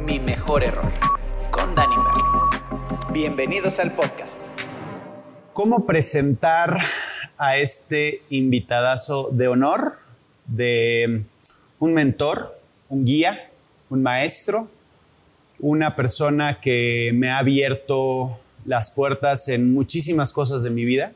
Mi 0.00 0.20
mejor 0.20 0.64
error 0.64 0.90
con 1.50 1.74
Dani 1.74 1.96
Merlo. 1.98 2.50
Bienvenidos 3.12 3.78
al 3.78 3.92
podcast. 3.92 4.40
¿Cómo 5.52 5.84
presentar 5.84 6.78
a 7.36 7.58
este 7.58 8.22
invitadazo 8.30 9.28
de 9.32 9.48
honor, 9.48 9.98
de 10.46 11.24
un 11.78 11.92
mentor, 11.92 12.58
un 12.88 13.04
guía, 13.04 13.50
un 13.90 14.02
maestro, 14.02 14.70
una 15.60 15.94
persona 15.94 16.58
que 16.58 17.12
me 17.14 17.30
ha 17.30 17.36
abierto 17.36 18.40
las 18.64 18.90
puertas 18.90 19.48
en 19.48 19.72
muchísimas 19.72 20.32
cosas 20.32 20.62
de 20.62 20.70
mi 20.70 20.84
vida, 20.84 21.12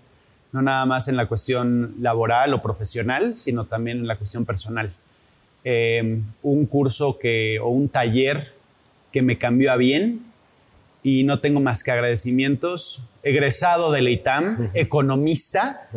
no 0.53 0.63
nada 0.63 0.87
más 0.87 1.09
en 1.09 1.17
la 1.17 1.27
cuestión 1.27 1.95
laboral 2.01 2.55
o 2.55 2.63
profesional, 2.63 3.37
sino 3.37 3.65
también 3.65 3.99
en 3.99 4.07
la 4.07 4.17
cuestión 4.17 4.45
personal. 4.45 4.93
Eh, 5.65 6.21
un 6.43 6.67
curso 6.67 7.19
que, 7.19 7.59
o 7.61 7.69
un 7.69 7.89
taller 7.89 8.53
que 9.13 9.23
me 9.23 9.39
cambió 9.39 9.73
a 9.73 9.77
bien 9.77 10.25
y 11.03 11.25
no 11.25 11.39
tengo 11.39 11.61
más 11.61 11.83
que 11.83 11.91
agradecimientos. 11.91 13.05
Egresado 13.23 13.93
de 13.93 14.03
la 14.03 14.11
ITAM, 14.11 14.71
economista, 14.75 15.89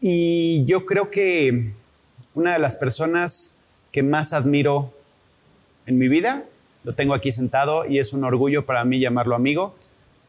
y 0.00 0.64
yo 0.66 0.84
creo 0.86 1.10
que 1.10 1.72
una 2.34 2.52
de 2.52 2.58
las 2.58 2.76
personas 2.76 3.58
que 3.92 4.02
más 4.02 4.32
admiro 4.32 4.92
en 5.86 5.98
mi 5.98 6.08
vida, 6.08 6.44
lo 6.84 6.94
tengo 6.94 7.14
aquí 7.14 7.32
sentado 7.32 7.86
y 7.86 7.98
es 7.98 8.12
un 8.12 8.24
orgullo 8.24 8.66
para 8.66 8.84
mí 8.84 9.00
llamarlo 9.00 9.34
amigo, 9.34 9.74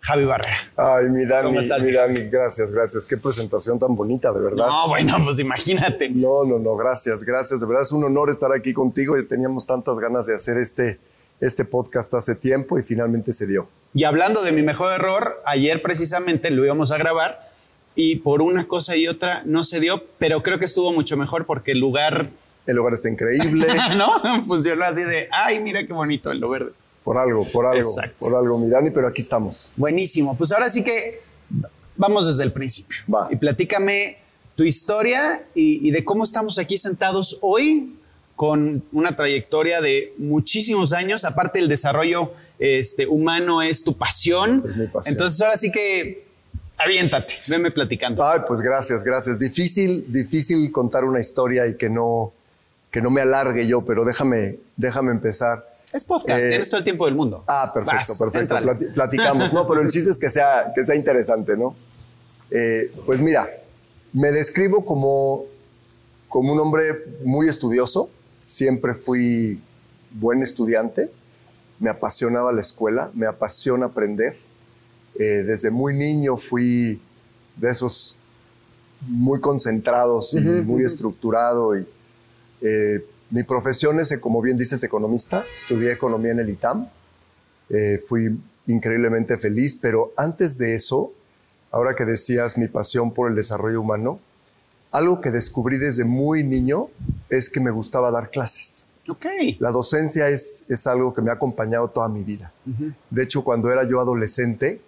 Javi 0.02 0.26
Barrera. 0.26 0.58
Ay, 0.76 1.10
mi 1.10 1.26
Dani, 1.26 1.48
¿Cómo 1.48 1.60
estás, 1.60 1.82
mi 1.82 1.92
Dani, 1.92 2.22
gracias, 2.30 2.72
gracias. 2.72 3.06
Qué 3.06 3.18
presentación 3.18 3.78
tan 3.80 3.96
bonita, 3.96 4.32
de 4.32 4.40
verdad. 4.40 4.68
No, 4.68 4.88
bueno, 4.90 5.18
pues 5.24 5.40
imagínate. 5.40 6.10
No, 6.10 6.46
no, 6.46 6.60
no, 6.60 6.76
gracias, 6.76 7.24
gracias. 7.24 7.60
De 7.62 7.68
verdad 7.68 7.84
es 7.84 7.92
un 7.92 8.04
honor 8.04 8.30
estar 8.30 8.52
aquí 8.54 8.74
contigo 8.74 9.16
teníamos 9.28 9.66
tantas 9.66 10.00
ganas 10.00 10.28
de 10.28 10.36
hacer 10.36 10.58
este, 10.58 11.00
este 11.42 11.66
podcast 11.66 12.14
hace 12.14 12.36
tiempo 12.36 12.80
y 12.80 12.84
finalmente 12.84 13.34
se 13.34 13.48
dio. 13.48 13.68
Y 13.94 14.04
hablando 14.04 14.44
de 14.44 14.52
mi 14.52 14.62
mejor 14.62 14.94
error, 14.94 15.42
ayer 15.46 15.82
precisamente 15.82 16.52
lo 16.52 16.64
íbamos 16.64 16.92
a 16.92 16.98
grabar 16.98 17.50
y 17.96 18.18
por 18.18 18.42
una 18.42 18.68
cosa 18.68 18.96
y 18.96 19.08
otra 19.08 19.42
no 19.46 19.64
se 19.64 19.80
dio, 19.80 20.04
pero 20.20 20.44
creo 20.44 20.60
que 20.60 20.66
estuvo 20.66 20.94
mucho 20.94 21.18
mejor 21.18 21.46
porque 21.46 21.72
el 21.72 21.80
lugar, 21.80 22.30
El 22.66 22.76
lugar 22.76 22.94
está 22.94 23.10
increíble, 23.10 23.68
¿no? 23.98 24.44
Funcionó 24.46 24.86
así 24.86 25.04
de, 25.04 25.28
ay, 25.32 25.60
mira 25.60 25.86
qué 25.86 25.94
bonito 25.94 26.32
el 26.32 26.40
lo 26.40 26.50
verde. 26.50 26.72
Por 27.08 27.18
algo, 27.18 27.50
por 27.50 27.66
algo, 27.66 27.90
Exacto. 27.90 28.18
por 28.20 28.36
algo, 28.36 28.60
mi 28.60 28.70
Dani, 28.70 28.92
pero 28.92 29.08
aquí 29.08 29.22
estamos. 29.22 29.72
Buenísimo. 29.78 30.36
Pues 30.36 30.52
ahora 30.52 30.68
sí 30.68 30.84
que 30.84 31.22
vamos 31.96 32.28
desde 32.28 32.44
el 32.44 32.52
principio. 32.52 32.98
Va. 33.10 33.30
Y 33.32 33.38
platícame 33.38 34.18
tu 34.58 34.66
historia 34.66 35.48
y, 35.56 35.88
y 35.88 35.92
de 35.92 36.04
cómo 36.04 36.26
estamos 36.26 36.60
aquí 36.60 36.78
sentados 36.78 37.38
hoy 37.40 37.96
con 38.36 38.84
una 38.92 39.16
trayectoria 39.16 39.80
de 39.80 40.16
muchísimos 40.18 40.92
años. 40.92 41.24
Aparte, 41.24 41.60
el 41.60 41.70
desarrollo 41.70 42.34
este, 42.60 43.08
humano 43.08 43.62
es 43.62 43.86
tu 43.86 43.96
pasión. 43.96 44.66
Es 44.68 44.76
mi 44.76 44.88
pasión. 44.88 45.14
Entonces, 45.14 45.42
ahora 45.42 45.56
sí 45.56 45.72
que 45.72 46.26
aviéntate, 46.78 47.36
venme 47.48 47.72
platicando. 47.72 48.22
Ay, 48.28 48.42
pues 48.46 48.60
gracias, 48.60 49.06
gracias. 49.06 49.40
Difícil, 49.40 50.12
difícil 50.12 50.70
contar 50.74 51.06
una 51.06 51.22
historia 51.22 51.68
y 51.68 51.78
que 51.78 51.90
no, 51.90 52.34
que 52.92 53.02
no 53.02 53.10
me 53.10 53.22
alargue 53.22 53.66
yo, 53.66 53.86
pero 53.86 54.04
déjame, 54.04 54.58
déjame 54.76 55.12
empezar. 55.12 55.77
Es 55.94 56.04
podcast, 56.04 56.44
Eh, 56.44 56.50
tienes 56.50 56.70
todo 56.70 56.80
el 56.80 56.84
tiempo 56.84 57.06
del 57.06 57.16
mundo. 57.16 57.44
Ah, 57.48 57.72
perfecto, 57.74 58.14
Vas, 58.20 58.20
perfecto. 58.20 58.94
platicamos, 58.94 59.54
¿no? 59.54 59.68
Pero 59.68 59.82
el 59.82 59.88
chiste 59.88 60.12
es 60.12 60.20
que 60.20 60.30
sea, 60.30 60.72
que 60.76 60.84
sea 60.84 60.96
interesante, 60.96 61.56
¿no? 61.56 61.76
Eh, 62.52 62.92
pues 63.06 63.20
mira, 63.22 63.48
me 64.14 64.32
describo 64.32 64.84
como, 64.84 65.46
como 66.28 66.52
un 66.54 66.60
hombre 66.60 66.84
muy 67.24 67.48
estudioso. 67.48 68.10
Siempre 68.42 68.94
fui 68.94 69.62
buen 70.12 70.42
estudiante. 70.44 71.10
Me 71.80 71.90
apasionaba 71.90 72.52
la 72.52 72.62
escuela, 72.62 73.10
me 73.14 73.26
apasiona 73.28 73.86
aprender. 73.88 74.36
Eh, 75.20 75.44
desde 75.46 75.72
muy 75.72 75.94
niño 75.96 76.38
fui 76.38 77.00
de 77.56 77.70
esos 77.72 78.18
muy 79.08 79.40
concentrados 79.40 80.34
y 80.34 80.42
muy 80.42 80.84
estructurado. 80.84 81.78
Y, 81.78 81.88
eh, 82.62 83.04
mi 83.30 83.44
profesión 83.44 84.00
es, 84.00 84.18
como 84.20 84.42
bien 84.42 84.58
dices, 84.58 84.84
economista. 84.84 85.44
Estudié 85.56 85.92
economía 85.92 86.32
en 86.32 86.40
el 86.40 86.50
ITAM. 86.50 86.88
Eh, 87.70 88.04
fui 88.06 88.40
increíblemente 88.68 89.38
feliz, 89.38 89.76
pero 89.76 90.14
antes 90.16 90.58
de 90.58 90.76
eso, 90.76 91.12
ahora 91.72 91.96
que 91.96 92.06
decías 92.06 92.58
mi 92.58 92.68
pasión 92.68 93.14
por 93.14 93.30
el 93.30 93.36
desarrollo 93.36 93.82
humano, 93.82 94.20
algo 94.92 95.20
que 95.20 95.32
descubrí 95.32 95.78
desde 95.78 96.06
muy 96.06 96.44
niño 96.44 96.88
es 97.30 97.50
que 97.50 97.60
me 97.60 97.72
gustaba 97.72 98.12
dar 98.12 98.30
clases. 98.30 98.88
Ok. 99.10 99.26
La 99.60 99.72
docencia 99.72 100.30
es, 100.30 100.66
es 100.70 100.88
algo 100.88 101.14
que 101.14 101.22
me 101.22 101.30
ha 101.30 101.34
acompañado 101.34 101.90
toda 101.90 102.10
mi 102.10 102.24
vida. 102.24 102.52
De 103.10 103.24
hecho, 103.24 103.44
cuando 103.44 103.72
era 103.72 103.88
yo 103.88 104.00
adolescente, 104.02 104.82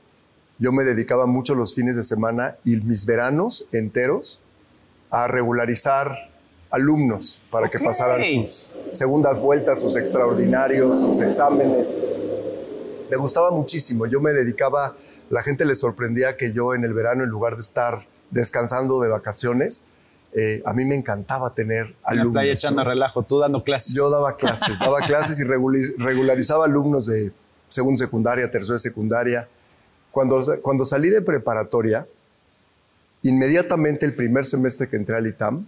yo 0.57 0.71
me 0.71 0.83
dedicaba 0.83 1.25
mucho 1.25 1.55
los 1.55 1.73
fines 1.73 1.95
de 1.95 2.03
semana 2.03 2.55
y 2.65 2.75
mis 2.77 3.05
veranos 3.05 3.65
enteros 3.71 4.41
a 5.09 5.27
regularizar 5.27 6.28
alumnos 6.71 7.41
para 7.49 7.69
que 7.69 7.79
pasaran 7.79 8.23
sus 8.23 8.71
segundas 8.91 9.41
vueltas, 9.41 9.81
sus 9.81 9.95
extraordinarios, 9.95 11.01
sus 11.01 11.19
exámenes. 11.21 12.01
Me 13.09 13.17
gustaba 13.17 13.51
muchísimo. 13.51 14.05
Yo 14.05 14.21
me 14.21 14.31
dedicaba, 14.31 14.95
la 15.29 15.41
gente 15.41 15.65
le 15.65 15.75
sorprendía 15.75 16.37
que 16.37 16.53
yo 16.53 16.75
en 16.75 16.83
el 16.83 16.93
verano, 16.93 17.23
en 17.23 17.29
lugar 17.29 17.55
de 17.55 17.61
estar 17.61 18.05
descansando 18.29 19.01
de 19.01 19.09
vacaciones, 19.09 19.83
eh, 20.33 20.61
a 20.63 20.73
mí 20.73 20.85
me 20.85 20.93
encantaba 20.95 21.55
tener 21.55 21.87
En 21.87 21.95
alumnos. 22.03 22.27
la 22.27 22.31
playa 22.41 22.53
echando 22.53 22.83
¿no? 22.83 22.89
relajo, 22.89 23.23
tú 23.23 23.39
dando 23.39 23.63
clases. 23.63 23.95
Yo 23.95 24.11
daba 24.11 24.35
clases, 24.35 24.79
daba 24.79 24.99
clases 25.07 25.39
y 25.39 25.43
regularizaba 25.43 26.65
alumnos 26.65 27.07
de 27.07 27.31
segunda 27.67 27.97
secundaria, 27.97 28.49
tercera 28.51 28.77
secundaria. 28.77 29.47
Cuando, 30.11 30.41
cuando 30.61 30.85
salí 30.85 31.09
de 31.09 31.21
preparatoria, 31.23 32.05
inmediatamente 33.23 34.05
el 34.05 34.13
primer 34.13 34.45
semestre 34.45 34.87
que 34.87 34.97
entré 34.97 35.15
al 35.15 35.25
ITAM, 35.25 35.65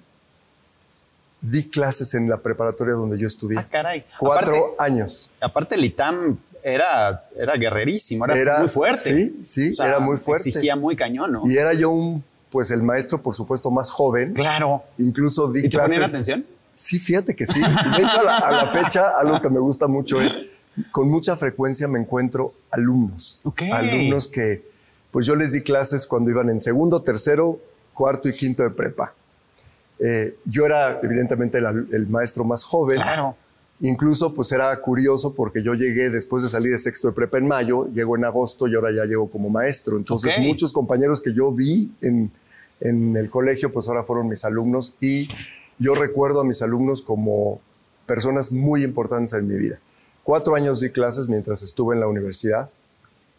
di 1.41 1.67
clases 1.69 2.13
en 2.13 2.29
la 2.29 2.37
preparatoria 2.37 2.93
donde 2.93 3.17
yo 3.17 3.25
estudié. 3.27 3.57
Ah, 3.59 3.67
caray. 3.69 4.03
Cuatro 4.19 4.51
Aparte- 4.55 4.75
años. 4.79 5.31
Aparte, 5.41 5.75
el 5.75 5.85
ITAM 5.85 6.37
era, 6.63 7.25
era 7.35 7.55
guerrerísimo, 7.55 8.25
era, 8.25 8.37
Era- 8.37 8.59
muy 8.59 8.67
fuerte. 8.67 8.99
sí, 9.43 9.71
sí, 9.73 9.83
era 9.83 9.99
muy 9.99 10.17
fuerte. 10.17 10.49
Exigía 10.49 10.75
muy 10.75 10.95
cañón, 10.95 11.31
¿no? 11.31 11.47
Y 11.47 11.57
era 11.57 11.73
yo 11.73 11.89
un, 11.89 12.23
pues 12.51 12.69
el 12.71 12.83
maestro, 12.83 13.21
por 13.21 13.33
supuesto, 13.35 13.71
más 13.71 13.89
joven. 13.89 14.33
Claro. 14.33 14.83
Incluso 14.99 15.51
di 15.51 15.59
¿Y 15.59 15.63
te 15.63 15.69
clases. 15.69 15.89
ponían 15.95 16.09
atención? 16.09 16.45
Sí, 16.73 16.99
fíjate 16.99 17.35
que 17.35 17.45
sí. 17.45 17.59
De 17.59 18.03
hecho, 18.03 18.19
a 18.19 18.23
la, 18.23 18.37
a 18.37 18.51
la 18.65 18.71
fecha, 18.71 19.09
algo 19.19 19.41
que 19.41 19.49
me 19.49 19.59
gusta 19.59 19.87
mucho 19.87 20.21
es, 20.21 20.39
con 20.91 21.09
mucha 21.09 21.35
frecuencia 21.35 21.87
me 21.87 21.99
encuentro 21.99 22.53
alumnos. 22.69 23.41
Ok. 23.45 23.63
Alumnos 23.73 24.27
que, 24.27 24.63
pues 25.11 25.25
yo 25.25 25.35
les 25.35 25.51
di 25.53 25.61
clases 25.61 26.05
cuando 26.07 26.29
iban 26.29 26.49
en 26.49 26.59
segundo, 26.59 27.01
tercero, 27.01 27.59
cuarto 27.93 28.29
y 28.29 28.33
quinto 28.33 28.63
de 28.63 28.69
prepa. 28.69 29.13
Eh, 30.03 30.35
yo 30.45 30.65
era, 30.65 30.99
evidentemente, 31.03 31.59
el, 31.59 31.65
al- 31.67 31.87
el 31.91 32.07
maestro 32.07 32.43
más 32.43 32.63
joven. 32.63 32.97
Claro. 32.97 33.35
Incluso, 33.81 34.33
pues 34.35 34.51
era 34.51 34.75
curioso 34.79 35.33
porque 35.33 35.63
yo 35.63 35.73
llegué 35.73 36.09
después 36.09 36.43
de 36.43 36.49
salir 36.49 36.71
de 36.71 36.77
sexto 36.77 37.07
de 37.07 37.13
prepa 37.13 37.37
en 37.39 37.47
mayo, 37.47 37.87
llego 37.93 38.15
en 38.15 38.25
agosto 38.25 38.67
y 38.67 38.75
ahora 38.75 38.91
ya 38.91 39.05
llego 39.05 39.29
como 39.29 39.49
maestro. 39.49 39.97
Entonces, 39.97 40.35
Ok. 40.37 40.43
muchos 40.45 40.71
compañeros 40.71 41.19
que 41.21 41.33
yo 41.33 41.51
vi 41.51 41.91
en, 42.01 42.31
en 42.79 43.15
el 43.17 43.29
colegio, 43.29 43.71
pues 43.71 43.87
ahora 43.87 44.03
fueron 44.03 44.27
mis 44.27 44.45
alumnos 44.45 44.95
y 45.01 45.27
yo 45.79 45.95
recuerdo 45.95 46.41
a 46.41 46.43
mis 46.43 46.61
alumnos 46.61 47.01
como 47.01 47.59
personas 48.05 48.51
muy 48.51 48.83
importantes 48.83 49.33
en 49.33 49.47
mi 49.47 49.55
vida. 49.55 49.79
Cuatro 50.23 50.53
años 50.55 50.79
di 50.79 50.89
clases 50.91 51.27
mientras 51.27 51.63
estuve 51.63 51.95
en 51.95 52.01
la 52.01 52.07
universidad, 52.07 52.69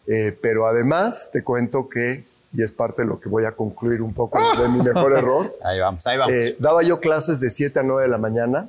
eh, 0.07 0.37
pero 0.41 0.67
además 0.67 1.29
te 1.31 1.41
cuento 1.43 1.87
que, 1.87 2.25
y 2.53 2.61
es 2.61 2.71
parte 2.71 3.01
de 3.01 3.07
lo 3.07 3.19
que 3.19 3.29
voy 3.29 3.45
a 3.45 3.51
concluir 3.53 4.01
un 4.01 4.13
poco 4.13 4.39
de 4.61 4.67
mi 4.69 4.81
mejor 4.81 5.13
error, 5.17 5.53
Ahí 5.63 5.79
vamos, 5.79 6.05
ahí 6.07 6.17
vamos. 6.17 6.33
eh, 6.35 6.55
daba 6.59 6.83
yo 6.83 6.99
clases 6.99 7.39
de 7.39 7.49
7 7.49 7.79
a 7.79 7.83
9 7.83 8.03
de 8.03 8.07
la 8.09 8.17
mañana, 8.17 8.67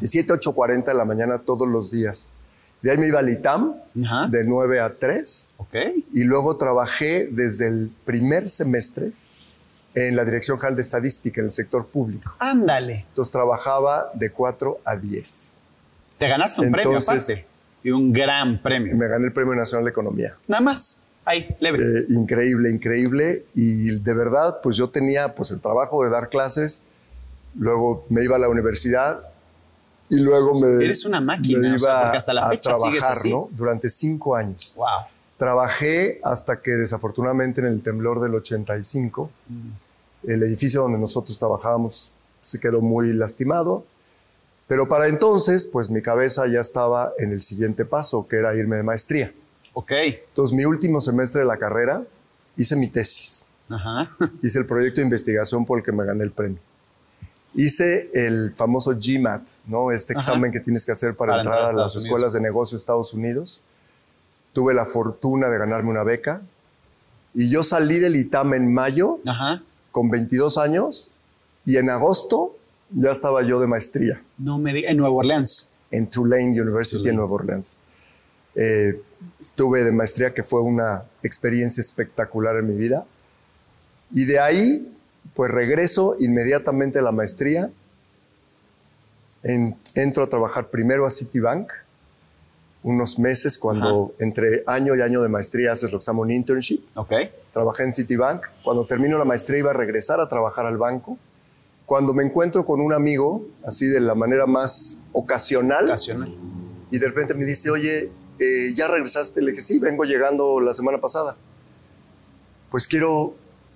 de 0.00 0.06
7 0.06 0.32
a 0.32 0.36
8.40 0.36 0.84
de 0.84 0.94
la 0.94 1.04
mañana 1.04 1.38
todos 1.38 1.66
los 1.68 1.90
días. 1.90 2.34
De 2.82 2.90
ahí 2.90 2.98
me 2.98 3.06
iba 3.06 3.20
al 3.20 3.30
ITAM, 3.30 3.74
Ajá. 4.04 4.26
de 4.28 4.44
9 4.44 4.80
a 4.80 4.92
3, 4.94 5.52
ok. 5.56 5.76
y 6.12 6.24
luego 6.24 6.56
trabajé 6.56 7.28
desde 7.30 7.68
el 7.68 7.90
primer 8.04 8.48
semestre 8.48 9.12
en 9.94 10.16
la 10.16 10.24
Dirección 10.24 10.58
General 10.58 10.74
de 10.76 10.82
Estadística, 10.82 11.40
en 11.40 11.44
el 11.46 11.50
sector 11.52 11.86
público. 11.86 12.32
Ándale. 12.40 13.04
Entonces 13.08 13.30
trabajaba 13.30 14.10
de 14.14 14.30
4 14.30 14.80
a 14.84 14.96
10. 14.96 15.62
Te 16.18 16.28
ganaste 16.28 16.60
un 16.62 16.72
premio 16.72 16.98
Entonces- 16.98 17.24
aparte. 17.30 17.46
Y 17.84 17.90
un 17.90 18.12
gran 18.12 18.62
premio. 18.62 18.94
Me 18.96 19.08
gané 19.08 19.26
el 19.26 19.32
Premio 19.32 19.54
Nacional 19.56 19.84
de 19.84 19.90
Economía. 19.90 20.36
Nada 20.46 20.60
más. 20.62 21.02
Ahí, 21.24 21.54
leve. 21.60 22.00
Eh, 22.00 22.06
increíble, 22.10 22.70
increíble. 22.70 23.44
Y 23.54 23.90
de 24.00 24.14
verdad, 24.14 24.60
pues 24.62 24.76
yo 24.76 24.90
tenía 24.90 25.34
pues 25.34 25.50
el 25.50 25.60
trabajo 25.60 26.04
de 26.04 26.10
dar 26.10 26.28
clases, 26.28 26.84
luego 27.56 28.04
me 28.08 28.24
iba 28.24 28.36
a 28.36 28.38
la 28.38 28.48
universidad 28.48 29.22
y 30.08 30.16
luego 30.16 30.58
me, 30.58 30.84
Eres 30.84 31.04
una 31.04 31.20
máquina, 31.20 31.70
me 31.70 31.74
o 31.76 31.78
sea, 31.78 31.90
iba 31.90 32.02
porque 32.02 32.16
hasta 32.18 32.32
la 32.34 32.46
a 32.46 32.50
fecha 32.50 32.74
sigues 32.74 32.98
trabajar, 32.98 33.16
así. 33.18 33.30
¿no? 33.30 33.48
Durante 33.52 33.88
cinco 33.88 34.36
años. 34.36 34.74
wow. 34.76 34.88
Trabajé 35.38 36.20
hasta 36.22 36.60
que 36.60 36.72
desafortunadamente 36.72 37.60
en 37.60 37.66
el 37.66 37.82
temblor 37.82 38.20
del 38.20 38.34
85, 38.34 39.30
el 40.24 40.42
edificio 40.42 40.82
donde 40.82 40.98
nosotros 40.98 41.36
trabajábamos 41.36 42.12
se 42.42 42.60
quedó 42.60 42.80
muy 42.80 43.12
lastimado. 43.12 43.84
Pero 44.68 44.88
para 44.88 45.08
entonces, 45.08 45.66
pues 45.66 45.90
mi 45.90 46.00
cabeza 46.00 46.46
ya 46.46 46.60
estaba 46.60 47.12
en 47.18 47.32
el 47.32 47.40
siguiente 47.40 47.84
paso, 47.84 48.28
que 48.28 48.36
era 48.36 48.54
irme 48.54 48.76
de 48.76 48.82
maestría. 48.82 49.32
Ok. 49.74 49.92
Entonces, 49.92 50.54
mi 50.56 50.64
último 50.64 51.00
semestre 51.00 51.40
de 51.42 51.46
la 51.46 51.56
carrera, 51.58 52.02
hice 52.56 52.76
mi 52.76 52.88
tesis. 52.88 53.46
Ajá. 53.68 54.10
Hice 54.42 54.58
el 54.58 54.66
proyecto 54.66 55.00
de 55.00 55.04
investigación 55.06 55.64
por 55.64 55.78
el 55.78 55.84
que 55.84 55.92
me 55.92 56.04
gané 56.04 56.24
el 56.24 56.30
premio. 56.30 56.58
Hice 57.54 58.10
el 58.14 58.52
famoso 58.54 58.92
GMAT, 58.94 59.42
¿no? 59.66 59.92
Este 59.92 60.12
Ajá. 60.14 60.20
examen 60.20 60.52
que 60.52 60.60
tienes 60.60 60.84
que 60.86 60.92
hacer 60.92 61.14
para, 61.14 61.32
Para 61.32 61.42
entrar, 61.42 61.58
entrar 61.60 61.68
a 61.76 61.80
a 61.80 61.82
las 61.84 61.90
Estados 61.92 62.04
escuelas 62.04 62.32
de 62.34 62.40
negocio 62.40 62.76
de 62.76 62.80
Estados 62.80 63.12
Unidos. 63.14 63.60
Tuve 64.52 64.74
la 64.74 64.84
fortuna 64.84 65.48
de 65.48 65.58
ganarme 65.58 65.90
una 65.90 66.02
beca. 66.02 66.42
Y 67.34 67.48
yo 67.48 67.62
salí 67.62 67.98
del 67.98 68.16
ITAM 68.16 68.52
en 68.54 68.72
mayo 68.74 69.18
Ajá. 69.26 69.62
con 69.90 70.10
22 70.10 70.58
años 70.58 71.10
y 71.64 71.76
en 71.78 71.88
agosto 71.88 72.54
ya 72.90 73.10
estaba 73.10 73.42
yo 73.42 73.58
de 73.58 73.66
maestría 73.66 74.20
No 74.36 74.58
me 74.58 74.74
diga. 74.74 74.90
En 74.90 74.98
Nueva 74.98 75.14
Orleans. 75.14 75.70
en 75.90 76.08
Tulane 76.08 76.60
University 76.60 76.98
Tulane. 76.98 77.10
en 77.10 77.16
Nueva 77.16 77.32
Orleans. 77.34 77.78
Eh, 78.54 79.00
estuve 79.40 79.82
de 79.84 79.92
maestría 79.92 80.34
que 80.34 80.42
fue 80.42 80.60
una 80.60 81.04
experiencia 81.22 81.80
espectacular 81.80 82.56
en 82.56 82.66
mi 82.68 82.74
vida. 82.74 83.06
Y 84.14 84.24
de 84.26 84.40
ahí, 84.40 84.92
pues 85.34 85.50
regreso 85.50 86.16
inmediatamente 86.18 86.98
a 86.98 87.02
la 87.02 87.12
maestría. 87.12 87.70
En- 89.42 89.76
entro 89.94 90.24
a 90.24 90.28
trabajar 90.28 90.68
primero 90.68 91.06
a 91.06 91.10
Citibank, 91.10 91.70
unos 92.84 93.18
meses, 93.18 93.58
cuando 93.58 94.12
entre 94.18 94.64
año 94.66 94.94
y 94.96 95.00
año 95.02 95.22
de 95.22 95.28
maestría 95.28 95.72
haces 95.72 95.92
lo 95.92 95.98
que 95.98 96.04
se 96.04 96.10
llama 96.10 96.22
un 96.22 96.30
internship. 96.32 96.80
Ok. 96.96 97.12
Trabajé 97.52 97.84
en 97.84 97.92
Citibank. 97.92 98.44
Cuando 98.64 98.84
termino 98.86 99.18
la 99.18 99.24
maestría 99.24 99.58
iba 99.60 99.70
a 99.70 99.74
regresar 99.74 100.20
a 100.20 100.28
trabajar 100.28 100.66
al 100.66 100.78
banco. 100.78 101.16
Cuando 101.86 102.12
me 102.12 102.24
encuentro 102.24 102.64
con 102.64 102.80
un 102.80 102.92
amigo, 102.92 103.44
así 103.66 103.86
de 103.86 104.00
la 104.00 104.14
manera 104.14 104.46
más 104.46 105.00
ocasional, 105.12 105.84
Ocasional. 105.84 106.34
y 106.90 106.98
de 106.98 107.06
repente 107.06 107.34
me 107.34 107.44
dice, 107.44 107.70
oye, 107.70 108.10
eh, 108.42 108.72
¿ya 108.74 108.88
regresaste? 108.88 109.40
Le 109.40 109.50
dije, 109.52 109.60
sí, 109.60 109.78
vengo 109.78 110.04
llegando 110.04 110.60
la 110.60 110.74
semana 110.74 110.98
pasada. 111.00 111.36
Pues 112.70 112.88
quiero 112.88 113.34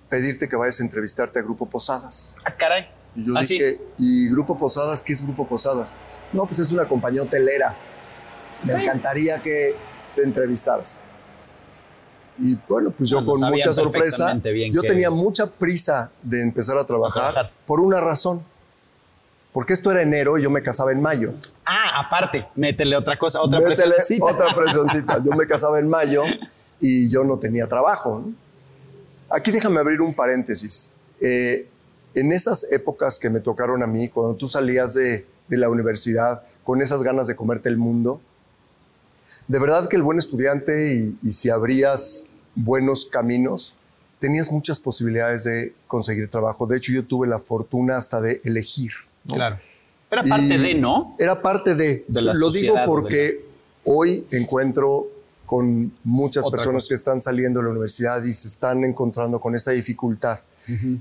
pedirte 0.09 0.49
que 0.49 0.55
vayas 0.55 0.79
a 0.79 0.83
entrevistarte 0.83 1.39
a 1.39 1.41
Grupo 1.41 1.65
Posadas. 1.67 2.37
Ah, 2.45 2.51
caray. 2.55 2.87
Y 3.15 3.25
yo 3.25 3.33
¿Ah, 3.37 3.43
sí? 3.43 3.53
dije, 3.55 3.79
¿y 3.97 4.29
Grupo 4.29 4.57
Posadas? 4.57 5.01
¿Qué 5.01 5.13
es 5.13 5.23
Grupo 5.23 5.47
Posadas? 5.47 5.93
No, 6.33 6.45
pues 6.45 6.59
es 6.59 6.71
una 6.71 6.87
compañía 6.87 7.23
hotelera. 7.23 7.75
Me 8.63 8.73
encantaría 8.73 9.39
que 9.41 9.75
te 10.15 10.23
entrevistaras. 10.23 11.01
Y 12.39 12.55
bueno, 12.67 12.91
pues 12.91 13.09
yo 13.09 13.17
Bueno, 13.23 13.33
con 13.33 13.49
mucha 13.51 13.73
sorpresa, 13.73 14.33
bien 14.53 14.71
yo 14.73 14.81
que- 14.81 14.87
tenía 14.89 15.09
mucha 15.09 15.47
prisa 15.47 16.11
de 16.21 16.41
empezar 16.43 16.77
a 16.77 16.85
trabajar, 16.85 17.33
trabajar. 17.33 17.51
por 17.65 17.79
una 17.79 17.99
razón. 17.99 18.41
Porque 19.53 19.73
esto 19.73 19.91
era 19.91 20.01
enero 20.03 20.37
y 20.37 20.43
yo 20.43 20.49
me 20.51 20.61
casaba 20.61 20.91
en 20.91 21.01
mayo. 21.01 21.33
Ah, 21.69 21.99
aparte, 22.05 22.47
métele 22.55 22.95
otra 22.95 23.17
cosa, 23.17 23.41
otra 23.41 23.59
Métele 23.59 23.95
presioncita. 23.95 24.25
Otra 24.25 24.55
presioncita. 24.55 25.21
Yo 25.25 25.31
me 25.31 25.45
casaba 25.45 25.79
en 25.79 25.89
mayo 25.89 26.23
y 26.79 27.09
yo 27.09 27.23
no 27.23 27.37
tenía 27.37 27.67
trabajo. 27.67 28.23
¿no? 28.25 28.33
Aquí 29.29 29.51
déjame 29.51 29.79
abrir 29.79 29.99
un 29.99 30.13
paréntesis. 30.13 30.95
Eh, 31.19 31.67
en 32.13 32.31
esas 32.31 32.71
épocas 32.71 33.19
que 33.19 33.29
me 33.29 33.41
tocaron 33.41 33.83
a 33.83 33.87
mí, 33.87 34.07
cuando 34.07 34.35
tú 34.35 34.47
salías 34.47 34.93
de, 34.93 35.25
de 35.47 35.57
la 35.57 35.69
universidad 35.69 36.43
con 36.63 36.81
esas 36.81 37.03
ganas 37.03 37.27
de 37.27 37.35
comerte 37.35 37.67
el 37.67 37.77
mundo, 37.77 38.21
de 39.47 39.59
verdad 39.59 39.89
que 39.89 39.97
el 39.97 40.03
buen 40.03 40.19
estudiante 40.19 40.93
y, 40.93 41.17
y 41.21 41.31
si 41.33 41.49
abrías 41.49 42.25
buenos 42.55 43.05
caminos, 43.05 43.75
tenías 44.19 44.51
muchas 44.51 44.79
posibilidades 44.79 45.43
de 45.43 45.73
conseguir 45.87 46.29
trabajo. 46.29 46.65
De 46.65 46.77
hecho, 46.77 46.91
yo 46.93 47.03
tuve 47.03 47.27
la 47.27 47.39
fortuna 47.39 47.97
hasta 47.97 48.21
de 48.21 48.41
elegir. 48.43 48.91
¿no? 49.25 49.35
Claro. 49.35 49.57
Era 50.09 50.23
parte 50.23 50.57
de, 50.57 50.75
¿no? 50.75 51.15
Era 51.19 51.41
parte 51.41 51.75
de. 51.75 52.05
De 52.07 52.21
la 52.21 52.33
Lo 52.33 52.49
digo 52.51 52.75
porque 52.85 53.41
hoy 53.83 54.25
encuentro 54.31 55.07
con 55.45 55.91
muchas 56.03 56.45
Otra 56.45 56.57
personas 56.57 56.83
cosa. 56.83 56.89
que 56.89 56.95
están 56.95 57.21
saliendo 57.21 57.59
de 57.59 57.65
la 57.65 57.71
universidad 57.71 58.23
y 58.23 58.33
se 58.33 58.49
están 58.49 58.83
encontrando 58.83 59.39
con 59.39 59.55
esta 59.55 59.71
dificultad. 59.71 60.39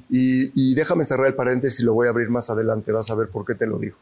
y, 0.08 0.52
y 0.54 0.74
déjame 0.74 1.04
cerrar 1.04 1.26
el 1.26 1.34
paréntesis 1.34 1.80
y 1.80 1.82
lo 1.82 1.94
voy 1.94 2.06
a 2.06 2.10
abrir 2.10 2.28
más 2.30 2.50
adelante, 2.50 2.92
vas 2.92 3.10
a 3.10 3.16
ver 3.16 3.28
por 3.28 3.44
qué 3.44 3.56
te 3.56 3.66
lo 3.66 3.78
digo. 3.78 3.96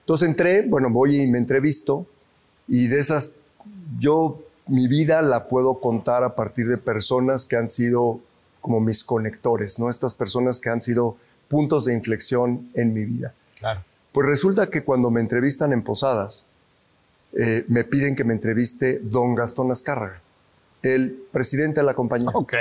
Entonces 0.00 0.28
entré, 0.28 0.62
bueno, 0.62 0.90
voy 0.90 1.22
y 1.22 1.26
me 1.26 1.38
entrevisto 1.38 2.06
y 2.68 2.88
de 2.88 3.00
esas, 3.00 3.32
yo 3.98 4.42
mi 4.66 4.88
vida 4.88 5.22
la 5.22 5.48
puedo 5.48 5.80
contar 5.80 6.22
a 6.24 6.34
partir 6.34 6.68
de 6.68 6.76
personas 6.76 7.44
que 7.44 7.56
han 7.56 7.68
sido 7.68 8.20
como 8.60 8.80
mis 8.80 9.04
conectores, 9.04 9.78
¿no? 9.78 9.88
Estas 9.88 10.14
personas 10.14 10.60
que 10.60 10.68
han 10.68 10.80
sido 10.80 11.16
puntos 11.48 11.86
de 11.86 11.94
inflexión 11.94 12.68
en 12.74 12.92
mi 12.92 13.04
vida. 13.04 13.32
Claro. 13.58 13.80
Pues 14.16 14.28
resulta 14.28 14.70
que 14.70 14.82
cuando 14.82 15.10
me 15.10 15.20
entrevistan 15.20 15.74
en 15.74 15.82
Posadas, 15.82 16.46
eh, 17.34 17.66
me 17.68 17.84
piden 17.84 18.16
que 18.16 18.24
me 18.24 18.32
entreviste 18.32 18.98
don 19.02 19.34
Gastón 19.34 19.70
Azcárraga, 19.70 20.22
el 20.82 21.10
presidente 21.30 21.80
de 21.80 21.84
la 21.86 21.92
compañía. 21.92 22.30
Ok. 22.32 22.54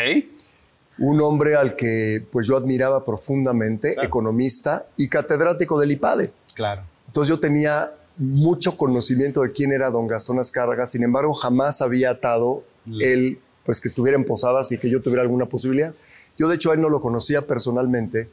Un 0.97 1.21
hombre 1.21 1.55
al 1.55 1.77
que 1.77 2.21
pues 2.29 2.45
yo 2.45 2.57
admiraba 2.57 3.05
profundamente, 3.05 3.93
Claro. 3.93 4.05
economista 4.05 4.85
y 4.97 5.07
catedrático 5.07 5.79
del 5.79 5.93
IPADE. 5.93 6.33
Claro. 6.55 6.81
Entonces 7.07 7.29
yo 7.29 7.39
tenía 7.39 7.89
mucho 8.17 8.75
conocimiento 8.75 9.41
de 9.43 9.53
quién 9.53 9.71
era 9.71 9.89
don 9.89 10.07
Gastón 10.07 10.39
Azcárraga, 10.39 10.85
sin 10.85 11.03
embargo 11.03 11.33
jamás 11.35 11.81
había 11.81 12.09
atado 12.09 12.65
Le- 12.85 13.13
él, 13.13 13.39
pues 13.65 13.79
que 13.79 13.87
estuviera 13.87 14.17
en 14.17 14.25
Posadas 14.25 14.73
y 14.73 14.77
que 14.77 14.89
yo 14.89 15.01
tuviera 15.01 15.21
alguna 15.21 15.45
posibilidad. 15.45 15.93
Yo 16.37 16.49
de 16.49 16.55
hecho 16.55 16.71
a 16.71 16.73
él 16.73 16.81
no 16.81 16.89
lo 16.89 16.99
conocía 16.99 17.43
personalmente, 17.43 18.27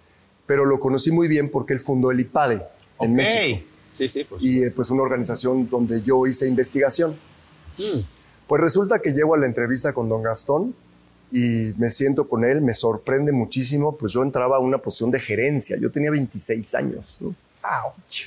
pero 0.45 0.65
lo 0.65 0.81
conocí 0.81 1.13
muy 1.13 1.29
bien 1.29 1.49
porque 1.53 1.73
él 1.73 1.79
fundó 1.79 2.11
el 2.11 2.19
IPADE 2.19 2.67
en. 3.01 3.15
México 3.15 3.73
Sí, 3.93 4.09
sí, 4.09 4.21
y 4.21 4.23
eh, 4.23 4.25
supuesto. 4.25 4.77
pues 4.77 4.91
una 4.91 5.03
organización 5.03 5.69
donde 5.69 6.03
yo 6.03 6.27
hice 6.27 6.49
investigación. 6.49 7.15
Mm. 7.79 8.01
Pues 8.47 8.61
resulta 8.61 9.01
que 9.01 9.13
llego 9.13 9.35
a 9.35 9.39
la 9.39 9.47
entrevista 9.47 9.93
con 9.93 10.09
don 10.09 10.23
Gastón 10.23 10.75
y 11.31 11.73
me 11.77 11.91
siento 11.91 12.29
con 12.29 12.45
él, 12.45 12.61
me 12.63 12.75
sorprende 12.75 13.33
muchísimo, 13.33 13.97
pues 13.97 14.13
yo 14.13 14.23
entraba 14.23 14.57
a 14.57 14.61
una 14.61 14.79
posición 14.79 15.11
de 15.11 15.21
gerencia, 15.21 15.77
yo 15.79 15.91
tenía 15.91 16.11
26 16.11 16.75
años, 16.75 17.19
¿no? 17.21 17.35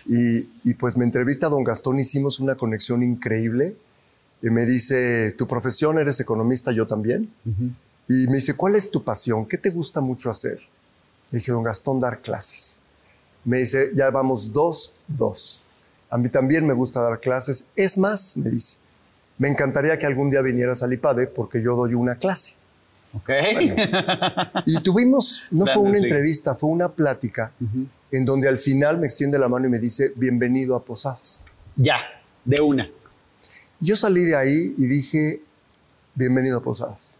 Y, 0.08 0.48
y 0.64 0.74
pues 0.76 0.96
me 0.96 1.04
entrevista 1.04 1.50
don 1.50 1.64
Gastón, 1.64 2.00
hicimos 2.00 2.40
una 2.40 2.56
conexión 2.56 3.04
increíble 3.04 3.76
y 4.42 4.50
me 4.50 4.66
dice, 4.66 5.34
tu 5.38 5.48
profesión, 5.48 6.00
eres 6.00 6.20
economista, 6.20 6.72
yo 6.72 6.88
también, 6.88 7.30
y 8.08 8.28
me 8.28 8.36
dice, 8.36 8.56
¿cuál 8.56 8.76
es 8.76 8.90
tu 8.90 9.04
pasión? 9.04 9.46
¿Qué 9.46 9.58
te 9.58 9.72
gusta 9.72 10.00
mucho 10.00 10.30
hacer? 10.30 10.60
Le 11.32 11.40
dije, 11.40 11.52
don 11.52 11.64
Gastón, 11.64 12.00
dar 12.00 12.22
clases. 12.22 12.82
Me 13.46 13.60
dice, 13.60 13.92
ya 13.96 14.10
vamos 14.10 14.52
dos, 14.52 14.96
dos. 15.08 15.66
A 16.10 16.18
mí 16.18 16.30
también 16.30 16.66
me 16.68 16.74
gusta 16.74 17.02
dar 17.02 17.20
clases. 17.20 17.68
Es 17.76 17.98
más, 17.98 18.36
me 18.38 18.50
dice, 18.50 18.78
me 19.38 19.50
encantaría 19.50 19.98
que 20.00 20.06
algún 20.06 20.30
día 20.30 20.42
vinieras 20.42 20.84
al 20.84 20.94
IPADE 20.94 21.28
porque 21.28 21.62
yo 21.62 21.76
doy 21.76 21.94
una 21.94 22.16
clase. 22.16 22.56
Ok. 23.14 23.30
Y 24.66 24.80
tuvimos, 24.82 25.46
no 25.52 25.66
fue 25.66 25.84
una 25.84 25.98
entrevista, 25.98 26.54
fue 26.56 26.70
una 26.70 26.90
plática 26.90 27.52
en 28.12 28.26
donde 28.26 28.48
al 28.50 28.58
final 28.58 29.00
me 29.00 29.08
extiende 29.08 29.40
la 29.40 29.48
mano 29.48 29.68
y 29.68 29.70
me 29.70 29.80
dice, 29.80 30.12
bienvenido 30.16 30.76
a 30.76 30.84
Posadas. 30.84 31.46
ya, 31.76 31.98
de 32.44 32.62
una. 32.62 32.90
Yo 33.80 33.96
salí 33.96 34.24
de 34.24 34.36
ahí 34.36 34.76
y 34.78 34.88
dije, 34.88 35.42
bienvenido 36.14 36.60
a 36.60 36.62
Posadas. 36.62 37.20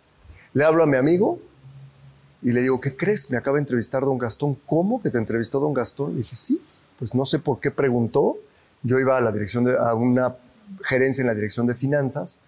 Le 0.54 0.64
hablo 0.64 0.84
a 0.84 0.88
mi 0.88 0.98
amigo 0.98 1.40
y 2.48 2.52
le 2.54 2.62
digo, 2.62 2.80
¿qué 2.80 2.96
crees? 2.96 3.30
Me 3.32 3.38
acaba 3.38 3.56
de 3.58 3.62
entrevistar 3.62 4.04
don 4.06 4.18
Gastón. 4.18 4.56
¿Cómo 4.66 5.02
que 5.02 5.10
te 5.10 5.18
entrevistó 5.18 5.60
don 5.60 5.74
Gastón? 5.74 6.12
Le 6.14 6.18
dije, 6.20 6.36
sí. 6.36 6.62
Pues 7.00 7.14
no 7.16 7.26
sé 7.26 7.40
por 7.40 7.60
qué 7.60 7.72
preguntó. 7.72 8.38
Yo 8.84 9.00
iba 9.00 9.18
a 9.18 9.22
la 9.22 9.32
dirección 9.32 9.64
de, 9.66 9.76
a 9.78 9.94
una 9.96 10.36
gerencia 10.84 11.22
en 11.24 11.28
la 11.28 11.34
dirección 11.36 11.66
de 11.68 11.74
finanzas 11.76 12.40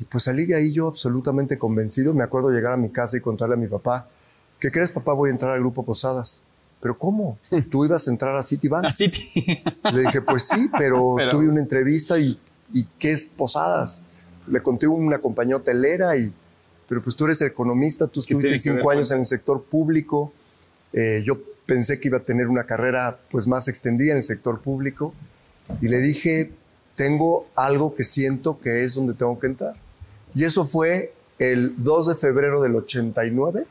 y 0.00 0.04
pues 0.04 0.24
salí 0.24 0.44
de 0.46 0.56
ahí 0.56 0.72
yo 0.72 0.88
absolutamente 0.88 1.56
convencido. 1.56 2.12
Me 2.14 2.24
acuerdo 2.24 2.50
llegar 2.50 2.72
a 2.72 2.76
mi 2.76 2.88
casa 2.90 3.16
y 3.16 3.20
contarle 3.20 3.54
a 3.54 3.58
mi 3.58 3.68
papá, 3.68 4.08
¿qué 4.58 4.70
crees 4.72 4.90
papá? 4.90 5.12
Voy 5.12 5.30
a 5.30 5.32
entrar 5.32 5.52
al 5.52 5.60
grupo 5.60 5.84
Posadas. 5.84 6.42
¿Pero 6.80 6.98
cómo? 6.98 7.38
¿Tú 7.70 7.84
ibas 7.84 8.08
a 8.08 8.10
entrar 8.10 8.34
a 8.36 8.42
Citibank? 8.42 8.86
Así 8.86 9.08
te- 9.08 9.62
Le 9.92 10.00
dije, 10.02 10.20
pues 10.20 10.48
sí, 10.48 10.68
pero, 10.76 11.14
Pero- 11.16 11.30
tuve 11.30 11.48
una 11.48 11.60
entrevista 11.60 12.18
y, 12.18 12.40
y 12.72 12.84
¿qué 12.98 13.12
es 13.12 13.24
Posadas? 13.24 14.02
Le 14.48 14.60
conté 14.60 14.88
una 14.88 15.18
compañía 15.18 15.56
hotelera 15.56 16.16
y, 16.16 16.34
pero 16.92 17.00
pues 17.02 17.16
tú 17.16 17.24
eres 17.24 17.40
economista, 17.40 18.06
tú 18.06 18.20
¿Qué 18.20 18.34
estuviste 18.34 18.58
cinco 18.58 18.90
años 18.90 19.10
en 19.12 19.20
el 19.20 19.24
sector 19.24 19.62
público. 19.62 20.30
Eh, 20.92 21.22
yo 21.24 21.38
pensé 21.64 21.98
que 21.98 22.08
iba 22.08 22.18
a 22.18 22.20
tener 22.20 22.48
una 22.48 22.64
carrera 22.64 23.18
pues 23.30 23.48
más 23.48 23.66
extendida 23.66 24.10
en 24.10 24.18
el 24.18 24.22
sector 24.22 24.60
público 24.60 25.14
y 25.80 25.88
le 25.88 26.00
dije, 26.00 26.52
tengo 26.94 27.46
algo 27.54 27.94
que 27.94 28.04
siento 28.04 28.60
que 28.60 28.84
es 28.84 28.94
donde 28.94 29.14
tengo 29.14 29.40
que 29.40 29.46
entrar. 29.46 29.74
Y 30.34 30.44
eso 30.44 30.66
fue 30.66 31.14
el 31.38 31.72
2 31.82 32.08
de 32.08 32.14
febrero 32.14 32.60
del 32.60 32.76
89, 32.76 33.64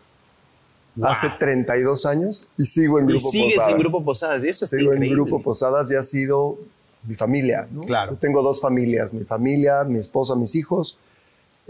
Wow. 0.95 1.09
hace 1.09 1.27
32 1.37 2.07
años, 2.07 2.47
y 2.57 2.65
sigo 2.65 2.97
en 2.97 3.05
Y 3.05 3.13
Grupo 3.13 3.29
sigues 3.29 3.53
Posadas. 3.53 3.71
en 3.75 3.79
Grupo 3.81 4.03
Posadas 4.03 4.43
y 4.43 4.49
eso 4.49 4.65
está 4.65 4.77
Sigo 4.77 4.93
en. 4.93 5.09
Grupo 5.11 5.43
Posadas 5.43 5.91
y 5.91 5.95
ha 5.95 6.01
sido 6.01 6.57
mi 7.03 7.13
familia. 7.13 7.67
¿no? 7.71 7.81
Claro. 7.81 8.13
Yo 8.13 8.17
tengo 8.17 8.41
dos 8.41 8.59
familias, 8.59 9.13
mi 9.13 9.25
familia, 9.25 9.83
mi 9.83 9.99
esposa, 9.99 10.35
mis 10.35 10.55
hijos. 10.55 10.97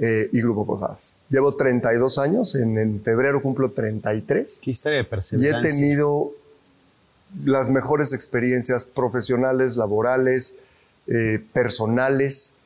Eh, 0.04 0.30
y 0.34 0.42
Grupo 0.42 0.66
Posadas. 0.66 1.18
Llevo 1.30 1.56
32 1.56 2.18
años, 2.18 2.56
en, 2.56 2.78
en 2.78 3.00
febrero 3.00 3.42
cumplo 3.42 3.70
33. 3.70 4.62
Qué 4.64 4.72
historia 4.72 4.98
de 4.98 5.04
Y 5.04 5.06
he 5.06 5.10
perseverancia. 5.10 5.62
tenido 5.80 6.32
las 7.46 7.70
mejores 7.70 8.12
experiencias 8.12 8.84
profesionales, 8.84 9.78
laborales, 9.78 10.58
eh, 11.08 11.40
personales. 11.54 12.58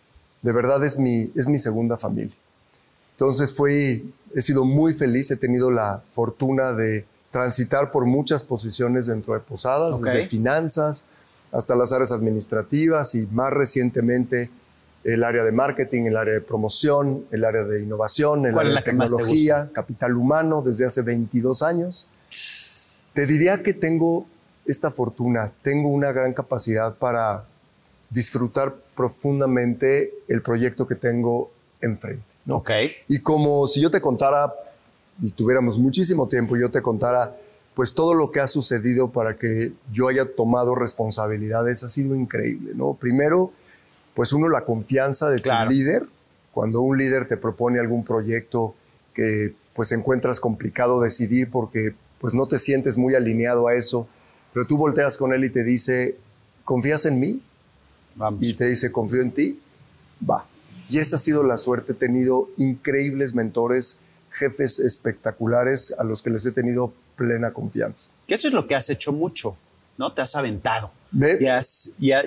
De 0.42 0.52
verdad 0.54 0.84
es 0.86 0.98
mi, 0.98 1.30
es 1.36 1.48
mi 1.48 1.58
segunda 1.58 1.98
familia. 1.98 2.34
Entonces 3.14 3.54
fui, 3.54 4.14
he 4.34 4.42
sido 4.42 4.66
muy 4.66 4.94
feliz, 4.94 5.30
he 5.32 5.38
tenido 5.38 5.72
la 5.72 6.02
fortuna 6.10 6.72
de 6.74 7.06
transitar 7.32 7.92
por 7.92 8.06
muchas 8.06 8.44
posiciones 8.46 9.08
dentro 9.08 9.34
de 9.34 9.42
Posadas, 9.42 9.98
Ok. 9.98 10.06
desde 10.06 10.26
finanzas 10.26 11.06
hasta 11.52 11.76
las 11.76 11.92
áreas 11.92 12.12
administrativas 12.12 13.14
y 13.16 13.28
más 13.28 13.52
recientemente 13.54 14.50
el 15.06 15.24
área 15.24 15.44
de 15.44 15.52
marketing, 15.52 16.08
el 16.08 16.18
área 16.18 16.34
de 16.34 16.42
promoción, 16.42 17.26
el 17.30 17.46
área 17.46 17.64
de 17.64 17.84
innovación, 17.84 18.48
el 18.48 18.54
¿Cuál 18.54 18.68
es 18.68 18.72
área 18.72 18.82
de 18.82 18.86
te 18.86 18.98
tecnología, 18.98 19.70
capital 19.72 20.18
humano 20.18 20.64
desde 20.66 20.88
hace 20.88 21.04
22 21.04 21.62
años. 21.62 22.10
Te 23.14 23.28
diría 23.28 23.62
que 23.62 23.76
tengo 23.76 24.26
esta 24.66 24.90
fortuna, 24.90 25.46
tengo 25.62 25.90
una 25.90 26.12
gran 26.12 26.34
capacidad 26.34 26.96
para 26.96 27.46
disfrutar 28.10 28.76
profundamente 28.96 30.12
el 30.28 30.42
proyecto 30.42 30.88
que 30.88 30.96
tengo 30.96 31.52
enfrente. 31.82 32.24
¿no? 32.46 32.58
Ok. 32.58 32.72
Y 33.08 33.20
como 33.20 33.68
si 33.68 33.82
yo 33.82 33.92
te 33.92 34.02
contara, 34.02 34.52
y 35.22 35.30
tuviéramos 35.30 35.78
muchísimo 35.78 36.28
tiempo, 36.28 36.58
yo 36.58 36.72
te 36.72 36.82
contara, 36.82 37.36
pues 37.76 37.94
todo 37.94 38.16
lo 38.16 38.32
que 38.32 38.40
ha 38.40 38.48
sucedido 38.48 39.12
para 39.12 39.38
que 39.38 39.74
yo 39.94 40.08
haya 40.08 40.26
tomado 40.36 40.74
responsabilidades 40.74 41.84
ha 41.84 41.90
sido 41.90 42.16
increíble, 42.16 42.72
¿no? 42.74 42.96
Primero, 42.96 43.54
pues 44.16 44.34
uno, 44.34 44.50
la 44.50 44.66
confianza 44.66 45.30
de 45.30 45.40
Claro. 45.42 45.70
tu 45.70 45.76
líder. 45.76 46.04
Cuando 46.52 46.82
un 46.82 46.98
líder 46.98 47.28
te 47.28 47.38
propone 47.38 47.80
algún 47.80 48.04
proyecto 48.04 48.74
que 49.14 49.54
pues 49.74 49.92
encuentras 49.92 50.40
complicado 50.40 51.02
decidir 51.02 51.52
porque 51.52 51.94
pues 52.20 52.34
no 52.34 52.48
te 52.48 52.58
sientes 52.58 52.98
muy 52.98 53.14
alineado 53.14 53.68
a 53.68 53.76
eso, 53.76 54.08
pero 54.54 54.66
tú 54.66 54.78
volteas 54.78 55.18
con 55.18 55.34
él 55.34 55.44
y 55.44 55.50
te 55.50 55.64
dice, 55.64 56.18
¿confías 56.64 57.06
en 57.06 57.20
mí? 57.20 57.42
Vamos. 58.16 58.48
y 58.48 58.54
te 58.54 58.70
dice, 58.70 58.92
confío 58.94 59.22
en 59.22 59.32
ti, 59.32 59.60
va. 60.28 60.46
Y 60.90 61.00
esa 61.00 61.18
ha 61.18 61.20
sido 61.20 61.44
la 61.44 61.58
suerte. 61.58 61.92
He 61.92 61.96
tenido 61.96 62.48
increíbles 62.56 63.36
mentores, 63.36 64.00
jefes 64.32 64.80
espectaculares 64.80 65.94
a 66.00 66.04
los 66.06 66.22
que 66.22 66.30
les 66.30 66.46
he 66.46 66.52
tenido 66.54 66.94
plena 67.18 67.52
confianza. 67.52 68.12
Que 68.28 68.36
eso 68.36 68.48
es 68.48 68.54
lo 68.54 68.68
que 68.68 68.76
has 68.76 68.90
hecho 68.90 69.12
mucho, 69.12 69.58
¿no? 69.98 70.14
Te 70.14 70.22
has 70.22 70.36
aventado. 70.38 70.92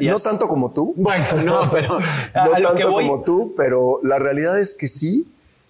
No 0.00 0.18
tanto 0.18 0.48
como 0.48 0.70
tú. 0.72 0.94
Bueno, 0.96 1.24
no, 1.44 1.70
pero 1.72 1.98
a, 2.34 2.46
no 2.46 2.54
a 2.54 2.58
lo 2.58 2.68
tanto 2.68 2.74
que 2.74 2.84
voy. 2.84 3.06
como 3.06 3.22
tú, 3.22 3.54
pero 3.56 4.00
la 4.02 4.18
realidad 4.18 4.58
es 4.60 4.74
que 4.74 4.88
sí, 4.88 5.26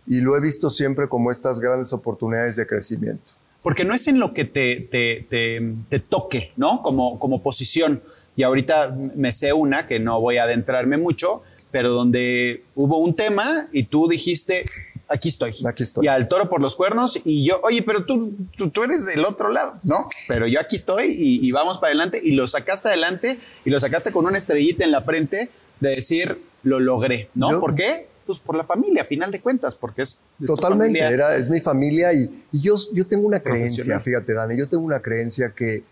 y 0.07 0.21
lo 0.21 0.37
he 0.37 0.41
visto 0.41 0.71
siempre 0.71 1.09
como 1.09 1.31
estas 1.31 1.61
grandes 1.61 1.93
oportunidades 1.93 2.57
de 2.57 2.67
crecimiento. 2.67 3.33
Porque 3.63 3.85
no 3.85 3.93
es 3.95 4.07
en 4.07 4.21
lo 4.21 4.33
que 4.33 4.45
te, 4.45 4.77
te, 4.91 5.27
te- 5.29 5.75
te 5.89 5.99
toque, 5.99 6.53
¿no? 6.57 6.81
Como, 6.83 7.19
como 7.19 7.43
posición. 7.43 8.01
Y 8.37 8.45
ahorita 8.45 8.97
me 9.17 9.33
sé 9.33 9.53
una 9.53 9.87
que 9.87 9.99
no 9.99 10.21
voy 10.21 10.37
a 10.39 10.45
adentrarme 10.45 10.97
mucho, 10.97 11.43
pero 11.73 11.91
donde 11.91 12.63
hubo 12.77 12.99
un 12.99 13.15
tema 13.17 13.45
y 13.73 13.83
tú 13.83 14.09
dijiste, 14.09 14.65
aquí 15.09 15.29
estoy. 15.29 15.55
Aquí 15.67 15.83
estoy. 15.83 16.05
Y 16.05 16.09
al 16.09 16.29
toro 16.29 16.49
por 16.49 16.61
los 16.61 16.77
cuernos 16.77 17.19
y 17.25 17.45
yo, 17.47 17.61
oye, 17.63 17.83
pero 17.83 18.05
tú, 18.05 18.35
tú, 18.57 18.71
tú 18.71 18.85
eres 18.85 19.07
del 19.07 19.25
otro 19.25 19.51
lado, 19.51 19.79
¿no? 19.85 20.09
Pero 20.29 20.47
yo 20.47 20.61
aquí 20.61 20.77
estoy 20.77 21.07
y, 21.09 21.47
y 21.47 21.53
vamos 21.53 21.79
para 21.79 21.89
adelante 21.89 22.21
y 22.23 22.33
lo 22.33 22.47
sacaste 22.47 22.89
adelante 22.89 23.39
y 23.65 23.71
lo 23.71 23.81
sacaste 23.81 24.13
con 24.13 24.27
una 24.27 24.37
estrellita 24.39 24.85
en 24.85 24.91
la 24.93 25.03
frente 25.03 25.49
de 25.81 25.91
decir, 25.91 26.43
lo 26.63 26.81
logré, 26.81 27.31
¿no? 27.35 27.51
Yo- 27.53 27.61
¿Por 27.61 27.75
qué? 27.75 28.07
Pues 28.27 28.39
por 28.41 28.57
la 28.57 28.65
familia, 28.65 29.03
a 29.03 29.05
final 29.07 29.33
de 29.33 29.41
cuentas, 29.41 29.75
porque 29.75 30.03
es... 30.03 30.21
Totalmente, 30.47 30.99
era, 31.01 31.35
es 31.37 31.49
mi 31.49 31.61
familia 31.61 32.13
y, 32.13 32.45
y 32.53 32.61
yo, 32.61 32.75
yo 32.93 33.07
tengo 33.07 33.27
una 33.27 33.41
creencia, 33.41 33.99
fíjate 34.01 34.35
Dani, 34.35 34.55
yo 34.59 34.69
tengo 34.69 34.83
una 34.85 35.01
creencia 35.01 35.55
que 35.57 35.83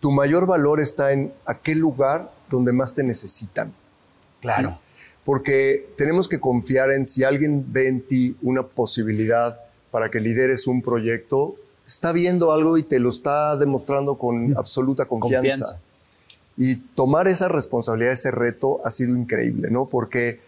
tu 0.00 0.10
mayor 0.10 0.46
valor 0.46 0.80
está 0.80 1.12
en 1.12 1.30
aquel 1.44 1.78
lugar 1.78 2.32
donde 2.50 2.72
más 2.72 2.94
te 2.94 3.02
necesitan. 3.02 3.72
Claro. 4.40 4.78
Porque 5.24 5.88
tenemos 5.96 6.28
que 6.28 6.40
confiar 6.40 6.90
en 6.90 7.04
si 7.04 7.22
alguien 7.22 7.64
ve 7.72 7.88
en 7.88 8.00
ti 8.00 8.36
una 8.42 8.62
posibilidad 8.64 9.60
para 9.90 10.10
que 10.10 10.20
lideres 10.20 10.66
un 10.66 10.82
proyecto, 10.82 11.54
está 11.86 12.12
viendo 12.12 12.52
algo 12.52 12.78
y 12.78 12.82
te 12.82 12.98
lo 12.98 13.10
está 13.10 13.56
demostrando 13.56 14.16
con 14.16 14.56
absoluta 14.56 15.04
confianza. 15.04 15.50
Confianza. 15.50 15.80
Y 16.56 16.76
tomar 16.76 17.28
esa 17.28 17.48
responsabilidad, 17.48 18.12
ese 18.12 18.30
reto, 18.30 18.80
ha 18.84 18.90
sido 18.90 19.16
increíble, 19.16 19.70
¿no? 19.70 19.86
Porque 19.86 20.40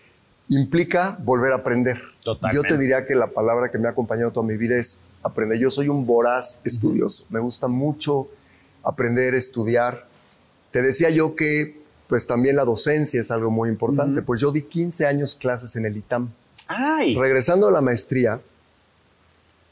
implica 0.48 1.16
volver 1.22 1.52
a 1.52 1.56
aprender. 1.56 1.98
Totalmente. 2.22 2.56
Yo 2.56 2.62
te 2.68 2.80
diría 2.80 3.06
que 3.06 3.14
la 3.14 3.28
palabra 3.28 3.70
que 3.70 3.78
me 3.78 3.88
ha 3.88 3.92
acompañado 3.92 4.30
toda 4.30 4.46
mi 4.46 4.56
vida 4.56 4.76
es 4.76 5.00
aprender. 5.22 5.58
Yo 5.58 5.70
soy 5.70 5.88
un 5.88 6.06
voraz 6.06 6.60
estudioso. 6.64 7.26
Me 7.30 7.40
gusta 7.40 7.68
mucho 7.68 8.28
aprender, 8.82 9.34
estudiar. 9.34 10.06
Te 10.70 10.82
decía 10.82 11.10
yo 11.10 11.34
que 11.34 11.83
pues 12.08 12.26
también 12.26 12.56
la 12.56 12.64
docencia 12.64 13.20
es 13.20 13.30
algo 13.30 13.50
muy 13.50 13.68
importante. 13.68 14.22
Pues 14.22 14.40
yo 14.40 14.52
di 14.52 14.62
15 14.62 15.06
años 15.06 15.34
clases 15.34 15.74
en 15.76 15.86
el 15.86 15.96
ITAM. 15.96 16.30
Ay, 16.68 17.16
Regresando 17.16 17.68
a 17.68 17.70
la 17.70 17.80
maestría, 17.80 18.40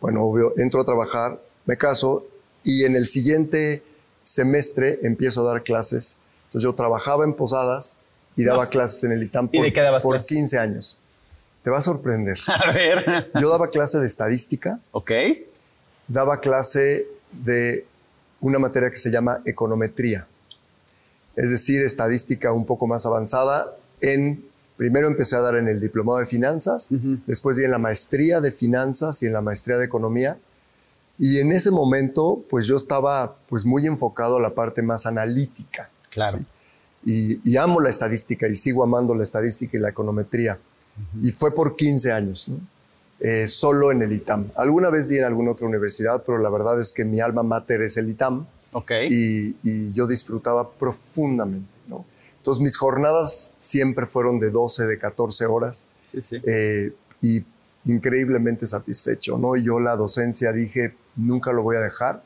bueno, 0.00 0.24
obvio, 0.24 0.52
entro 0.58 0.80
a 0.80 0.84
trabajar, 0.84 1.40
me 1.64 1.76
caso 1.76 2.26
y 2.64 2.84
en 2.84 2.96
el 2.96 3.06
siguiente 3.06 3.82
semestre 4.22 4.98
empiezo 5.02 5.46
a 5.46 5.52
dar 5.52 5.62
clases. 5.62 6.18
Entonces 6.46 6.64
yo 6.64 6.74
trabajaba 6.74 7.24
en 7.24 7.34
Posadas 7.34 7.98
y 8.36 8.44
daba 8.44 8.66
clases 8.66 9.04
en 9.04 9.12
el 9.12 9.22
ITAM 9.22 9.48
¿Y 9.52 9.58
por, 9.58 9.66
de 9.66 9.72
qué 9.72 9.80
dabas 9.80 10.02
por 10.02 10.14
clases? 10.14 10.36
15 10.36 10.58
años. 10.58 10.98
Te 11.62 11.70
va 11.70 11.78
a 11.78 11.80
sorprender. 11.80 12.38
a 12.46 12.72
ver. 12.72 13.30
Yo 13.40 13.50
daba 13.50 13.70
clase 13.70 13.98
de 13.98 14.06
estadística, 14.06 14.80
ok. 14.90 15.12
daba 16.08 16.40
clase 16.40 17.06
de 17.30 17.86
una 18.40 18.58
materia 18.58 18.90
que 18.90 18.96
se 18.96 19.10
llama 19.10 19.40
econometría, 19.44 20.26
es 21.36 21.50
decir, 21.50 21.82
estadística 21.82 22.52
un 22.52 22.66
poco 22.66 22.86
más 22.86 23.06
avanzada. 23.06 23.76
En, 24.00 24.44
primero 24.76 25.08
empecé 25.08 25.36
a 25.36 25.40
dar 25.40 25.56
en 25.56 25.68
el 25.68 25.80
diplomado 25.80 26.18
de 26.18 26.26
finanzas, 26.26 26.88
después 27.26 27.56
di 27.56 27.64
en 27.64 27.70
la 27.70 27.78
maestría 27.78 28.40
de 28.40 28.50
finanzas 28.50 29.22
y 29.22 29.26
en 29.26 29.32
la 29.32 29.40
maestría 29.40 29.78
de 29.78 29.84
economía. 29.84 30.38
Y 31.18 31.38
en 31.38 31.52
ese 31.52 31.70
momento, 31.70 32.42
pues 32.50 32.66
yo 32.66 32.76
estaba 32.76 33.36
pues 33.48 33.64
muy 33.64 33.86
enfocado 33.86 34.38
a 34.38 34.40
la 34.40 34.54
parte 34.54 34.82
más 34.82 35.06
analítica. 35.06 35.88
Claro. 36.10 36.40
Y, 37.04 37.40
y 37.48 37.56
amo 37.56 37.80
la 37.80 37.90
estadística 37.90 38.48
y 38.48 38.56
sigo 38.56 38.82
amando 38.82 39.14
la 39.14 39.22
estadística 39.22 39.76
y 39.76 39.80
la 39.80 39.90
econometría. 39.90 40.58
Y 41.22 41.32
fue 41.32 41.54
por 41.54 41.76
15 41.76 42.12
años, 42.12 42.48
¿no? 42.48 42.58
Eh, 43.24 43.46
solo 43.46 43.92
en 43.92 44.02
el 44.02 44.12
ITAM. 44.12 44.50
Alguna 44.56 44.90
vez 44.90 45.08
di 45.08 45.18
en 45.18 45.24
alguna 45.24 45.52
otra 45.52 45.68
universidad, 45.68 46.24
pero 46.26 46.38
la 46.38 46.50
verdad 46.50 46.80
es 46.80 46.92
que 46.92 47.04
mi 47.04 47.20
alma 47.20 47.44
mater 47.44 47.82
es 47.82 47.96
el 47.96 48.10
ITAM 48.10 48.46
Ok. 48.72 48.90
y, 49.10 49.56
y 49.62 49.92
yo 49.92 50.06
disfrutaba 50.06 50.70
profundamente. 50.70 51.78
¿no? 51.88 52.04
Entonces 52.38 52.62
mis 52.62 52.76
jornadas 52.76 53.54
siempre 53.58 54.06
fueron 54.06 54.40
de 54.40 54.50
12, 54.50 54.84
de 54.86 54.98
14 54.98 55.46
horas 55.46 55.90
sí, 56.04 56.20
sí. 56.20 56.40
eh, 56.44 56.92
y 57.20 57.44
increíblemente 57.84 58.66
satisfecho. 58.66 59.38
¿no? 59.38 59.56
Y 59.56 59.64
yo 59.64 59.78
la 59.78 59.96
docencia 59.96 60.52
dije, 60.52 60.94
nunca 61.16 61.52
lo 61.52 61.62
voy 61.62 61.76
a 61.76 61.80
dejar. 61.80 62.22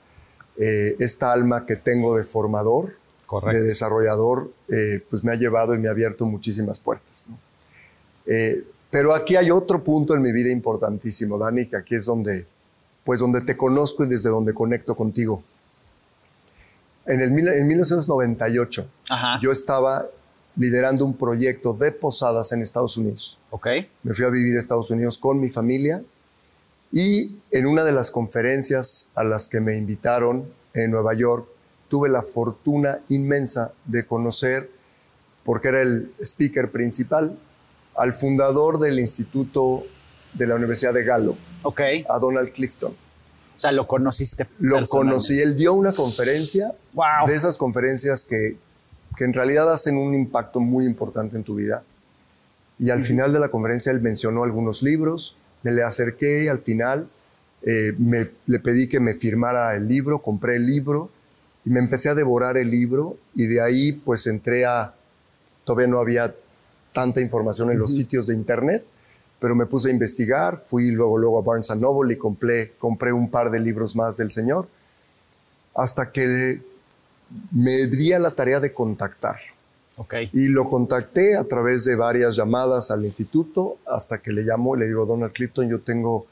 Eh, 0.59 0.97
esta 1.01 1.33
alma 1.33 1.67
que 1.67 1.77
tengo 1.77 2.17
de 2.17 2.25
formador, 2.25 2.93
Correcto. 3.27 3.59
de 3.59 3.65
desarrollador, 3.65 4.51
eh, 4.69 5.03
pues 5.11 5.23
me 5.23 5.33
ha 5.33 5.35
llevado 5.35 5.75
y 5.75 5.79
me 5.79 5.89
ha 5.89 5.91
abierto 5.91 6.25
muchísimas 6.25 6.81
puertas. 6.81 7.27
¿no? 7.29 7.39
Eh, 8.27 8.65
pero 8.91 9.15
aquí 9.15 9.37
hay 9.37 9.51
otro 9.51 9.83
punto 9.85 10.15
en 10.15 10.23
mi 10.23 10.33
vida 10.33 10.51
importantísimo, 10.51 11.37
Dani, 11.37 11.67
que 11.67 11.77
aquí 11.77 11.97
es 11.97 12.07
donde, 12.07 12.47
pues 13.05 13.21
donde 13.21 13.43
te 13.43 13.57
conozco 13.57 14.05
y 14.05 14.09
desde 14.09 14.31
donde 14.31 14.55
conecto 14.55 14.95
contigo. 14.97 15.43
En, 17.07 17.21
el, 17.21 17.49
en 17.49 17.67
1998 17.69 18.87
Ajá. 19.11 19.39
yo 19.41 19.53
estaba 19.53 20.07
liderando 20.57 21.05
un 21.05 21.15
proyecto 21.17 21.73
de 21.75 21.93
posadas 21.93 22.53
en 22.53 22.63
Estados 22.63 22.97
Unidos. 22.97 23.39
ok. 23.51 23.67
Me 24.03 24.15
fui 24.15 24.25
a 24.25 24.29
vivir 24.29 24.57
a 24.57 24.59
Estados 24.59 24.91
Unidos 24.91 25.19
con 25.19 25.39
mi 25.41 25.49
familia 25.49 26.03
y 26.93 27.33
en 27.51 27.67
una 27.67 27.85
de 27.85 27.93
las 27.93 28.11
conferencias 28.11 29.09
a 29.15 29.23
las 29.25 29.49
que 29.49 29.61
me 29.61 29.77
invitaron 29.77 30.45
en 30.73 30.91
Nueva 30.91 31.15
York, 31.15 31.47
tuve 31.89 32.09
la 32.09 32.23
fortuna 32.23 33.01
inmensa 33.09 33.73
de 33.85 34.07
conocer, 34.07 34.71
porque 35.45 35.69
era 35.69 35.83
el 35.83 36.13
speaker 36.21 36.71
principal, 36.71 37.37
al 37.97 38.13
fundador 38.13 38.79
del 38.79 38.99
Instituto 38.99 39.85
de 40.35 40.47
la 40.47 40.55
Universidad 40.55 40.93
de 40.95 41.05
Gallup, 41.05 41.37
Ok. 41.63 41.81
a 42.09 42.19
Donald 42.19 42.53
Clifton. 42.53 42.95
O 43.57 43.61
sea, 43.61 43.73
lo 43.73 43.87
conociste. 43.87 44.47
Lo 44.59 44.85
conocí, 44.87 45.41
él 45.41 45.57
dio 45.57 45.73
una 45.73 45.93
conferencia, 45.93 46.73
Wow. 46.93 47.27
de 47.27 47.35
esas 47.35 47.57
conferencias 47.57 48.25
que, 48.25 48.57
que 49.17 49.25
en 49.25 49.33
realidad 49.33 49.73
hacen 49.73 49.97
un 49.97 50.15
impacto 50.15 50.61
muy 50.61 50.85
importante 50.85 51.37
en 51.37 51.43
tu 51.45 51.55
vida. 51.55 51.83
Y 52.79 52.91
al 52.91 53.03
final 53.03 53.33
de 53.33 53.41
la 53.41 53.49
conferencia 53.49 53.91
él 53.93 54.01
mencionó 54.01 54.45
algunos 54.45 54.83
libros, 54.83 55.37
me 55.63 55.73
le 55.73 55.83
acerqué 55.83 56.45
y 56.45 56.49
al 56.49 56.59
final 56.59 57.09
eh, 57.63 57.95
me, 57.99 58.29
le 58.47 58.59
pedí 58.61 58.89
que 58.89 59.01
me 59.01 59.15
firmara 59.15 59.75
el 59.75 59.89
libro, 59.89 60.21
compré 60.21 60.57
el 60.57 60.67
libro 60.67 61.11
y 61.65 61.71
me 61.71 61.81
empecé 61.81 62.11
a 62.11 62.15
devorar 62.15 62.57
el 62.59 62.71
libro 62.71 63.17
y 63.35 63.47
de 63.47 63.63
ahí 63.63 63.93
pues 63.93 64.27
entré 64.27 64.67
a, 64.67 64.93
todavía 65.65 65.87
no 65.89 65.99
había 65.99 66.35
tanta 66.93 67.21
información 67.21 67.71
en 67.71 67.79
los 67.79 67.95
sitios 67.95 68.27
de 68.29 68.35
internet, 68.35 68.85
pero 69.39 69.55
me 69.55 69.67
puse 69.67 69.89
a 69.89 69.93
investigar, 69.93 70.65
fui 70.69 70.91
luego, 70.91 71.19
luego 71.19 71.39
a 71.39 71.43
Barnes 71.43 71.71
Noble 71.77 72.15
y 72.15 72.17
compré, 72.17 72.73
compré 72.79 73.13
un 73.13 73.31
par 73.31 73.51
de 73.51 73.61
libros 73.61 73.95
más 73.95 74.17
del 74.17 74.31
Señor, 74.31 74.69
hasta 75.75 76.11
que 76.11 76.61
me 77.53 77.87
di 77.87 78.13
a 78.13 78.19
la 78.19 78.31
tarea 78.31 78.61
de 78.61 78.73
contactar. 78.73 79.37
Okay. 79.99 80.29
Y 80.33 80.49
lo 80.49 80.69
contacté 80.69 81.37
a 81.37 81.45
través 81.45 81.85
de 81.85 81.97
varias 81.97 82.37
llamadas 82.37 82.91
al 82.91 83.05
instituto, 83.05 83.79
hasta 83.87 84.19
que 84.19 84.33
le 84.33 84.43
llamo 84.43 84.77
y 84.77 84.81
le 84.81 84.87
digo, 84.87 85.07
Donald 85.07 85.33
Clifton, 85.33 85.69
yo 85.69 85.81
tengo 85.81 86.27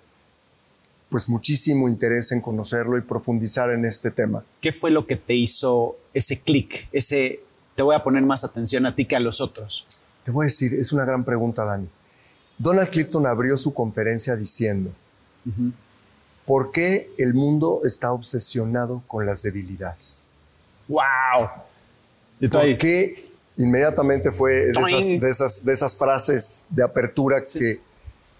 pues 1.08 1.28
muchísimo 1.28 1.88
interés 1.88 2.32
en 2.32 2.40
conocerlo 2.40 2.98
y 2.98 3.00
profundizar 3.02 3.70
en 3.70 3.84
este 3.84 4.10
tema. 4.10 4.44
¿Qué 4.60 4.72
fue 4.72 4.90
lo 4.90 5.06
que 5.06 5.16
te 5.16 5.34
hizo 5.34 5.96
ese 6.12 6.40
clic, 6.40 6.88
ese 6.92 7.40
te 7.74 7.82
voy 7.82 7.94
a 7.94 8.02
poner 8.02 8.22
más 8.22 8.44
atención 8.44 8.84
a 8.86 8.94
ti 8.94 9.04
que 9.04 9.16
a 9.16 9.20
los 9.20 9.40
otros? 9.40 9.86
Te 10.24 10.30
voy 10.30 10.44
a 10.44 10.46
decir, 10.46 10.74
es 10.74 10.92
una 10.92 11.04
gran 11.04 11.24
pregunta, 11.24 11.64
Dani. 11.64 11.88
Donald 12.58 12.90
Clifton 12.90 13.26
abrió 13.26 13.56
su 13.56 13.74
conferencia 13.74 14.36
diciendo, 14.36 14.90
¿por 16.46 16.70
qué 16.72 17.10
el 17.18 17.34
mundo 17.34 17.82
está 17.84 18.12
obsesionado 18.12 19.02
con 19.06 19.26
las 19.26 19.42
debilidades? 19.42 20.28
¡Wow! 20.88 21.48
¿Por 22.50 22.78
qué 22.78 23.30
inmediatamente 23.56 24.30
fue 24.32 24.66
de 24.72 25.30
esas, 25.30 25.64
de 25.64 25.72
esas, 25.72 25.96
frases 25.96 26.66
de 26.70 26.82
apertura 26.82 27.44
que 27.44 27.80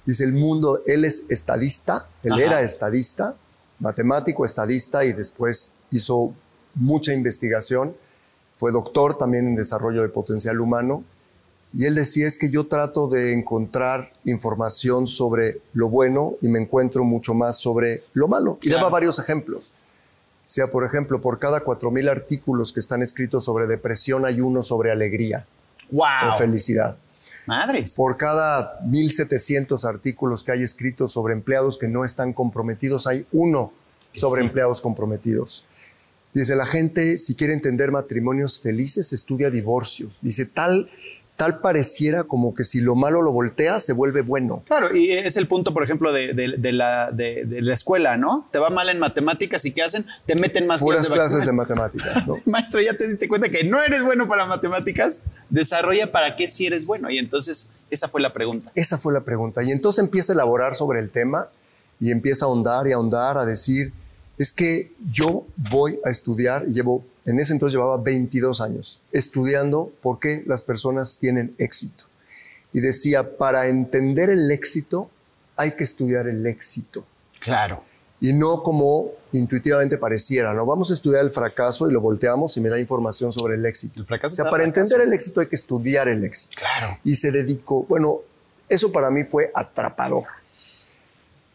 dice 0.04 0.25
el 0.25 0.33
mundo, 0.33 0.83
él 0.87 1.04
es 1.04 1.25
estadista, 1.28 2.09
él 2.23 2.38
era 2.40 2.62
estadista, 2.62 3.35
matemático, 3.78 4.44
estadista 4.44 5.04
y 5.04 5.12
después 5.12 5.76
hizo 5.90 6.35
mucha 6.75 7.12
investigación, 7.12 7.97
fue 8.56 8.73
doctor 8.73 9.16
también 9.16 9.47
en 9.47 9.56
desarrollo 9.56 10.02
de 10.02 10.09
potencial 10.09 10.61
humano 10.61 11.04
y 11.76 11.86
él 11.86 11.96
decía 11.96 12.26
es 12.26 12.38
que 12.38 12.50
yo 12.50 12.66
trato 12.68 13.08
de 13.08 13.32
encontrar 13.32 14.12
información 14.24 15.08
sobre 15.08 15.60
lo 15.72 15.88
bueno 15.88 16.36
y 16.40 16.48
me 16.48 16.60
encuentro 16.60 17.02
mucho 17.02 17.34
más 17.34 17.58
sobre 17.58 18.04
lo 18.12 18.28
malo. 18.28 18.58
Y 18.62 18.70
daba 18.70 18.88
varios 18.88 19.18
ejemplos. 19.18 19.72
O 20.46 20.50
sea, 20.54 20.68
por 20.68 20.84
ejemplo, 20.84 21.20
por 21.20 21.40
cada 21.40 21.64
4.000 21.64 22.08
artículos 22.08 22.72
que 22.72 22.78
están 22.78 23.02
escritos 23.02 23.44
sobre 23.44 23.66
depresión 23.66 24.24
hay 24.24 24.40
uno 24.40 24.62
sobre 24.62 24.92
alegría 24.92 25.46
wow. 25.90 26.32
o 26.32 26.36
felicidad. 26.36 26.96
Madres. 27.46 27.94
Por 27.96 28.16
cada 28.16 28.80
1.700 28.82 29.84
artículos 29.84 30.44
que 30.44 30.52
hay 30.52 30.62
escritos 30.62 31.12
sobre 31.12 31.34
empleados 31.34 31.76
que 31.76 31.88
no 31.88 32.04
están 32.04 32.32
comprometidos, 32.32 33.06
hay 33.06 33.26
uno 33.32 33.72
sobre 34.12 34.42
empleados 34.42 34.80
comprometidos. 34.80 35.66
Dice, 36.32 36.56
la 36.56 36.66
gente, 36.66 37.18
si 37.18 37.34
quiere 37.34 37.52
entender 37.52 37.90
matrimonios 37.90 38.60
felices, 38.60 39.12
estudia 39.12 39.50
divorcios. 39.50 40.20
Dice, 40.22 40.46
tal 40.46 40.88
tal 41.36 41.60
pareciera 41.60 42.24
como 42.24 42.54
que 42.54 42.62
si 42.62 42.80
lo 42.80 42.94
malo 42.94 43.20
lo 43.20 43.32
voltea, 43.32 43.80
se 43.80 43.92
vuelve 43.92 44.22
bueno. 44.22 44.62
Claro, 44.66 44.94
y 44.94 45.10
es 45.10 45.36
el 45.36 45.48
punto, 45.48 45.74
por 45.74 45.82
ejemplo, 45.82 46.12
de, 46.12 46.32
la, 46.72 47.10
de, 47.10 47.46
la, 47.60 47.74
escuela, 47.74 48.16
¿no? 48.16 48.46
Te 48.52 48.58
va 48.58 48.70
mal 48.70 48.88
en 48.88 49.00
matemáticas 49.00 49.64
y 49.64 49.72
¿qué 49.72 49.82
hacen? 49.82 50.06
Te 50.26 50.36
meten 50.36 50.66
más 50.66 50.80
Puras 50.80 51.10
clases 51.10 51.44
de, 51.44 51.52
matemáticas, 51.52 52.26
¿no? 52.26 52.36
Maestro, 52.46 52.80
ya 52.80 52.94
te 52.94 53.08
diste 53.08 53.28
cuenta 53.28 53.48
que 53.48 53.64
no 53.64 53.82
eres 53.82 54.02
bueno 54.04 54.28
para 54.28 54.46
matemáticas, 54.46 55.24
desarrolla 55.50 56.12
para 56.12 56.36
qué 56.36 56.46
si 56.46 56.66
eres 56.66 56.86
bueno. 56.86 57.10
Y 57.10 57.18
entonces, 57.18 57.72
esa 57.90 58.08
fue 58.08 58.20
la 58.20 58.32
pregunta. 58.32 58.70
Esa 58.76 58.96
fue 58.96 59.12
la 59.12 59.22
pregunta. 59.22 59.62
Y 59.64 59.72
entonces 59.72 60.04
empieza 60.04 60.32
a 60.32 60.34
elaborar 60.34 60.76
sobre 60.76 61.00
el 61.00 61.10
tema 61.10 61.48
y 61.98 62.12
empieza 62.12 62.44
a 62.44 62.48
ahondar 62.48 62.86
y 62.86 62.92
a 62.92 62.96
ahondar, 62.96 63.38
a 63.38 63.44
decir, 63.44 63.92
es 64.38 64.52
que 64.52 64.92
yo 65.12 65.46
voy 65.56 65.98
a 66.04 66.10
estudiar, 66.10 66.66
y 66.68 66.74
llevo 66.74 67.04
en 67.24 67.40
ese 67.40 67.52
entonces 67.52 67.74
llevaba 67.74 67.96
22 67.96 68.60
años 68.60 69.00
estudiando 69.12 69.90
por 70.02 70.18
qué 70.18 70.42
las 70.46 70.62
personas 70.62 71.18
tienen 71.18 71.54
éxito. 71.58 72.04
Y 72.72 72.80
decía, 72.80 73.36
para 73.36 73.68
entender 73.68 74.30
el 74.30 74.50
éxito 74.50 75.08
hay 75.56 75.72
que 75.72 75.84
estudiar 75.84 76.26
el 76.26 76.46
éxito. 76.46 77.04
Claro. 77.40 77.82
Y 78.20 78.32
no 78.32 78.62
como 78.62 79.10
intuitivamente 79.32 79.98
pareciera, 79.98 80.52
¿no? 80.52 80.66
Vamos 80.66 80.90
a 80.90 80.94
estudiar 80.94 81.24
el 81.24 81.30
fracaso 81.30 81.88
y 81.88 81.92
lo 81.92 82.00
volteamos 82.00 82.56
y 82.56 82.60
me 82.60 82.68
da 82.68 82.78
información 82.78 83.32
sobre 83.32 83.54
el 83.54 83.66
éxito. 83.66 84.00
El 84.00 84.06
fracaso 84.06 84.34
o 84.34 84.37
sea, 84.37 84.50
para 84.50 84.64
entender 84.64 85.00
el 85.00 85.12
éxito 85.12 85.40
hay 85.40 85.46
que 85.46 85.56
estudiar 85.56 86.08
el 86.08 86.24
éxito. 86.24 86.56
Claro. 86.58 86.98
Y 87.04 87.16
se 87.16 87.30
dedicó, 87.30 87.84
bueno, 87.84 88.20
eso 88.68 88.92
para 88.92 89.10
mí 89.10 89.24
fue 89.24 89.50
atrapador. 89.54 90.22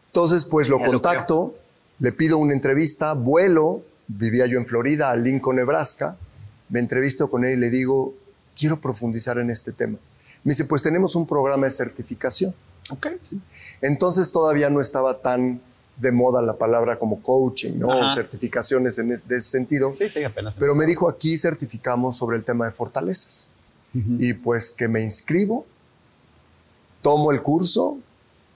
Entonces, 0.06 0.44
pues 0.44 0.68
lo 0.68 0.78
contacto, 0.78 1.54
le 1.98 2.12
pido 2.12 2.38
una 2.38 2.52
entrevista, 2.52 3.12
vuelo, 3.12 3.82
vivía 4.18 4.46
yo 4.46 4.58
en 4.58 4.66
Florida, 4.66 5.10
a 5.10 5.16
Lincoln, 5.16 5.56
Nebraska, 5.56 6.16
me 6.68 6.80
entrevisto 6.80 7.30
con 7.30 7.44
él 7.44 7.58
y 7.58 7.60
le 7.60 7.70
digo, 7.70 8.14
quiero 8.56 8.80
profundizar 8.80 9.38
en 9.38 9.50
este 9.50 9.72
tema. 9.72 9.98
Me 10.44 10.52
dice, 10.52 10.64
pues 10.64 10.82
tenemos 10.82 11.14
un 11.16 11.26
programa 11.26 11.66
de 11.66 11.72
certificación. 11.72 12.54
Ok, 12.90 13.08
sí. 13.20 13.40
Entonces 13.80 14.32
todavía 14.32 14.70
no 14.70 14.80
estaba 14.80 15.20
tan 15.20 15.60
de 15.96 16.12
moda 16.12 16.40
la 16.40 16.54
palabra 16.56 16.98
como 16.98 17.22
coaching, 17.22 17.78
¿no? 17.78 18.14
certificaciones 18.14 18.98
en 18.98 19.12
ese 19.12 19.40
sentido. 19.40 19.92
Sí, 19.92 20.08
sí, 20.08 20.24
apenas. 20.24 20.56
Pero 20.58 20.74
me 20.74 20.86
dijo, 20.86 21.08
aquí 21.08 21.36
certificamos 21.36 22.16
sobre 22.16 22.38
el 22.38 22.44
tema 22.44 22.64
de 22.64 22.70
fortalezas. 22.70 23.50
Y 23.92 24.34
pues 24.34 24.70
que 24.70 24.86
me 24.86 25.02
inscribo, 25.02 25.66
tomo 27.02 27.32
el 27.32 27.42
curso, 27.42 27.98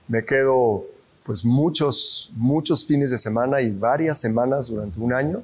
me 0.06 0.24
quedo 0.24 0.86
pues 1.24 1.44
muchos, 1.44 2.30
muchos 2.36 2.86
fines 2.86 3.10
de 3.10 3.18
semana 3.18 3.60
y 3.60 3.70
varias 3.70 4.20
semanas 4.20 4.68
durante 4.68 5.00
un 5.00 5.12
año 5.12 5.42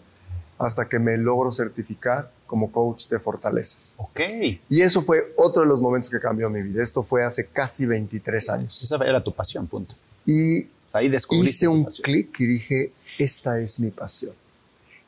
hasta 0.58 0.86
que 0.86 0.98
me 0.98 1.16
logro 1.16 1.50
certificar 1.50 2.30
como 2.46 2.70
coach 2.70 3.08
de 3.08 3.18
fortalezas. 3.18 3.94
Ok. 3.98 4.20
Y 4.68 4.82
eso 4.82 5.00
fue 5.00 5.32
otro 5.36 5.62
de 5.62 5.68
los 5.68 5.80
momentos 5.80 6.10
que 6.10 6.20
cambió 6.20 6.50
mi 6.50 6.62
vida. 6.62 6.82
Esto 6.82 7.02
fue 7.02 7.24
hace 7.24 7.46
casi 7.46 7.86
23 7.86 8.50
años. 8.50 8.82
Esa 8.82 8.96
era 9.06 9.24
tu 9.24 9.32
pasión, 9.32 9.66
punto. 9.66 9.94
Y 10.26 10.66
ahí 10.92 11.10
hice 11.30 11.66
un 11.66 11.84
clic 11.84 12.38
y 12.40 12.46
dije, 12.46 12.92
esta 13.18 13.58
es 13.58 13.80
mi 13.80 13.90
pasión. 13.90 14.34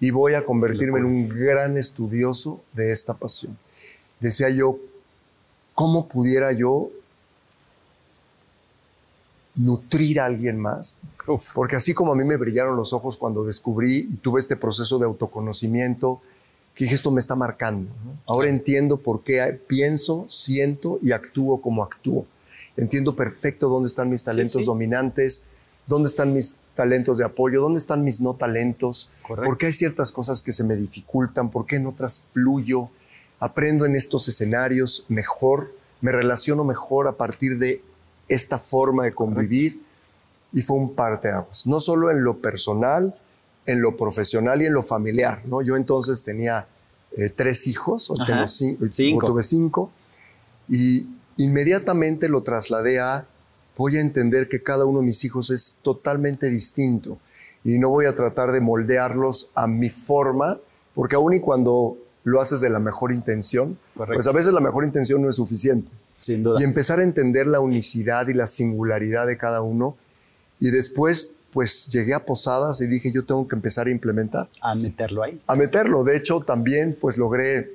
Y 0.00 0.10
voy 0.10 0.34
a 0.34 0.44
convertirme 0.44 1.00
en 1.00 1.04
un 1.04 1.28
gran 1.28 1.76
estudioso 1.76 2.62
de 2.72 2.90
esta 2.90 3.12
pasión. 3.12 3.58
Decía 4.20 4.48
yo, 4.48 4.78
¿cómo 5.74 6.08
pudiera 6.08 6.52
yo 6.52 6.90
nutrir 9.54 10.20
a 10.20 10.26
alguien 10.26 10.58
más. 10.58 10.98
Porque 11.54 11.76
así 11.76 11.94
como 11.94 12.12
a 12.12 12.16
mí 12.16 12.24
me 12.24 12.36
brillaron 12.36 12.76
los 12.76 12.92
ojos 12.92 13.16
cuando 13.16 13.44
descubrí 13.44 14.08
y 14.12 14.16
tuve 14.16 14.40
este 14.40 14.56
proceso 14.56 14.98
de 14.98 15.06
autoconocimiento, 15.06 16.20
que 16.74 16.84
dije, 16.84 16.94
esto 16.94 17.10
me 17.10 17.20
está 17.20 17.34
marcando. 17.34 17.90
Ahora 18.26 18.48
entiendo 18.48 18.96
por 18.96 19.22
qué 19.22 19.58
pienso, 19.66 20.26
siento 20.28 20.98
y 21.02 21.12
actúo 21.12 21.60
como 21.60 21.82
actúo. 21.82 22.26
Entiendo 22.76 23.14
perfecto 23.14 23.68
dónde 23.68 23.88
están 23.88 24.08
mis 24.08 24.24
talentos 24.24 24.64
dominantes, 24.64 25.44
dónde 25.86 26.08
están 26.08 26.32
mis 26.32 26.58
talentos 26.74 27.18
de 27.18 27.24
apoyo, 27.24 27.60
dónde 27.60 27.78
están 27.78 28.02
mis 28.02 28.20
no 28.20 28.34
talentos, 28.34 29.10
por 29.26 29.58
qué 29.58 29.66
hay 29.66 29.72
ciertas 29.72 30.10
cosas 30.10 30.42
que 30.42 30.52
se 30.52 30.64
me 30.64 30.74
dificultan, 30.76 31.50
por 31.50 31.66
qué 31.66 31.76
en 31.76 31.86
otras 31.86 32.28
fluyo, 32.32 32.88
aprendo 33.38 33.84
en 33.84 33.94
estos 33.94 34.26
escenarios 34.28 35.04
mejor, 35.08 35.74
me 36.00 36.12
relaciono 36.12 36.64
mejor 36.64 37.08
a 37.08 37.12
partir 37.12 37.58
de 37.58 37.82
esta 38.32 38.58
forma 38.58 39.04
de 39.04 39.12
convivir 39.12 39.80
y 40.52 40.62
fue 40.62 40.76
un 40.76 40.94
parteaguas, 40.94 41.66
no 41.66 41.80
solo 41.80 42.10
en 42.10 42.24
lo 42.24 42.38
personal, 42.38 43.14
en 43.66 43.80
lo 43.80 43.96
profesional 43.96 44.62
y 44.62 44.66
en 44.66 44.74
lo 44.74 44.82
familiar. 44.82 45.42
¿no? 45.46 45.62
Yo 45.62 45.76
entonces 45.76 46.22
tenía 46.22 46.66
eh, 47.16 47.30
tres 47.34 47.66
hijos, 47.66 48.10
o 48.10 48.14
tengo 48.14 48.46
cinco. 48.48 49.26
tuve 49.26 49.42
cinco, 49.42 49.90
y 50.68 51.06
inmediatamente 51.36 52.28
lo 52.28 52.42
trasladé 52.42 53.00
a, 53.00 53.26
voy 53.76 53.96
a 53.96 54.00
entender 54.00 54.48
que 54.48 54.62
cada 54.62 54.84
uno 54.84 55.00
de 55.00 55.06
mis 55.06 55.24
hijos 55.24 55.50
es 55.50 55.78
totalmente 55.82 56.48
distinto 56.48 57.18
y 57.64 57.78
no 57.78 57.90
voy 57.90 58.06
a 58.06 58.16
tratar 58.16 58.52
de 58.52 58.60
moldearlos 58.60 59.50
a 59.54 59.66
mi 59.66 59.88
forma, 59.88 60.58
porque 60.94 61.16
aun 61.16 61.34
y 61.34 61.40
cuando 61.40 61.96
lo 62.24 62.40
haces 62.40 62.60
de 62.60 62.70
la 62.70 62.78
mejor 62.78 63.12
intención, 63.12 63.78
pues 63.94 64.26
a 64.26 64.32
veces 64.32 64.52
la 64.52 64.60
mejor 64.60 64.84
intención 64.84 65.22
no 65.22 65.28
es 65.28 65.36
suficiente. 65.36 65.90
Y 66.28 66.64
empezar 66.64 67.00
a 67.00 67.02
entender 67.02 67.46
la 67.46 67.60
unicidad 67.60 68.28
y 68.28 68.34
la 68.34 68.46
singularidad 68.46 69.26
de 69.26 69.36
cada 69.36 69.62
uno. 69.62 69.96
Y 70.60 70.70
después, 70.70 71.32
pues 71.52 71.88
llegué 71.88 72.14
a 72.14 72.24
Posadas 72.24 72.80
y 72.80 72.86
dije, 72.86 73.12
yo 73.12 73.24
tengo 73.24 73.46
que 73.48 73.56
empezar 73.56 73.86
a 73.86 73.90
implementar. 73.90 74.48
A 74.60 74.74
meterlo 74.74 75.22
ahí. 75.22 75.40
A 75.46 75.56
meterlo. 75.56 76.04
De 76.04 76.16
hecho, 76.16 76.40
también 76.40 76.96
pues 77.00 77.18
logré 77.18 77.72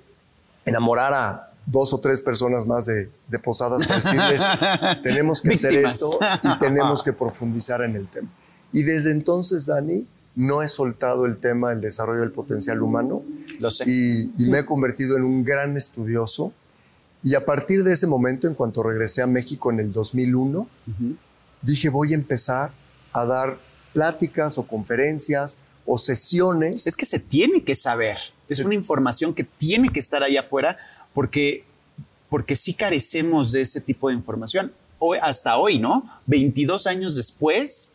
enamorar 0.65 1.13
a 1.13 1.51
dos 1.65 1.93
o 1.93 1.99
tres 1.99 2.21
personas 2.21 2.65
más 2.65 2.85
de, 2.85 3.09
Posadas 3.43 3.85
para 3.85 3.99
decirles, 3.99 4.41
tenemos 5.03 5.41
que 5.41 5.49
hacer 5.49 5.75
esto 5.85 6.07
y 6.43 6.59
tenemos 6.59 7.03
que 7.03 7.13
profundizar 7.13 7.81
en 7.81 7.95
el 7.95 8.07
tema. 8.07 8.29
Y 8.71 8.83
desde 8.83 9.11
entonces, 9.11 9.65
Dani, 9.65 10.07
no 10.35 10.61
he 10.61 10.67
soltado 10.67 11.25
el 11.25 11.37
tema 11.37 11.69
del 11.71 11.81
desarrollo 11.81 12.21
del 12.21 12.31
potencial 12.31 12.81
humano. 12.81 13.23
Lo 13.59 13.69
sé. 13.69 13.83
y 13.89 14.31
me 14.37 14.59
he 14.59 14.65
convertido 14.65 15.17
en 15.17 15.23
un 15.23 15.43
gran 15.43 15.75
estudioso 15.75 16.53
y 17.23 17.35
a 17.35 17.45
partir 17.45 17.83
de 17.83 17.93
ese 17.93 18.07
momento, 18.07 18.47
en 18.47 18.53
cuanto 18.53 18.83
regresé 18.83 19.21
a 19.21 19.27
México 19.27 19.71
en 19.71 19.79
el 19.79 19.91
2001, 19.91 20.67
dije, 21.61 21.89
voy 21.89 22.13
a 22.13 22.15
empezar 22.15 22.71
a 23.11 23.25
dar 23.25 23.57
pláticas 23.93 24.57
o 24.57 24.63
conferencias 24.63 25.59
o 25.85 25.97
sesiones. 25.97 26.85
Es 26.85 26.95
que 26.95 27.05
se 27.05 27.19
tiene 27.19 27.63
que 27.63 27.75
saber. 27.75 28.17
Es 28.47 28.59
una 28.63 28.75
información 28.75 29.33
que 29.33 29.43
tiene 29.43 29.89
que 29.89 29.99
estar 29.99 30.23
allá 30.23 30.41
afuera 30.41 30.77
porque, 31.13 31.65
porque 32.29 32.55
sí 32.55 32.73
carecemos 32.73 33.51
de 33.51 33.61
ese 33.61 33.81
tipo 33.81 34.09
de 34.09 34.15
información. 34.15 34.71
hoy, 34.99 35.17
hasta 35.21 35.57
hoy, 35.57 35.79
¿no? 35.79 36.09
22 36.27 36.87
años 36.87 37.15
después, 37.15 37.93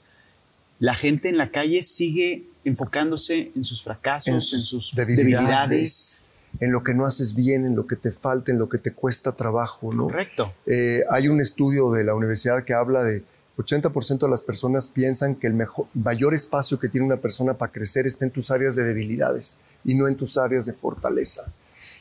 la 0.78 0.94
gente 0.94 1.28
en 1.28 1.36
la 1.36 1.50
calle 1.50 1.82
sigue 1.82 2.44
enfocándose 2.64 3.52
en 3.54 3.64
sus 3.64 3.82
fracasos, 3.82 4.52
en 4.52 4.62
sus, 4.62 4.94
debilidades, 4.94 6.24
en 6.62 6.70
lo 6.70 6.84
que 6.84 6.94
no 6.94 7.04
haces 7.04 7.34
bien, 7.34 7.66
en 7.66 7.74
lo 7.74 7.88
que 7.88 7.96
te 7.96 8.12
falta, 8.12 8.52
en 8.52 8.58
lo 8.60 8.68
que 8.68 8.78
te 8.78 8.92
cuesta 8.92 9.32
trabajo, 9.32 9.92
¿no? 9.92 10.04
Correcto. 10.04 10.52
Eh, 10.64 11.02
hay 11.10 11.26
un 11.26 11.40
estudio 11.40 11.90
de 11.90 12.04
la 12.04 12.14
universidad 12.14 12.62
que 12.62 12.72
habla 12.72 13.02
de 13.02 13.24
80% 13.58 14.20
de 14.20 14.28
las 14.28 14.42
personas 14.42 14.86
piensan 14.86 15.34
que 15.34 15.48
el 15.48 15.54
mejor, 15.54 15.86
mayor 15.92 16.34
espacio 16.34 16.78
que 16.78 16.88
tiene 16.88 17.04
una 17.04 17.16
persona 17.16 17.54
para 17.54 17.72
crecer 17.72 18.06
está 18.06 18.26
en 18.26 18.30
tus 18.30 18.52
áreas 18.52 18.76
de 18.76 18.84
debilidades 18.84 19.58
y 19.84 19.94
no 19.94 20.06
en 20.06 20.14
tus 20.14 20.38
áreas 20.38 20.64
de 20.66 20.72
fortaleza. 20.72 21.52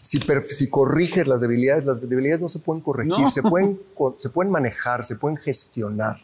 Si, 0.03 0.19
si 0.19 0.69
corriges 0.69 1.27
las 1.27 1.41
debilidades, 1.41 1.85
las 1.85 2.07
debilidades 2.07 2.41
no 2.41 2.49
se 2.49 2.59
pueden 2.59 2.83
corregir, 2.83 3.31
se, 3.31 3.41
pueden, 3.41 3.79
se 4.19 4.29
pueden 4.29 4.51
manejar, 4.51 5.03
se 5.03 5.15
pueden 5.15 5.37
gestionar, 5.37 6.21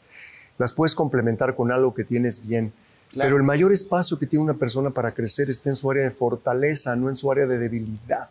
las 0.59 0.73
puedes 0.73 0.93
complementar 0.93 1.55
con 1.55 1.71
algo 1.71 1.95
que 1.95 2.03
tienes 2.03 2.47
bien. 2.47 2.71
Pero 3.15 3.37
el 3.37 3.43
mayor 3.43 3.71
espacio 3.71 4.19
que 4.19 4.25
tiene 4.25 4.43
una 4.43 4.53
persona 4.53 4.89
para 4.89 5.13
crecer 5.13 5.49
está 5.49 5.69
en 5.69 5.75
su 5.75 5.89
área 5.89 6.03
de 6.03 6.11
fortaleza, 6.11 6.95
no 6.95 7.09
en 7.09 7.15
su 7.15 7.31
área 7.31 7.47
de 7.47 7.57
debilidad. 7.57 8.27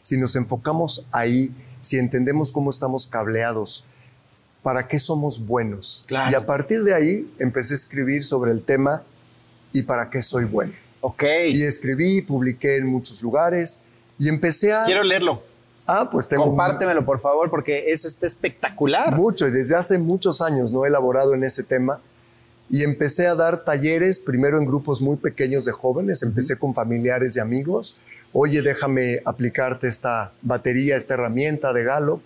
Si 0.00 0.18
nos 0.18 0.36
enfocamos 0.36 1.06
ahí, 1.10 1.52
si 1.80 1.98
entendemos 1.98 2.52
cómo 2.52 2.70
estamos 2.70 3.06
cableados, 3.06 3.84
para 4.62 4.88
qué 4.88 4.98
somos 4.98 5.46
buenos. 5.46 6.06
Y 6.08 6.34
a 6.34 6.46
partir 6.46 6.84
de 6.84 6.94
ahí 6.94 7.30
empecé 7.38 7.74
a 7.74 7.76
escribir 7.76 8.24
sobre 8.24 8.50
el 8.50 8.62
tema 8.62 9.02
y 9.72 9.82
para 9.82 10.08
qué 10.08 10.22
soy 10.22 10.44
bueno. 10.44 10.72
Ok. 11.00 11.24
Y 11.48 11.62
escribí, 11.64 12.22
publiqué 12.22 12.76
en 12.76 12.86
muchos 12.86 13.20
lugares 13.22 13.80
y 14.18 14.28
empecé 14.28 14.72
a... 14.72 14.84
Quiero 14.84 15.02
leerlo. 15.02 15.42
Ah, 15.86 16.08
pues 16.10 16.28
tengo... 16.28 16.44
Compártemelo, 16.44 17.04
por 17.04 17.20
favor, 17.20 17.50
porque 17.50 17.90
eso 17.90 18.08
está 18.08 18.26
espectacular. 18.26 19.14
Mucho, 19.14 19.46
y 19.46 19.50
desde 19.50 19.76
hace 19.76 19.98
muchos 19.98 20.40
años 20.40 20.72
no 20.72 20.84
he 20.84 20.88
elaborado 20.88 21.34
en 21.34 21.44
ese 21.44 21.62
tema. 21.62 22.00
Y 22.70 22.82
empecé 22.82 23.26
a 23.26 23.34
dar 23.34 23.64
talleres, 23.64 24.20
primero 24.20 24.58
en 24.58 24.64
grupos 24.64 25.00
muy 25.00 25.16
pequeños 25.16 25.64
de 25.64 25.72
jóvenes, 25.72 26.22
empecé 26.22 26.56
con 26.56 26.74
familiares 26.74 27.36
y 27.36 27.40
amigos. 27.40 27.98
Oye, 28.32 28.62
déjame 28.62 29.20
aplicarte 29.24 29.86
esta 29.86 30.32
batería, 30.42 30.96
esta 30.96 31.14
herramienta 31.14 31.72
de 31.72 31.84
Gallup 31.84 32.22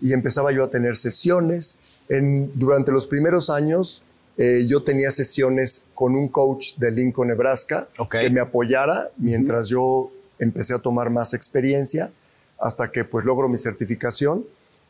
y 0.00 0.12
empezaba 0.12 0.52
yo 0.52 0.64
a 0.64 0.70
tener 0.70 0.96
sesiones. 0.96 1.78
En, 2.08 2.50
durante 2.54 2.92
los 2.92 3.06
primeros 3.06 3.48
años 3.48 4.02
eh, 4.36 4.66
yo 4.68 4.82
tenía 4.82 5.10
sesiones 5.10 5.86
con 5.94 6.14
un 6.14 6.28
coach 6.28 6.74
de 6.76 6.90
Lincoln, 6.90 7.28
Nebraska, 7.28 7.88
que 8.10 8.28
me 8.28 8.40
apoyara 8.40 9.10
mientras 9.16 9.68
yo 9.68 10.12
empecé 10.38 10.74
a 10.74 10.78
tomar 10.78 11.08
más 11.08 11.32
experiencia 11.32 12.10
hasta 12.58 12.90
que 12.90 13.04
pues 13.04 13.24
logro 13.24 13.48
mi 13.48 13.56
certificación 13.56 14.44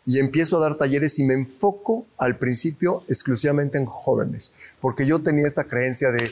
y 0.07 0.19
empiezo 0.19 0.57
a 0.57 0.61
dar 0.61 0.79
talleres 0.79 1.19
y 1.19 1.25
me 1.25 1.35
enfoco 1.35 2.07
al 2.16 2.37
principio 2.38 3.03
exclusivamente 3.09 3.77
en 3.77 3.87
jóvenes, 3.87 4.55
porque 4.81 5.07
yo 5.07 5.21
tenía 5.21 5.47
esta 5.47 5.64
creencia 5.64 6.11
de 6.11 6.31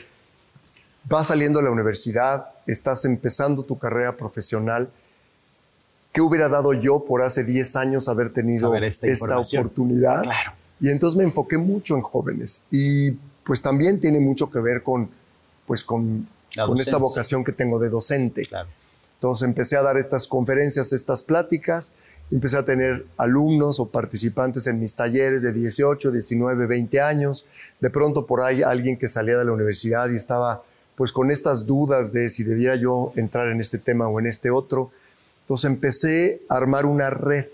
vas 1.03 1.27
saliendo 1.27 1.59
de 1.59 1.65
la 1.65 1.71
universidad, 1.71 2.47
estás 2.65 3.05
empezando 3.05 3.63
tu 3.63 3.77
carrera 3.77 4.15
profesional, 4.15 4.89
¿Qué 6.15 6.21
hubiera 6.21 6.47
dado 6.47 6.71
yo 6.71 7.03
por 7.03 7.21
hace 7.23 7.43
10 7.43 7.75
años 7.75 8.07
haber 8.07 8.31
tenido 8.31 8.73
esta, 8.73 9.37
oportunidad? 9.37 10.23
Claro. 10.23 10.53
Y 10.79 10.87
entonces 10.87 11.17
me 11.17 11.25
enfoqué 11.25 11.57
mucho 11.57 11.97
en 11.97 12.01
jóvenes. 12.01 12.63
Y 12.71 13.11
pues 13.43 13.61
también 13.61 13.99
tiene 13.99 14.21
mucho 14.21 14.49
que 14.49 14.59
ver 14.59 14.81
con, 14.81 15.09
pues 15.67 15.83
con, 15.83 16.25
con 16.55 16.79
esta 16.79 16.95
vocación 16.95 17.43
que 17.43 17.51
tengo 17.51 17.79
de 17.79 17.89
docente. 17.89 18.43
Claro. 18.43 18.69
Entonces 19.15 19.45
empecé 19.45 19.75
a 19.75 19.81
dar 19.81 19.97
estas 19.97 20.25
conferencias, 20.25 20.93
estas 20.93 21.21
pláticas, 21.21 21.95
empecé 22.31 22.57
a 22.57 22.65
tener 22.65 23.05
alumnos 23.17 23.79
o 23.79 23.87
participantes 23.87 24.67
en 24.67 24.79
mis 24.79 24.95
talleres 24.95 25.43
de 25.43 25.53
18, 25.53 26.11
19, 26.11 26.65
20 26.65 27.01
años. 27.01 27.45
De 27.79 27.89
pronto 27.89 28.25
por 28.25 28.41
ahí 28.41 28.63
alguien 28.63 28.97
que 28.97 29.07
salía 29.07 29.37
de 29.37 29.45
la 29.45 29.51
universidad 29.51 30.09
y 30.09 30.15
estaba 30.15 30.63
pues 30.95 31.11
con 31.11 31.29
estas 31.29 31.65
dudas 31.65 32.13
de 32.13 32.29
si 32.29 32.43
debía 32.43 32.75
yo 32.75 33.11
entrar 33.15 33.49
en 33.49 33.59
este 33.59 33.77
tema 33.77 34.07
o 34.07 34.19
en 34.19 34.27
este 34.27 34.49
otro. 34.49 34.91
Entonces 35.41 35.69
empecé 35.69 36.41
a 36.49 36.55
armar 36.55 36.85
una 36.85 37.09
red, 37.09 37.45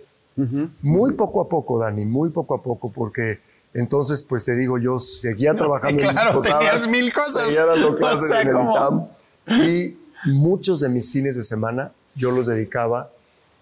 muy 0.82 1.14
poco 1.14 1.42
a 1.42 1.50
poco, 1.50 1.78
Dani, 1.78 2.06
muy 2.06 2.30
poco 2.30 2.56
a 2.56 2.64
poco, 2.64 2.92
porque 2.92 3.40
entonces, 3.74 4.24
pues 4.24 4.44
te 4.46 4.56
digo, 4.56 4.78
yo 4.78 5.00
seguía 5.00 5.56
trabajando 5.56 6.02
claro, 6.02 6.36
en 6.36 6.42
tenías 6.42 6.88
mil 6.88 7.12
cosas. 7.14 7.44
Seguía 7.44 7.66
dando 7.66 7.96
clases 7.98 8.32
en 8.32 8.50
el 8.50 9.66
y 9.66 9.98
muchos 10.26 10.80
de 10.82 10.90
mis 10.90 11.12
fines 11.12 11.36
de 11.36 11.44
semana 11.44 11.92
yo 12.16 12.32
los 12.32 12.48
dedicaba 12.48 13.12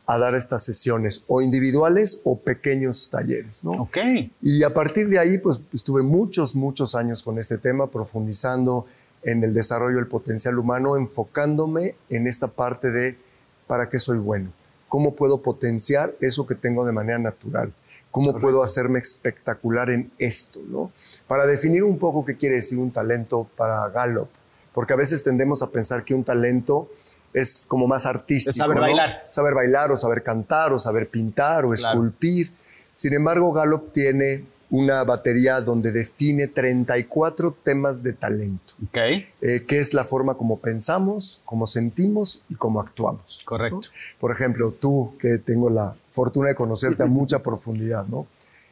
a 0.10 0.18
dar 0.18 0.34
estas 0.34 0.64
sesiones, 0.64 1.24
o 1.28 1.40
individuales 1.40 2.22
o 2.24 2.36
pequeños 2.36 3.12
talleres, 3.12 3.64
¿no? 3.64 3.74
Ok. 3.74 3.98
Y 4.42 4.64
a 4.64 4.74
partir 4.74 5.08
de 5.08 5.20
ahí, 5.20 5.38
pues 5.38 5.62
estuve 5.72 6.02
muchos, 6.02 6.56
muchos 6.56 6.96
años 6.96 7.22
con 7.22 7.38
este 7.38 7.60
tema, 7.60 7.86
profundizando 7.92 8.88
en 9.22 9.44
el 9.44 9.54
desarrollo 9.54 9.98
del 9.98 10.08
potencial 10.08 10.58
humano, 10.58 10.98
enfocándome 10.98 11.94
en 12.10 12.26
esta 12.26 12.48
parte 12.48 12.90
de 12.90 13.20
para 13.68 13.88
qué 13.92 14.00
soy 14.00 14.18
bueno, 14.18 14.52
cómo 14.88 15.14
puedo 15.14 15.44
potenciar 15.44 16.16
eso 16.22 16.48
que 16.48 16.56
tengo 16.56 16.88
de 16.88 16.92
manera 16.92 17.20
natural, 17.20 17.72
cómo 18.10 18.36
puedo 18.40 18.64
hacerme 18.64 18.98
espectacular 18.98 19.92
en 19.92 20.10
esto, 20.18 20.60
¿no? 20.68 20.92
Para 21.28 21.46
definir 21.46 21.84
un 21.84 22.00
poco 22.00 22.26
qué 22.26 22.36
quiere 22.36 22.56
decir 22.56 22.80
un 22.80 22.90
talento 22.90 23.48
para 23.56 23.88
Gallup, 23.90 24.30
porque 24.74 24.94
a 24.94 24.96
veces 24.96 25.24
tendemos 25.24 25.62
a 25.62 25.70
pensar 25.70 26.04
que 26.04 26.16
un 26.16 26.24
talento 26.24 26.90
es 27.34 27.66
como 27.68 27.88
más 27.88 28.06
artístico. 28.06 28.52
Es 28.52 28.56
saber 28.56 28.80
bailar. 28.80 29.28
Saber 29.30 29.54
bailar 29.54 29.92
o 29.92 29.98
saber 29.98 30.24
cantar 30.24 30.74
o 30.74 30.80
saber 30.80 31.08
pintar 31.10 31.66
o 31.66 31.74
esculpir. 31.74 32.52
Sin 32.94 33.14
embargo, 33.14 33.52
Gallup 33.54 33.94
tiene 33.94 34.44
una 34.72 35.04
batería 35.04 35.62
donde 35.62 35.92
define 35.92 36.48
34 36.48 37.58
temas 37.64 38.04
de 38.04 38.14
talento. 38.14 38.74
Okay. 38.90 39.28
Eh, 39.42 39.66
que 39.68 39.80
es 39.80 39.94
la 39.94 40.04
forma 40.04 40.36
como 40.36 40.60
pensamos, 40.60 41.42
como 41.46 41.66
sentimos 41.66 42.44
y 42.50 42.56
cómo 42.56 42.80
actuamos. 42.80 43.42
Correcto. 43.46 43.82
Por 44.20 44.32
ejemplo, 44.32 44.72
tú 44.72 45.14
que 45.20 45.38
tengo 45.40 45.70
la 45.70 45.96
fortuna 46.12 46.50
de 46.50 46.56
conocerte 46.56 47.04
a 47.04 47.06
mucha 47.08 47.40
profundidad, 47.40 48.06
¿no? 48.06 48.28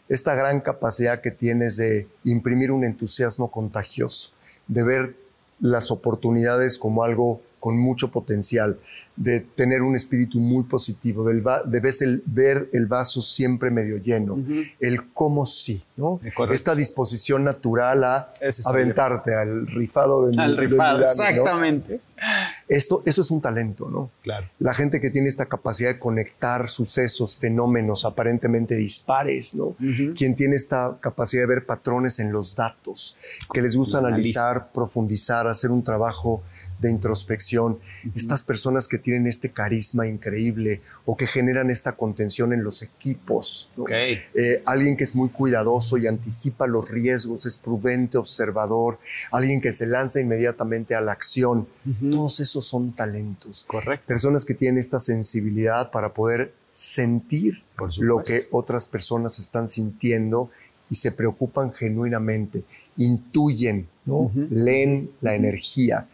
Esta 0.09 0.35
gran 0.35 0.61
capacidad 0.61 1.19
que 1.19 1.31
tienes 1.31 1.75
de 1.77 2.07
imprimir 2.23 2.71
un 2.71 2.85
entusiasmo 2.85 3.51
contagioso, 3.51 4.31
de 4.67 4.83
ver 4.83 5.15
las 5.59 5.91
oportunidades 5.91 6.77
como 6.77 7.03
algo 7.03 7.41
con 7.67 7.77
mucho 7.77 8.09
potencial, 8.09 8.79
de 9.17 9.41
tener 9.41 9.81
un 9.81 9.93
espíritu 9.93 10.39
muy 10.39 10.63
positivo, 10.63 11.27
del 11.27 11.43
de 11.65 11.95
el, 11.99 12.23
ver 12.25 12.69
el 12.71 12.85
vaso 12.85 13.21
siempre 13.21 13.69
medio 13.71 13.97
lleno, 13.97 14.41
el 14.79 15.11
cómo 15.11 15.45
sí, 15.45 15.83
¿no? 15.97 16.21
Esta 16.49 16.75
disposición 16.75 17.43
natural 17.43 18.05
a 18.05 18.31
aventarte 18.67 19.35
al 19.35 19.67
rifado 19.67 20.27
del 20.27 20.39
Al 20.39 20.55
rifado, 20.55 21.01
exactamente. 21.01 21.99
Esto, 22.69 23.03
eso 23.05 23.21
es 23.21 23.29
un 23.29 23.41
talento, 23.41 23.89
¿no? 23.89 24.11
Claro. 24.21 24.47
La 24.59 24.73
gente 24.73 25.01
que 25.01 25.09
tiene 25.09 25.27
esta 25.27 25.47
capacidad 25.47 25.89
de 25.89 25.99
conectar 25.99 26.69
sucesos, 26.69 27.37
fenómenos 27.37 28.05
aparentemente 28.05 28.75
dispares, 28.75 29.55
¿no? 29.55 29.75
Quien 30.15 30.35
tiene 30.35 30.55
esta 30.55 30.97
capacidad 31.01 31.43
de 31.43 31.47
ver 31.47 31.65
patrones 31.65 32.19
en 32.19 32.31
los 32.31 32.55
datos, 32.55 33.17
que 33.53 33.61
les 33.61 33.75
gusta 33.75 33.97
analizar, 33.97 34.71
profundizar, 34.71 35.47
hacer 35.47 35.69
un 35.69 35.83
trabajo 35.83 36.43
de 36.79 36.91
introspección, 36.91 37.79
estas 38.15 38.43
personas 38.43 38.87
que 38.87 38.97
tienen 38.97 39.27
este 39.27 39.51
carisma 39.51 40.07
increíble 40.07 40.81
o 41.05 41.17
que 41.17 41.25
generan 41.25 41.69
esta 41.69 41.93
contención 41.93 42.53
en 42.53 42.63
los 42.63 42.83
equipos, 42.83 43.71
eh, 43.89 44.61
alguien 44.65 44.95
que 44.95 45.03
es 45.03 45.15
muy 45.15 45.29
cuidadoso 45.29 45.97
y 45.97 46.07
anticipa 46.07 46.67
los 46.67 46.89
riesgos, 46.89 47.45
es 47.45 47.57
prudente, 47.57 48.17
observador, 48.17 48.99
alguien 49.31 49.59
que 49.59 49.71
se 49.71 49.87
lanza 49.87 50.21
inmediatamente 50.21 50.93
a 50.93 51.01
la 51.01 51.13
acción, 51.13 51.67
todos 52.11 52.39
esos 52.39 52.65
son 52.65 52.93
talentos. 52.93 53.63
Correcto. 53.67 54.05
Personas 54.07 54.45
que 54.45 54.53
tienen 54.53 54.79
esta 54.79 54.99
sensibilidad 54.99 55.91
para 55.91 56.13
poder 56.13 56.53
sentir 56.71 57.63
lo 57.99 58.23
que 58.23 58.43
otras 58.51 58.85
personas 58.85 59.39
están 59.39 59.67
sintiendo 59.67 60.51
y 60.89 60.95
se 60.95 61.11
preocupan 61.11 61.73
genuinamente, 61.73 62.63
intuyen, 62.97 63.87
¿no? 64.05 64.31
leen 64.49 65.09
la 65.21 65.33
energía 65.33 66.07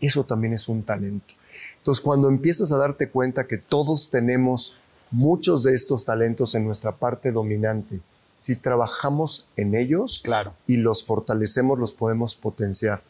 eso 0.00 0.24
también 0.24 0.52
es 0.52 0.68
un 0.68 0.82
talento. 0.82 1.34
Entonces, 1.78 2.02
cuando 2.02 2.28
empiezas 2.28 2.72
a 2.72 2.78
darte 2.78 3.08
cuenta 3.08 3.46
que 3.46 3.58
todos 3.58 4.10
tenemos 4.10 4.76
muchos 5.10 5.62
de 5.62 5.74
estos 5.74 6.04
talentos 6.04 6.54
en 6.54 6.64
nuestra 6.64 6.92
parte 6.92 7.32
dominante, 7.32 8.00
si 8.38 8.56
trabajamos 8.56 9.48
en 9.56 9.74
ellos 9.74 10.20
claro. 10.22 10.52
y 10.66 10.76
los 10.76 11.04
fortalecemos, 11.04 11.78
los 11.78 11.94
podemos 11.94 12.34
potenciar. 12.34 13.02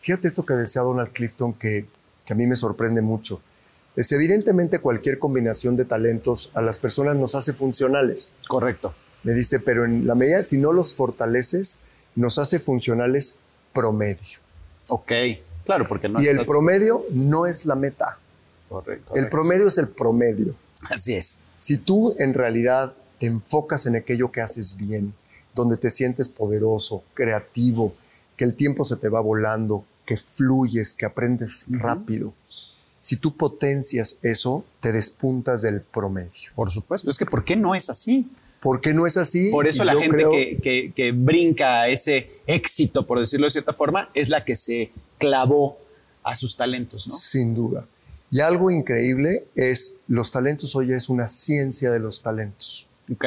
Fíjate 0.00 0.28
esto 0.28 0.46
que 0.46 0.54
decía 0.54 0.82
Donald 0.82 1.12
Clifton 1.12 1.52
que, 1.54 1.86
que 2.24 2.32
a 2.32 2.36
mí 2.36 2.46
me 2.46 2.54
sorprende 2.54 3.02
mucho. 3.02 3.40
Es 3.96 4.12
evidentemente 4.12 4.78
cualquier 4.78 5.18
combinación 5.18 5.76
de 5.76 5.84
talentos 5.84 6.52
a 6.54 6.62
las 6.62 6.78
personas 6.78 7.16
nos 7.16 7.34
hace 7.34 7.52
funcionales. 7.52 8.36
Correcto. 8.46 8.94
Me 9.24 9.32
dice, 9.32 9.58
pero 9.58 9.84
en 9.84 10.06
la 10.06 10.14
medida 10.14 10.42
si 10.44 10.58
no 10.58 10.72
los 10.72 10.94
fortaleces, 10.94 11.80
nos 12.14 12.38
hace 12.38 12.60
funcionales 12.60 13.38
promedio. 13.72 14.38
Ok. 14.88 15.12
Claro, 15.68 15.86
porque 15.86 16.08
no 16.08 16.18
Y 16.22 16.26
el 16.26 16.38
promedio 16.46 17.04
no 17.12 17.46
es 17.46 17.66
la 17.66 17.74
meta. 17.74 18.18
Correcto. 18.70 19.14
El 19.14 19.28
promedio 19.28 19.66
es 19.68 19.76
el 19.76 19.88
promedio. 19.88 20.54
Así 20.90 21.12
es. 21.14 21.44
Si 21.58 21.76
tú 21.76 22.14
en 22.18 22.32
realidad 22.32 22.94
te 23.20 23.26
enfocas 23.26 23.84
en 23.84 23.94
aquello 23.96 24.32
que 24.32 24.40
haces 24.40 24.76
bien, 24.78 25.12
donde 25.54 25.76
te 25.76 25.90
sientes 25.90 26.28
poderoso, 26.28 27.02
creativo, 27.14 27.94
que 28.36 28.44
el 28.44 28.54
tiempo 28.54 28.84
se 28.84 28.96
te 28.96 29.10
va 29.10 29.20
volando, 29.20 29.84
que 30.06 30.16
fluyes, 30.16 30.94
que 30.94 31.04
aprendes 31.04 31.64
rápido. 31.68 32.32
Si 33.00 33.16
tú 33.16 33.36
potencias 33.36 34.16
eso, 34.22 34.64
te 34.80 34.90
despuntas 34.92 35.60
del 35.62 35.82
promedio. 35.82 36.50
Por 36.54 36.70
supuesto, 36.70 37.10
es 37.10 37.18
que 37.18 37.26
¿por 37.26 37.44
qué 37.44 37.56
no 37.56 37.74
es 37.74 37.90
así? 37.90 38.26
¿Por 38.60 38.80
qué 38.80 38.94
no 38.94 39.06
es 39.06 39.16
así? 39.18 39.50
Por 39.50 39.66
eso 39.68 39.82
Y 39.82 39.86
la 39.86 39.94
gente 39.96 40.16
creo- 40.16 40.30
que, 40.32 40.58
que- 40.62 40.92
que 40.96 41.12
brinca 41.12 41.82
a 41.82 41.88
ese 41.88 42.30
éxito, 42.46 43.06
por 43.06 43.20
decirlo 43.20 43.46
de 43.46 43.50
cierta 43.50 43.72
forma, 43.74 44.08
es 44.14 44.28
la 44.30 44.44
que 44.44 44.56
se 44.56 44.90
clavó 45.18 45.78
a 46.22 46.34
sus 46.34 46.56
talentos, 46.56 47.06
¿no? 47.08 47.14
Sin 47.14 47.54
duda. 47.54 47.84
Y 48.30 48.40
algo 48.40 48.70
increíble 48.70 49.46
es, 49.54 50.00
los 50.06 50.30
talentos 50.30 50.76
hoy 50.76 50.92
es 50.92 51.08
una 51.08 51.28
ciencia 51.28 51.90
de 51.90 51.98
los 51.98 52.22
talentos. 52.22 52.86
¿Ok? 53.10 53.24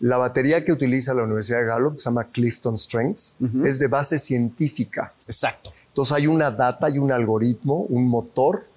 La 0.00 0.16
batería 0.16 0.64
que 0.64 0.72
utiliza 0.72 1.12
la 1.12 1.24
Universidad 1.24 1.58
de 1.58 1.66
Gallup, 1.66 1.94
que 1.94 2.00
se 2.00 2.04
llama 2.04 2.28
Clifton 2.30 2.78
Strengths, 2.78 3.36
es 3.64 3.80
de 3.80 3.88
base 3.88 4.18
científica. 4.18 5.12
Exacto. 5.26 5.72
Entonces 5.88 6.16
hay 6.16 6.28
una 6.28 6.52
data, 6.52 6.86
hay 6.86 6.98
un 6.98 7.10
algoritmo, 7.10 7.80
un 7.88 8.06
motor 8.06 8.67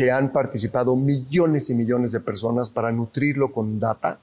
que 0.00 0.10
han 0.10 0.32
participado 0.32 0.96
millones 0.96 1.68
y 1.68 1.74
millones 1.74 2.12
de 2.12 2.20
personas 2.20 2.70
para 2.70 2.90
nutrirlo 2.90 3.52
con 3.52 3.78
data. 3.78 4.18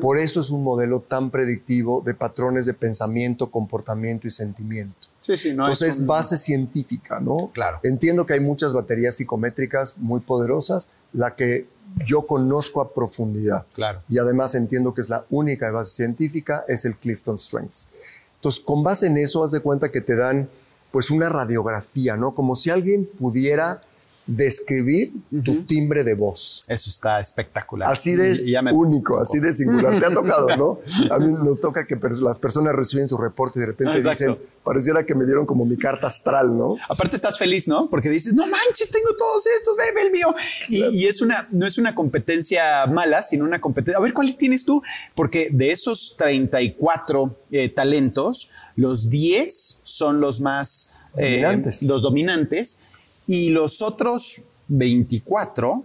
Por 0.00 0.18
eso 0.18 0.40
es 0.40 0.50
un 0.50 0.64
modelo 0.64 0.98
tan 1.06 1.30
predictivo 1.30 2.02
de 2.04 2.14
patrones 2.14 2.66
de 2.66 2.74
pensamiento, 2.74 3.48
comportamiento 3.48 4.26
y 4.26 4.30
sentimiento. 4.30 5.06
Sí, 5.20 5.36
sí, 5.36 5.54
no 5.54 5.66
Entonces 5.66 5.88
es 5.90 5.94
es 5.94 6.00
un- 6.00 6.06
base 6.08 6.36
científica, 6.36 7.20
¿no? 7.20 7.52
Claro. 7.54 7.78
Entiendo 7.84 8.26
que 8.26 8.32
hay 8.32 8.40
muchas 8.40 8.74
baterías 8.74 9.14
psicométricas 9.14 9.98
muy 9.98 10.18
poderosas, 10.18 10.90
la 11.12 11.36
que 11.36 11.68
yo 12.04 12.26
conozco 12.26 12.80
a 12.80 12.92
profundidad. 12.92 13.66
Claro. 13.72 14.02
Y 14.08 14.18
además 14.18 14.56
entiendo 14.56 14.94
que 14.94 15.00
es 15.00 15.10
la 15.10 15.24
única 15.30 15.66
de 15.66 15.72
base 15.72 15.94
científica, 15.94 16.64
es 16.66 16.84
el 16.86 16.96
Clifton 16.96 17.38
Strengths. 17.38 17.90
Entonces, 18.34 18.64
con 18.64 18.82
base 18.82 19.06
en 19.06 19.16
eso, 19.18 19.44
haz 19.44 19.52
de 19.52 19.60
cuenta 19.60 19.92
que 19.92 20.00
te 20.00 20.16
dan 20.16 20.48
pues 20.90 21.12
una 21.12 21.28
radiografía, 21.28 22.16
¿no? 22.16 22.34
Como 22.34 22.56
si 22.56 22.70
alguien 22.70 23.08
pudiera 23.16 23.80
describir 24.26 25.12
tu 25.44 25.62
timbre 25.64 26.02
de 26.04 26.14
voz. 26.14 26.64
Eso 26.68 26.88
está 26.90 27.20
espectacular. 27.20 27.90
Así 27.90 28.14
de 28.14 28.32
Y- 28.34 28.48
y 28.48 28.52
ya 28.52 28.62
me- 28.62 28.72
único, 28.72 29.20
así 29.20 29.38
de 29.38 29.52
singular. 29.52 29.98
Te 29.98 30.06
ha 30.06 30.14
tocado, 30.14 30.48
¿no? 30.56 30.78
A 31.14 31.18
mí 31.18 31.32
nos 31.32 31.60
toca 31.60 31.86
que 31.86 31.98
pers- 31.98 32.20
las 32.20 32.38
personas 32.38 32.74
reciben 32.74 33.06
su 33.08 33.16
reporte 33.16 33.58
y 33.58 33.60
de 33.60 33.66
repente 33.66 33.94
Exacto. 33.96 34.24
dicen, 34.24 34.38
pareciera 34.64 35.04
que 35.04 35.14
me 35.14 35.24
dieron 35.26 35.44
como 35.46 35.64
mi 35.66 35.76
carta 35.76 36.06
astral, 36.06 36.56
¿no? 36.56 36.76
Aparte 36.88 37.16
estás 37.16 37.38
feliz, 37.38 37.68
¿no? 37.68 37.90
Porque 37.90 38.08
dices, 38.08 38.34
no 38.34 38.46
manches, 38.46 38.88
tengo 38.90 39.14
todos 39.16 39.44
estos, 39.46 39.76
ve, 39.76 39.84
ve 39.94 40.02
el 40.06 40.10
mío. 40.12 40.34
Y, 40.68 40.84
y 41.02 41.06
es 41.06 41.20
una, 41.20 41.46
no 41.50 41.66
es 41.66 41.76
una 41.78 41.94
competencia 41.94 42.86
mala, 42.86 43.22
sino 43.22 43.44
una 43.44 43.60
competencia. 43.60 43.98
A 43.98 44.00
ver, 44.02 44.14
¿cuáles 44.14 44.38
tienes 44.38 44.64
tú? 44.64 44.82
Porque 45.14 45.48
de 45.52 45.70
esos 45.70 46.16
34 46.16 47.38
eh, 47.50 47.68
talentos, 47.68 48.48
los 48.76 49.10
10 49.10 49.80
son 49.84 50.20
los 50.20 50.40
más 50.40 51.00
eh, 51.16 51.42
Dominantes. 51.42 51.82
los 51.82 52.02
dominantes 52.02 52.78
y 53.26 53.50
los 53.50 53.82
otros 53.82 54.44
24, 54.68 55.84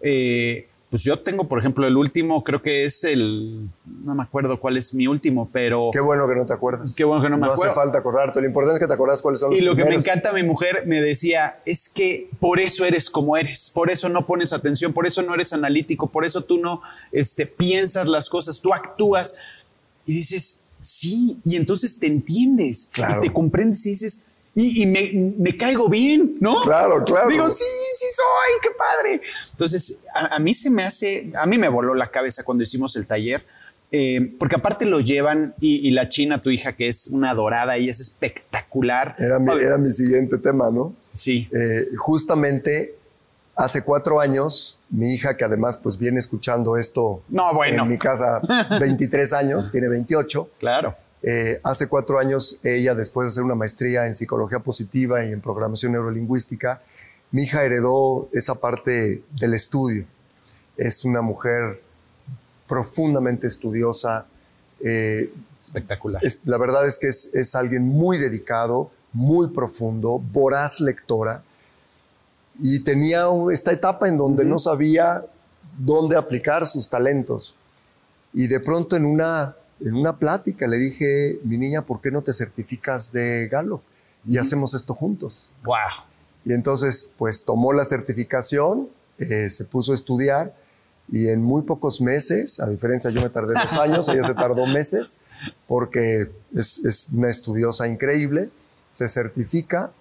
eh, 0.00 0.68
pues 0.90 1.02
yo 1.02 1.18
tengo, 1.18 1.48
por 1.48 1.58
ejemplo, 1.58 1.86
el 1.88 1.96
último, 1.96 2.44
creo 2.44 2.62
que 2.62 2.84
es 2.84 3.02
el, 3.02 3.68
no 4.04 4.14
me 4.14 4.22
acuerdo 4.22 4.60
cuál 4.60 4.76
es 4.76 4.94
mi 4.94 5.08
último, 5.08 5.48
pero... 5.52 5.90
Qué 5.92 5.98
bueno 5.98 6.28
que 6.28 6.36
no 6.36 6.46
te 6.46 6.52
acuerdas. 6.52 6.94
Qué 6.94 7.02
bueno 7.02 7.20
que 7.20 7.30
no 7.30 7.36
me 7.36 7.46
acuerdo. 7.46 7.64
hace 7.64 7.74
falta 7.74 7.98
acordarte. 7.98 8.40
Lo 8.40 8.46
importante 8.46 8.76
es 8.76 8.80
que 8.80 8.86
te 8.86 8.94
acuerdas 8.94 9.20
cuáles 9.20 9.40
son 9.40 9.50
los 9.50 9.58
Y 9.58 9.62
lo 9.62 9.72
que 9.72 9.78
me 9.82 9.86
primeros. 9.86 10.06
encanta, 10.06 10.32
mi 10.32 10.44
mujer 10.44 10.84
me 10.86 11.00
decía, 11.00 11.58
es 11.66 11.88
que 11.88 12.30
por 12.38 12.60
eso 12.60 12.84
eres 12.84 13.10
como 13.10 13.36
eres, 13.36 13.70
por 13.74 13.90
eso 13.90 14.08
no 14.08 14.24
pones 14.24 14.52
atención, 14.52 14.92
por 14.92 15.04
eso 15.04 15.22
no 15.22 15.34
eres 15.34 15.52
analítico, 15.52 16.06
por 16.10 16.24
eso 16.24 16.42
tú 16.44 16.58
no 16.58 16.80
este, 17.10 17.46
piensas 17.46 18.06
las 18.06 18.28
cosas, 18.28 18.60
tú 18.60 18.72
actúas 18.72 19.34
y 20.06 20.14
dices, 20.14 20.66
sí, 20.78 21.38
y 21.44 21.56
entonces 21.56 21.98
te 21.98 22.06
entiendes 22.06 22.88
Claro. 22.92 23.18
y 23.18 23.26
te 23.26 23.32
comprendes 23.32 23.84
y 23.86 23.90
dices, 23.90 24.28
y, 24.54 24.82
y 24.82 24.86
me, 24.86 25.34
me 25.38 25.56
caigo 25.56 25.88
bien, 25.88 26.36
¿no? 26.40 26.60
Claro, 26.62 27.02
claro. 27.04 27.28
Digo, 27.28 27.48
sí, 27.48 27.64
sí 27.96 28.06
soy, 28.14 28.60
qué 28.62 28.68
padre. 28.76 29.20
Entonces, 29.50 30.06
a, 30.14 30.36
a 30.36 30.38
mí 30.38 30.54
se 30.54 30.70
me 30.70 30.84
hace, 30.84 31.32
a 31.36 31.46
mí 31.46 31.58
me 31.58 31.68
voló 31.68 31.94
la 31.94 32.10
cabeza 32.10 32.44
cuando 32.44 32.62
hicimos 32.62 32.94
el 32.96 33.06
taller, 33.06 33.44
eh, 33.90 34.32
porque 34.38 34.56
aparte 34.56 34.86
lo 34.86 35.00
llevan 35.00 35.54
y, 35.60 35.86
y 35.86 35.90
la 35.92 36.08
China, 36.08 36.42
tu 36.42 36.50
hija, 36.50 36.72
que 36.74 36.88
es 36.88 37.08
una 37.08 37.34
dorada 37.34 37.78
y 37.78 37.88
es 37.88 38.00
espectacular. 38.00 39.14
Era 39.18 39.38
mi, 39.38 39.50
Oye, 39.52 39.64
era 39.66 39.78
mi 39.78 39.90
siguiente 39.90 40.38
tema, 40.38 40.70
¿no? 40.70 40.94
Sí, 41.12 41.48
Eh, 41.52 41.88
justamente 41.96 42.96
hace 43.56 43.82
cuatro 43.82 44.20
años, 44.20 44.80
mi 44.90 45.14
hija, 45.14 45.36
que 45.36 45.44
además 45.44 45.76
pues 45.76 45.96
viene 45.96 46.18
escuchando 46.18 46.76
esto 46.76 47.22
No, 47.28 47.54
bueno. 47.54 47.84
en 47.84 47.88
mi 47.88 47.98
casa 47.98 48.40
23 48.80 49.32
años, 49.32 49.70
tiene 49.70 49.88
28. 49.88 50.50
claro. 50.58 50.96
Eh, 51.26 51.58
hace 51.62 51.88
cuatro 51.88 52.18
años, 52.18 52.60
ella, 52.62 52.94
después 52.94 53.24
de 53.26 53.28
hacer 53.30 53.44
una 53.44 53.54
maestría 53.54 54.06
en 54.06 54.12
psicología 54.14 54.58
positiva 54.58 55.24
y 55.24 55.32
en 55.32 55.40
programación 55.40 55.92
neurolingüística, 55.92 56.82
mi 57.30 57.44
hija 57.44 57.64
heredó 57.64 58.28
esa 58.32 58.56
parte 58.56 59.22
del 59.40 59.54
estudio. 59.54 60.04
Es 60.76 61.04
una 61.04 61.22
mujer 61.22 61.80
profundamente 62.68 63.46
estudiosa. 63.46 64.26
eh, 64.86 65.32
Espectacular. 65.58 66.22
es- 66.22 66.40
la 66.44 66.58
verdad 66.58 66.86
es 66.86 66.98
que 66.98 67.08
es, 67.08 67.34
es 67.34 67.54
alguien 67.54 67.84
muy 67.88 68.18
dedicado, 68.18 68.90
muy 69.14 69.48
profundo, 69.48 70.18
voraz 70.32 70.80
lectora. 70.80 71.42
Y 72.60 72.80
tenía 72.80 73.26
esta 73.50 73.72
etapa 73.72 74.08
en 74.08 74.18
donde 74.18 74.44
no 74.44 74.58
sabía 74.58 75.24
dónde 75.78 76.16
aplicar 76.16 76.66
sus 76.66 76.88
talentos. 76.90 77.56
Y 78.34 78.46
de 78.46 78.60
pronto 78.60 78.94
en 78.96 79.06
una, 79.06 79.56
en 79.80 79.94
una 79.94 80.18
plática 80.18 80.66
le 80.66 80.78
dije, 80.78 81.38
mi 81.44 81.58
niña, 81.58 81.82
¿por 81.82 82.00
qué 82.00 82.10
no 82.10 82.22
te 82.22 82.32
certificas 82.32 83.12
de 83.12 83.48
Galo? 83.48 83.82
Y 84.28 84.38
hacemos 84.38 84.74
esto 84.74 84.94
juntos. 84.94 85.50
Wow. 85.64 85.76
Y 86.44 86.52
entonces, 86.52 87.12
pues 87.18 87.44
tomó 87.44 87.72
la 87.72 87.84
certificación, 87.84 88.88
eh, 89.18 89.48
se 89.48 89.64
puso 89.64 89.92
a 89.92 89.94
estudiar 89.94 90.54
y 91.10 91.28
en 91.28 91.42
muy 91.42 91.62
pocos 91.62 92.00
meses, 92.00 92.60
a 92.60 92.68
diferencia 92.68 93.10
yo 93.10 93.20
me 93.20 93.28
tardé 93.28 93.54
dos 93.54 93.72
años, 93.74 94.08
ella 94.08 94.22
se 94.22 94.34
tardó 94.34 94.66
meses 94.66 95.22
porque 95.66 96.30
es, 96.54 96.84
es 96.84 97.08
una 97.12 97.28
estudiosa 97.28 97.86
increíble, 97.88 98.48
se 98.90 99.08
certifica 99.08 99.92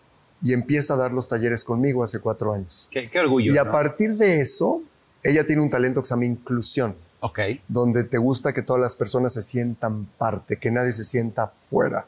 y 0.41 0.53
empieza 0.53 0.93
a 0.93 0.97
dar 0.97 1.11
los 1.11 1.27
talleres 1.27 1.63
conmigo 1.63 2.03
hace 2.03 2.19
cuatro 2.19 2.53
años. 2.53 2.87
Qué, 2.91 3.09
qué 3.09 3.19
orgullo. 3.19 3.53
y 3.53 3.57
a 3.57 3.63
¿no? 3.63 3.71
partir 3.71 4.15
de 4.15 4.41
eso, 4.41 4.81
ella 5.23 5.45
tiene 5.45 5.61
un 5.61 5.69
talento 5.69 6.01
que 6.01 6.07
se 6.07 6.13
llama 6.13 6.25
inclusión, 6.25 6.95
Ok. 7.25 7.39
donde 7.69 8.03
te 8.03 8.17
gusta 8.17 8.51
que 8.51 8.61
todas 8.61 8.81
las 8.81 8.97
personas 8.97 9.31
se 9.31 9.41
sientan 9.41 10.05
parte, 10.17 10.57
que 10.57 10.69
nadie 10.71 10.91
se 10.91 11.05
sienta 11.05 11.47
fuera 11.47 12.05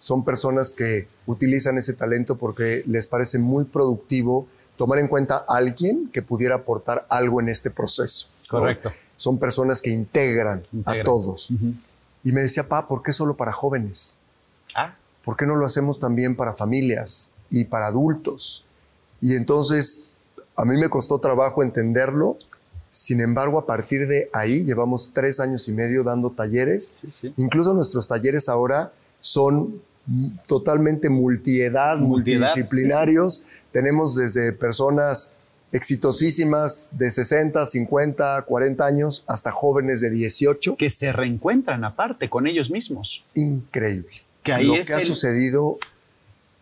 son 0.00 0.24
personas 0.24 0.72
que 0.72 1.06
utilizan 1.26 1.78
ese 1.78 1.92
talento 1.94 2.36
porque 2.36 2.82
les 2.86 3.06
parece 3.06 3.38
muy 3.38 3.64
productivo 3.64 4.48
tomar 4.76 4.98
en 4.98 5.06
cuenta 5.06 5.44
a 5.48 5.56
alguien 5.56 6.10
que 6.12 6.22
pudiera 6.22 6.56
aportar 6.56 7.06
algo 7.08 7.40
en 7.40 7.48
este 7.48 7.70
proceso. 7.70 8.30
¿no? 8.52 8.58
Correcto. 8.58 8.92
Son 9.14 9.38
personas 9.38 9.80
que 9.80 9.90
integran, 9.90 10.60
Integran. 10.72 11.00
a 11.00 11.04
todos. 11.04 11.50
Y 12.24 12.32
me 12.32 12.42
decía, 12.42 12.68
pa, 12.68 12.88
¿por 12.88 13.02
qué 13.02 13.12
solo 13.12 13.36
para 13.36 13.52
jóvenes? 13.52 14.16
Ah, 14.74 14.92
¿Por 15.24 15.36
qué 15.36 15.46
no 15.46 15.54
lo 15.56 15.66
hacemos 15.66 16.00
también 16.00 16.34
para 16.34 16.52
familias 16.52 17.30
y 17.50 17.64
para 17.64 17.86
adultos? 17.86 18.64
Y 19.20 19.34
entonces 19.36 20.18
a 20.56 20.64
mí 20.64 20.76
me 20.76 20.88
costó 20.88 21.18
trabajo 21.20 21.62
entenderlo. 21.62 22.36
Sin 22.90 23.20
embargo, 23.20 23.58
a 23.58 23.66
partir 23.66 24.06
de 24.08 24.30
ahí 24.32 24.64
llevamos 24.64 25.12
tres 25.12 25.40
años 25.40 25.68
y 25.68 25.72
medio 25.72 26.02
dando 26.02 26.30
talleres. 26.30 26.86
Sí, 26.86 27.10
sí. 27.10 27.34
Incluso 27.36 27.74
nuestros 27.74 28.08
talleres 28.08 28.48
ahora 28.48 28.92
son 29.20 29.80
totalmente 30.46 31.08
multiedad, 31.08 31.98
Multiedad, 31.98 32.48
multidisciplinarios. 32.48 33.44
Tenemos 33.72 34.16
desde 34.16 34.52
personas 34.52 35.34
exitosísimas 35.72 36.90
de 36.92 37.10
60, 37.10 37.64
50, 37.66 38.42
40 38.42 38.86
años 38.86 39.24
hasta 39.26 39.52
jóvenes 39.52 40.00
de 40.00 40.10
18. 40.10 40.76
que 40.76 40.90
se 40.90 41.12
reencuentran 41.12 41.84
aparte 41.84 42.30
con 42.30 42.46
ellos 42.46 42.70
mismos. 42.70 43.24
Increíble. 43.34 44.22
Que 44.42 44.52
ahí 44.52 44.66
Lo 44.66 44.74
es 44.74 44.88
que 44.88 44.94
ha 44.94 45.00
sucedido 45.00 45.76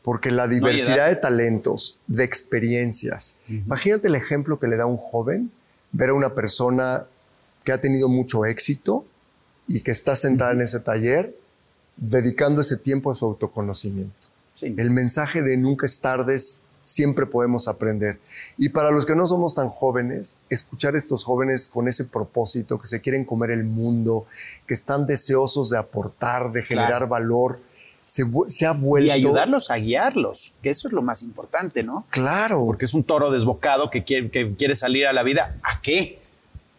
porque 0.02 0.30
la 0.30 0.48
diversidad 0.48 1.08
de 1.08 1.16
talentos, 1.16 2.00
de 2.06 2.24
experiencias. 2.24 3.38
Imagínate 3.48 4.08
el 4.08 4.14
ejemplo 4.14 4.58
que 4.58 4.68
le 4.68 4.76
da 4.76 4.86
un 4.86 4.96
joven 4.96 5.50
ver 5.92 6.10
a 6.10 6.14
una 6.14 6.34
persona 6.34 7.04
que 7.64 7.72
ha 7.72 7.80
tenido 7.80 8.08
mucho 8.08 8.44
éxito 8.44 9.04
y 9.68 9.80
que 9.80 9.90
está 9.90 10.14
sentada 10.16 10.52
en 10.52 10.62
ese 10.62 10.80
taller 10.80 11.34
dedicando 11.96 12.60
ese 12.60 12.76
tiempo 12.76 13.10
a 13.10 13.14
su 13.14 13.24
autoconocimiento. 13.24 14.28
Sí. 14.52 14.74
El 14.76 14.90
mensaje 14.90 15.42
de 15.42 15.56
nunca 15.56 15.86
es 15.86 16.00
tardes, 16.00 16.62
siempre 16.84 17.26
podemos 17.26 17.68
aprender. 17.68 18.18
Y 18.56 18.68
para 18.68 18.90
los 18.90 19.04
que 19.06 19.16
no 19.16 19.26
somos 19.26 19.54
tan 19.54 19.68
jóvenes, 19.68 20.38
escuchar 20.48 20.94
a 20.94 20.98
estos 20.98 21.24
jóvenes 21.24 21.66
con 21.66 21.88
ese 21.88 22.04
propósito, 22.04 22.78
que 22.80 22.86
se 22.86 23.00
quieren 23.00 23.24
comer 23.24 23.50
el 23.50 23.64
mundo, 23.64 24.26
que 24.66 24.74
están 24.74 25.06
deseosos 25.06 25.68
de 25.70 25.78
aportar, 25.78 26.52
de 26.52 26.62
generar 26.62 26.88
Claro. 26.90 27.08
valor, 27.08 27.60
se, 28.06 28.22
ha 28.66 28.72
vuelto... 28.72 29.06
y 29.06 29.10
ayudarlos 29.10 29.70
a 29.70 29.76
guiarlos, 29.76 30.54
que 30.62 30.70
eso 30.70 30.88
es 30.88 30.94
lo 30.94 31.02
más 31.02 31.22
importante, 31.22 31.82
¿no? 31.82 32.06
Claro, 32.08 32.64
Porque 32.64 32.86
es 32.86 32.94
un 32.94 33.04
toro 33.04 33.30
desbocado 33.30 33.90
que 33.90 34.04
quiere, 34.04 34.30
que 34.30 34.54
quiere 34.54 34.74
salir 34.74 35.06
a 35.06 35.12
la 35.12 35.22
vida. 35.22 35.58
¿A 35.62 35.82
qué? 35.82 36.20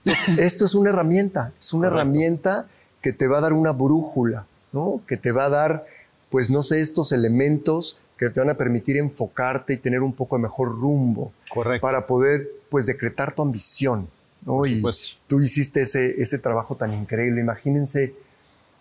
esto 0.06 0.66
es 0.66 0.74
una 0.74 0.90
herramienta, 0.90 1.52
es 1.60 1.74
una 1.74 1.90
Correcto. 1.90 2.02
herramienta 2.02 2.68
que 3.02 3.14
te 3.14 3.28
va 3.28 3.38
a 3.38 3.42
dar 3.42 3.54
una 3.54 3.72
brújula 3.72 4.48
¿no? 4.72 5.02
Que 5.08 5.18
te 5.18 5.32
va 5.32 5.46
a 5.46 5.50
dar, 5.50 5.86
pues 6.30 6.50
no 6.50 6.64
sé, 6.64 6.82
estos 6.82 7.12
elementos 7.12 8.00
que 8.18 8.30
te 8.30 8.40
van 8.40 8.50
a 8.50 8.56
permitir 8.56 8.98
enfocarte 8.98 9.74
y 9.74 9.78
tener 9.78 10.02
un 10.02 10.14
poco 10.14 10.38
mejor 10.38 10.70
rumbo. 10.70 11.32
Correcto. 11.50 11.82
Para 11.82 12.08
poder, 12.08 12.48
pues, 12.70 12.88
decretar 12.88 13.34
tu 13.34 13.42
ambición, 13.42 14.08
¿no? 14.46 14.66
y 14.66 14.82
tú 15.28 15.40
hiciste 15.40 15.84
ese, 15.84 16.20
ese 16.22 16.40
trabajo 16.40 16.76
tan 16.76 16.94
increíble. 16.94 17.42
Imagínense 17.42 18.16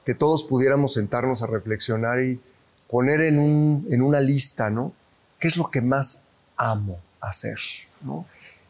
que 0.07 0.15
todos 0.15 0.45
pudiéramos 0.45 0.95
sentarnos 0.95 1.43
a 1.43 1.47
reflexionar 1.47 2.23
y 2.23 2.41
poner 2.89 3.21
en, 3.21 3.39
un, 3.39 3.87
en 3.91 4.01
una 4.01 4.21
lista, 4.21 4.71
¿no? 4.71 4.93
¿Qué 5.39 5.49
es 5.49 5.57
lo 5.59 5.71
que 5.71 5.83
más 5.83 6.23
amo 6.57 7.01
hacer? 7.21 7.59
¿no? 8.01 8.25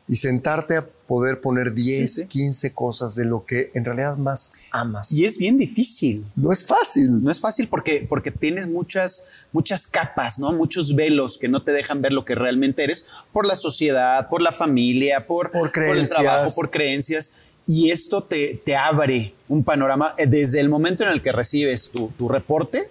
y 0.08 0.16
sentarte 0.16 0.76
a 0.76 0.86
poder 0.86 1.40
poner 1.40 1.72
10, 1.72 2.26
15 2.28 2.72
cosas 2.72 3.14
de 3.14 3.24
lo 3.24 3.44
que 3.44 3.70
en 3.74 3.84
realidad 3.84 4.16
más 4.16 4.52
amas. 4.72 5.12
Y 5.12 5.24
es 5.24 5.38
bien 5.38 5.56
difícil. 5.56 6.24
No 6.34 6.52
es 6.52 6.64
fácil. 6.64 7.22
No 7.22 7.30
es 7.30 7.40
fácil 7.40 7.68
porque, 7.68 8.06
porque 8.08 8.30
tienes 8.30 8.68
muchas, 8.68 9.46
muchas 9.52 9.86
capas, 9.86 10.38
¿no? 10.38 10.52
Muchos 10.52 10.94
velos 10.94 11.38
que 11.38 11.48
no 11.48 11.60
te 11.60 11.72
dejan 11.72 12.02
ver 12.02 12.12
lo 12.12 12.24
que 12.24 12.34
realmente 12.34 12.84
eres 12.84 13.06
por 13.32 13.46
la 13.46 13.56
sociedad, 13.56 14.28
por 14.28 14.42
la 14.42 14.52
familia, 14.52 15.26
por, 15.26 15.50
por, 15.52 15.70
el 15.76 16.08
trabajo, 16.08 16.52
por 16.54 16.70
creencias. 16.70 17.32
Y 17.66 17.90
esto 17.90 18.22
te, 18.22 18.60
te 18.64 18.76
abre 18.76 19.34
un 19.48 19.64
panorama 19.64 20.14
eh, 20.18 20.26
desde 20.26 20.60
el 20.60 20.68
momento 20.68 21.02
en 21.02 21.10
el 21.10 21.22
que 21.22 21.32
recibes 21.32 21.90
tu, 21.90 22.08
tu 22.16 22.28
reporte, 22.28 22.88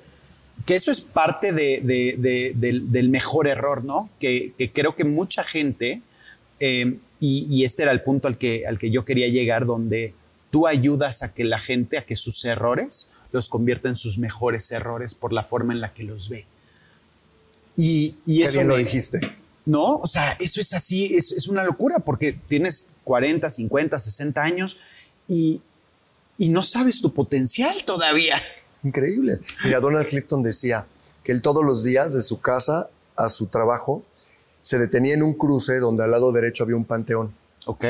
que 0.66 0.76
eso 0.76 0.92
es 0.92 1.02
parte 1.02 1.52
de, 1.54 1.82
de, 1.82 2.54
del, 2.56 2.92
del, 2.92 3.10
mejor 3.10 3.48
error, 3.48 3.84
¿no? 3.84 4.10
Que, 4.20 4.54
que 4.58 4.72
creo 4.72 4.96
que 4.96 5.04
mucha 5.04 5.44
gente 5.44 6.02
eh, 6.60 6.98
y, 7.20 7.64
este 7.64 7.84
era 7.84 7.92
el 7.92 8.02
punto 8.02 8.28
al 8.28 8.38
que, 8.38 8.68
al 8.68 8.78
que 8.78 8.92
yo 8.92 9.06
quería 9.06 9.28
llegar, 9.28 9.66
donde 9.66 10.14
tú 10.52 10.68
ayudas 10.68 11.24
a 11.24 11.34
que 11.34 11.44
la 11.44 11.60
gente, 11.60 11.98
a 11.98 12.06
que 12.06 12.16
sus 12.16 12.44
errores 12.46 13.12
los 13.32 13.50
convierta 13.50 13.90
en 13.90 13.96
sus 13.96 14.18
mejores 14.18 14.72
errores 14.72 15.16
por 15.16 15.34
la 15.34 15.44
forma 15.44 15.74
en 15.74 15.82
la 15.82 15.94
que 15.94 16.04
los 16.04 16.30
ve. 16.30 16.46
Y, 17.78 18.16
eso 18.28 18.64
lo 18.64 18.78
dijiste. 18.78 19.20
No, 19.66 19.98
o 19.98 20.08
sea, 20.08 20.38
eso 20.40 20.62
es 20.62 20.74
así, 20.74 21.16
es, 21.16 21.32
es, 21.32 21.48
una 21.48 21.64
locura 21.64 22.00
porque 22.00 22.34
tienes 22.34 22.90
40, 23.06 23.50
50, 23.50 23.98
60 23.98 24.44
años 24.44 24.78
y, 25.30 25.62
y 26.38 26.50
no 26.50 26.62
sabes 26.62 27.02
tu 27.02 27.14
potencial 27.14 27.74
todavía. 27.86 28.36
Increíble. 28.84 29.40
Mira, 29.64 29.80
Donald 29.80 30.08
Clifton 30.10 30.44
decía 30.44 30.86
que 31.24 31.32
él 31.32 31.42
todos 31.42 31.64
los 31.64 31.84
días 31.84 32.14
de 32.14 32.22
su 32.22 32.42
casa 32.42 32.90
a 33.16 33.30
su 33.30 33.48
trabajo 33.48 34.04
se 34.62 34.78
detenía 34.78 35.14
en 35.14 35.24
un 35.24 35.34
cruce 35.36 35.80
donde 35.80 36.04
al 36.04 36.12
lado 36.12 36.34
derecho 36.34 36.64
había 36.64 36.76
un 36.76 36.86
panteón. 36.86 37.34
Ok. 37.66 37.86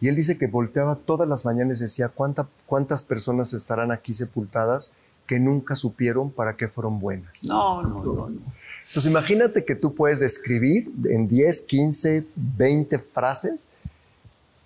Y 0.00 0.06
él 0.06 0.14
dice 0.14 0.38
que 0.38 0.46
volteaba 0.46 0.94
todas 0.94 1.28
las 1.28 1.44
mañanas 1.44 1.80
y 1.80 1.82
decía, 1.84 2.08
¿cuántas 2.08 3.02
personas 3.02 3.52
estarán 3.52 3.90
aquí 3.90 4.12
sepultadas 4.12 4.92
que 5.26 5.40
nunca 5.40 5.74
supieron 5.74 6.30
para 6.30 6.56
qué 6.56 6.68
fueron 6.68 7.00
buenas? 7.00 7.44
No, 7.48 7.82
no, 7.82 8.04
no, 8.04 8.14
no. 8.14 8.28
Entonces 8.28 9.06
imagínate 9.06 9.64
que 9.64 9.74
tú 9.74 9.94
puedes 9.94 10.20
describir 10.20 10.88
en 11.10 11.28
10, 11.28 11.62
15, 11.62 12.24
20 12.36 12.98
frases 13.00 13.70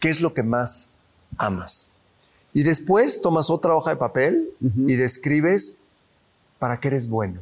qué 0.02 0.10
es 0.10 0.20
lo 0.20 0.34
que 0.34 0.42
más 0.42 0.90
amas. 1.38 1.94
Y 2.52 2.64
después 2.64 3.22
tomas 3.22 3.48
otra 3.50 3.74
hoja 3.74 3.90
de 3.90 3.96
papel 3.96 4.50
y 4.60 4.96
describes 4.96 5.78
para 6.58 6.80
qué 6.80 6.88
eres 6.88 7.08
bueno, 7.08 7.40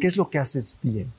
qué 0.00 0.08
es 0.08 0.16
lo 0.16 0.28
que 0.28 0.38
haces 0.38 0.76
bien. 0.82 1.10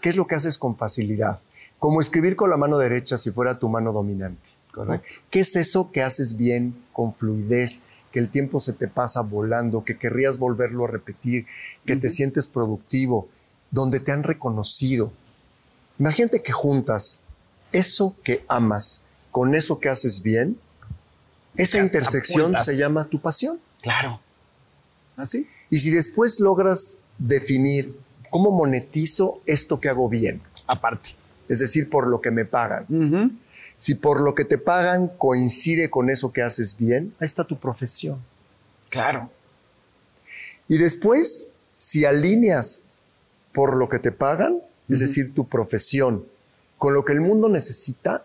¿Qué 0.00 0.08
es 0.08 0.16
lo 0.16 0.28
que 0.28 0.36
haces 0.36 0.56
con 0.56 0.76
facilidad? 0.76 1.40
Como 1.80 2.00
escribir 2.00 2.36
con 2.36 2.50
la 2.50 2.56
mano 2.56 2.78
derecha 2.78 3.18
si 3.18 3.32
fuera 3.32 3.58
tu 3.58 3.68
mano 3.68 3.92
dominante. 3.92 4.50
Correcto. 4.70 5.16
¿Qué 5.28 5.40
es 5.40 5.56
eso 5.56 5.90
que 5.90 6.04
haces 6.04 6.36
bien, 6.36 6.72
con 6.92 7.12
fluidez, 7.12 7.82
que 8.12 8.20
el 8.20 8.28
tiempo 8.28 8.60
se 8.60 8.72
te 8.72 8.86
pasa 8.86 9.22
volando, 9.22 9.84
que 9.84 9.98
querrías 9.98 10.38
volverlo 10.38 10.84
a 10.84 10.88
repetir, 10.88 11.46
que 11.84 11.96
te 11.96 12.10
sientes 12.10 12.46
productivo, 12.46 13.28
donde 13.72 13.98
te 13.98 14.12
han 14.12 14.22
reconocido? 14.22 15.10
Imagínate 15.98 16.42
que 16.44 16.52
juntas 16.52 17.22
eso 17.72 18.14
que 18.22 18.44
amas 18.46 19.02
con 19.30 19.54
eso 19.54 19.78
que 19.78 19.88
haces 19.88 20.22
bien, 20.22 20.58
esa 21.56 21.78
intersección 21.78 22.52
se 22.54 22.76
llama 22.76 23.06
tu 23.06 23.20
pasión. 23.20 23.60
Claro. 23.82 24.20
¿Así? 25.16 25.48
Y 25.68 25.78
si 25.78 25.90
después 25.90 26.40
logras 26.40 26.98
definir 27.18 27.94
¿Cómo 28.30 28.52
monetizo 28.52 29.42
esto 29.44 29.80
que 29.80 29.88
hago 29.88 30.08
bien? 30.08 30.40
Aparte. 30.68 31.10
Es 31.48 31.58
decir, 31.58 31.90
por 31.90 32.06
lo 32.06 32.20
que 32.20 32.30
me 32.30 32.44
pagan. 32.44 33.40
Si 33.76 33.96
por 33.96 34.20
lo 34.20 34.34
que 34.34 34.44
te 34.44 34.56
pagan 34.56 35.08
coincide 35.18 35.90
con 35.90 36.10
eso 36.10 36.32
que 36.32 36.42
haces 36.42 36.78
bien, 36.78 37.12
ahí 37.18 37.24
está 37.24 37.44
tu 37.44 37.58
profesión. 37.58 38.20
Claro. 38.88 39.30
Y 40.68 40.78
después, 40.78 41.54
si 41.76 42.04
alineas 42.04 42.82
por 43.52 43.76
lo 43.76 43.88
que 43.88 43.98
te 43.98 44.12
pagan, 44.12 44.60
es 44.88 45.00
decir, 45.00 45.34
tu 45.34 45.48
profesión, 45.48 46.24
con 46.78 46.94
lo 46.94 47.04
que 47.04 47.12
el 47.12 47.20
mundo 47.20 47.48
necesita, 47.48 48.24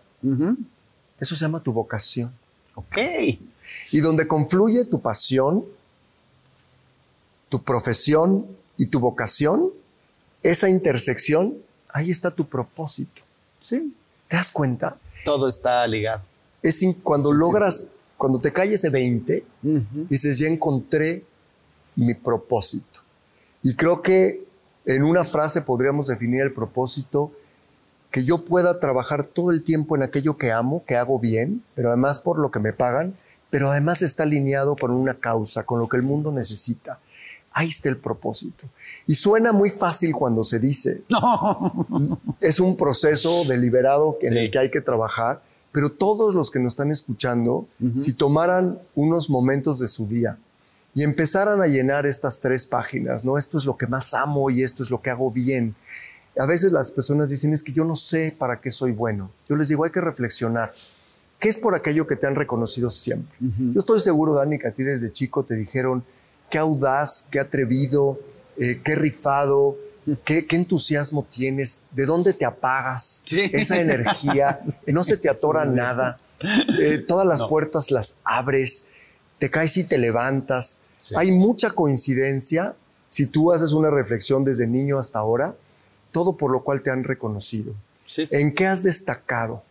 eso 1.20 1.34
se 1.34 1.44
llama 1.44 1.60
tu 1.60 1.72
vocación. 1.72 2.32
Ok. 2.74 2.98
Y 3.92 4.00
donde 4.00 4.26
confluye 4.26 4.84
tu 4.84 5.00
pasión, 5.00 5.64
tu 7.48 7.62
profesión 7.62 8.46
y 8.76 8.86
tu 8.86 9.00
vocación, 9.00 9.70
esa 10.42 10.68
intersección, 10.68 11.54
ahí 11.88 12.10
está 12.10 12.30
tu 12.30 12.46
propósito. 12.46 13.22
¿Sí? 13.60 13.94
¿Te 14.28 14.36
das 14.36 14.52
cuenta? 14.52 14.96
Todo 15.24 15.48
está 15.48 15.86
ligado. 15.86 16.22
Es 16.62 16.84
cuando 17.02 17.32
logras, 17.32 17.90
cuando 18.16 18.40
te 18.40 18.52
cae 18.52 18.72
ese 18.72 18.90
20, 18.90 19.44
dices, 20.08 20.38
ya 20.38 20.48
encontré 20.48 21.24
mi 21.94 22.14
propósito. 22.14 23.00
Y 23.62 23.74
creo 23.74 24.02
que 24.02 24.44
en 24.84 25.02
una 25.02 25.24
frase 25.24 25.62
podríamos 25.62 26.06
definir 26.06 26.42
el 26.42 26.52
propósito 26.52 27.32
que 28.16 28.24
yo 28.24 28.38
pueda 28.38 28.80
trabajar 28.80 29.24
todo 29.24 29.50
el 29.50 29.62
tiempo 29.62 29.94
en 29.94 30.02
aquello 30.02 30.38
que 30.38 30.50
amo, 30.50 30.82
que 30.86 30.96
hago 30.96 31.18
bien, 31.18 31.62
pero 31.74 31.88
además 31.90 32.18
por 32.18 32.38
lo 32.38 32.50
que 32.50 32.58
me 32.58 32.72
pagan, 32.72 33.14
pero 33.50 33.70
además 33.70 34.00
está 34.00 34.22
alineado 34.22 34.74
con 34.74 34.90
una 34.90 35.12
causa, 35.12 35.64
con 35.64 35.80
lo 35.80 35.86
que 35.86 35.98
el 35.98 36.02
mundo 36.02 36.32
necesita. 36.32 36.98
Ahí 37.52 37.68
está 37.68 37.90
el 37.90 37.98
propósito. 37.98 38.64
Y 39.06 39.16
suena 39.16 39.52
muy 39.52 39.68
fácil 39.68 40.14
cuando 40.14 40.44
se 40.44 40.58
dice. 40.58 41.02
No. 41.10 42.18
Es 42.40 42.58
un 42.58 42.78
proceso 42.78 43.44
deliberado 43.44 44.16
en 44.22 44.38
el 44.38 44.50
que 44.50 44.60
hay 44.60 44.70
que 44.70 44.80
trabajar, 44.80 45.42
pero 45.70 45.92
todos 45.92 46.34
los 46.34 46.50
que 46.50 46.58
nos 46.58 46.72
están 46.72 46.90
escuchando, 46.90 47.68
si 47.98 48.14
tomaran 48.14 48.78
unos 48.94 49.28
momentos 49.28 49.78
de 49.78 49.88
su 49.88 50.06
día 50.06 50.38
y 50.94 51.02
empezaran 51.02 51.60
a 51.60 51.66
llenar 51.66 52.06
estas 52.06 52.40
tres 52.40 52.64
páginas, 52.64 53.26
¿no? 53.26 53.36
Esto 53.36 53.58
es 53.58 53.66
lo 53.66 53.76
que 53.76 53.86
más 53.86 54.14
amo 54.14 54.48
y 54.48 54.62
esto 54.62 54.82
es 54.82 54.90
lo 54.90 55.02
que 55.02 55.10
hago 55.10 55.30
bien. 55.30 55.74
A 56.38 56.46
veces 56.46 56.72
las 56.72 56.90
personas 56.90 57.30
dicen, 57.30 57.52
es 57.52 57.62
que 57.62 57.72
yo 57.72 57.84
no 57.84 57.96
sé 57.96 58.34
para 58.36 58.60
qué 58.60 58.70
soy 58.70 58.92
bueno. 58.92 59.30
Yo 59.48 59.56
les 59.56 59.68
digo, 59.68 59.84
hay 59.84 59.90
que 59.90 60.00
reflexionar. 60.00 60.72
¿Qué 61.38 61.48
es 61.48 61.58
por 61.58 61.74
aquello 61.74 62.06
que 62.06 62.16
te 62.16 62.26
han 62.26 62.34
reconocido 62.34 62.90
siempre? 62.90 63.36
Yo 63.40 63.80
estoy 63.80 64.00
seguro, 64.00 64.34
Dani, 64.34 64.58
que 64.58 64.68
a 64.68 64.72
ti 64.72 64.82
desde 64.82 65.12
chico 65.12 65.44
te 65.44 65.54
dijeron, 65.54 66.04
qué 66.50 66.58
audaz, 66.58 67.26
qué 67.30 67.40
atrevido, 67.40 68.18
eh, 68.58 68.80
qué 68.82 68.94
rifado, 68.94 69.76
qué, 70.24 70.46
entusiasmo 70.50 71.26
tienes, 71.30 71.84
de 71.90 72.06
dónde 72.06 72.32
te 72.32 72.44
apagas, 72.44 73.22
esa 73.52 73.80
energía, 73.80 74.60
no 74.86 75.04
se 75.04 75.16
te 75.16 75.28
atora 75.28 75.64
nada, 75.64 76.18
eh, 76.80 76.98
todas 76.98 77.26
las 77.26 77.42
puertas 77.42 77.90
las 77.90 78.18
abres, 78.24 78.88
te 79.38 79.50
caes 79.50 79.76
y 79.76 79.84
te 79.84 79.98
levantas. 79.98 80.82
Hay 81.14 81.32
mucha 81.32 81.70
coincidencia 81.70 82.74
si 83.08 83.26
tú 83.26 83.52
haces 83.52 83.72
una 83.72 83.90
reflexión 83.90 84.44
desde 84.44 84.66
niño 84.66 84.98
hasta 84.98 85.18
ahora, 85.18 85.54
todo 86.16 86.38
por 86.38 86.50
lo 86.50 86.62
cual 86.62 86.80
te 86.80 86.88
han 86.88 87.04
reconocido. 87.04 87.74
¿En 88.32 88.54
qué 88.54 88.66
has 88.66 88.82
destacado? 88.82 89.62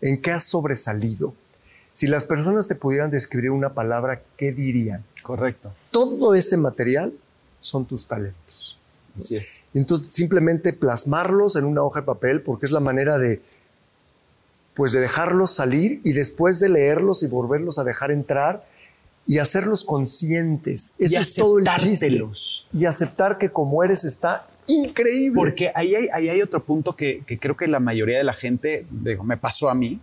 ¿En 0.00 0.22
qué 0.22 0.30
has 0.30 0.44
sobresalido? 0.44 1.34
Si 1.92 2.06
las 2.06 2.26
personas 2.26 2.68
te 2.68 2.76
pudieran 2.76 3.10
describir 3.10 3.50
una 3.50 3.74
palabra, 3.74 4.22
¿qué 4.36 4.52
dirían? 4.52 5.02
Correcto. 5.24 5.74
Todo 5.90 6.36
ese 6.36 6.56
material 6.56 7.12
son 7.58 7.86
tus 7.86 8.06
talentos. 8.06 8.78
Así 9.16 9.34
es. 9.34 9.64
Entonces, 9.74 10.14
simplemente 10.14 10.72
plasmarlos 10.72 11.56
en 11.56 11.64
una 11.64 11.82
hoja 11.82 12.02
de 12.02 12.06
papel, 12.06 12.40
porque 12.40 12.66
es 12.66 12.72
la 12.72 12.78
manera 12.78 13.18
de, 13.18 13.42
pues, 14.74 14.92
de 14.92 15.00
dejarlos 15.00 15.50
salir 15.50 16.00
y 16.04 16.12
después 16.12 16.60
de 16.60 16.68
leerlos 16.68 17.24
y 17.24 17.26
volverlos 17.26 17.80
a 17.80 17.84
dejar 17.84 18.12
entrar 18.12 18.64
y 19.26 19.38
hacerlos 19.38 19.82
conscientes. 19.82 20.94
Eso 21.00 21.18
es 21.18 21.34
todo 21.34 21.58
el 21.58 21.66
chiste. 21.78 22.22
Y 22.72 22.84
aceptar 22.84 23.38
que 23.38 23.50
como 23.50 23.82
eres 23.82 24.04
está 24.04 24.46
increíble. 24.66 25.36
Porque 25.36 25.72
ahí 25.74 25.94
hay, 25.94 26.06
ahí 26.14 26.28
hay 26.28 26.42
otro 26.42 26.64
punto 26.64 26.94
que, 26.96 27.22
que, 27.26 27.38
creo 27.38 27.56
que 27.56 27.68
la 27.68 27.80
mayoría 27.80 28.18
de 28.18 28.24
la 28.24 28.32
gente, 28.32 28.86
digo, 28.90 29.24
me 29.24 29.36
pasó 29.36 29.68
a 29.70 29.74
mí, 29.74 30.00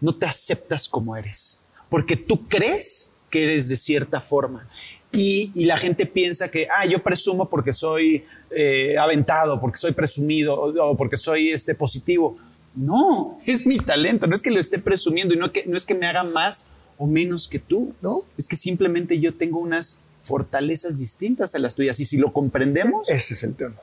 no 0.00 0.14
te 0.14 0.26
aceptas 0.26 0.88
como 0.88 1.16
eres, 1.16 1.62
porque 1.88 2.16
tú 2.16 2.48
crees 2.48 3.20
que 3.30 3.44
eres 3.44 3.68
de 3.68 3.76
cierta 3.76 4.20
forma. 4.20 4.68
Y, 5.14 5.64
la 5.66 5.76
gente 5.76 6.06
piensa 6.06 6.50
que, 6.50 6.66
ah, 6.76 6.86
yo 6.86 7.02
presumo 7.02 7.48
porque 7.48 7.72
soy 7.72 8.24
eh, 8.50 8.96
aventado, 8.98 9.60
porque 9.60 9.78
soy 9.78 9.92
presumido 9.92 10.60
o, 10.60 10.96
porque 10.96 11.16
soy 11.16 11.50
este, 11.50 11.74
positivo. 11.74 12.36
No, 12.74 13.38
es 13.46 13.66
mi 13.66 13.78
talento, 13.78 14.26
no 14.26 14.34
es 14.34 14.42
que 14.42 14.50
lo 14.50 14.58
esté 14.58 14.78
presumiendo 14.78 15.34
y 15.34 15.36
no, 15.36 15.52
que, 15.52 15.64
no 15.66 15.76
es 15.76 15.86
que 15.86 15.94
me 15.94 16.06
haga 16.06 16.24
más 16.24 16.70
o 16.98 17.06
menos 17.06 17.46
que 17.46 17.60
tú, 17.60 17.94
¿no? 18.02 18.24
Es 18.36 18.48
que 18.48 18.56
simplemente 18.56 19.20
yo 19.20 19.34
tengo 19.34 19.60
unas 19.60 20.00
fortalezas 20.20 20.98
distintas 20.98 21.54
a 21.54 21.58
las 21.60 21.74
tuyas. 21.76 22.00
Y 22.00 22.04
si 22.04 22.16
lo 22.16 22.32
comprendemos, 22.32 23.08
ese 23.10 23.34
es 23.34 23.42
el 23.44 23.54
tema. 23.54 23.76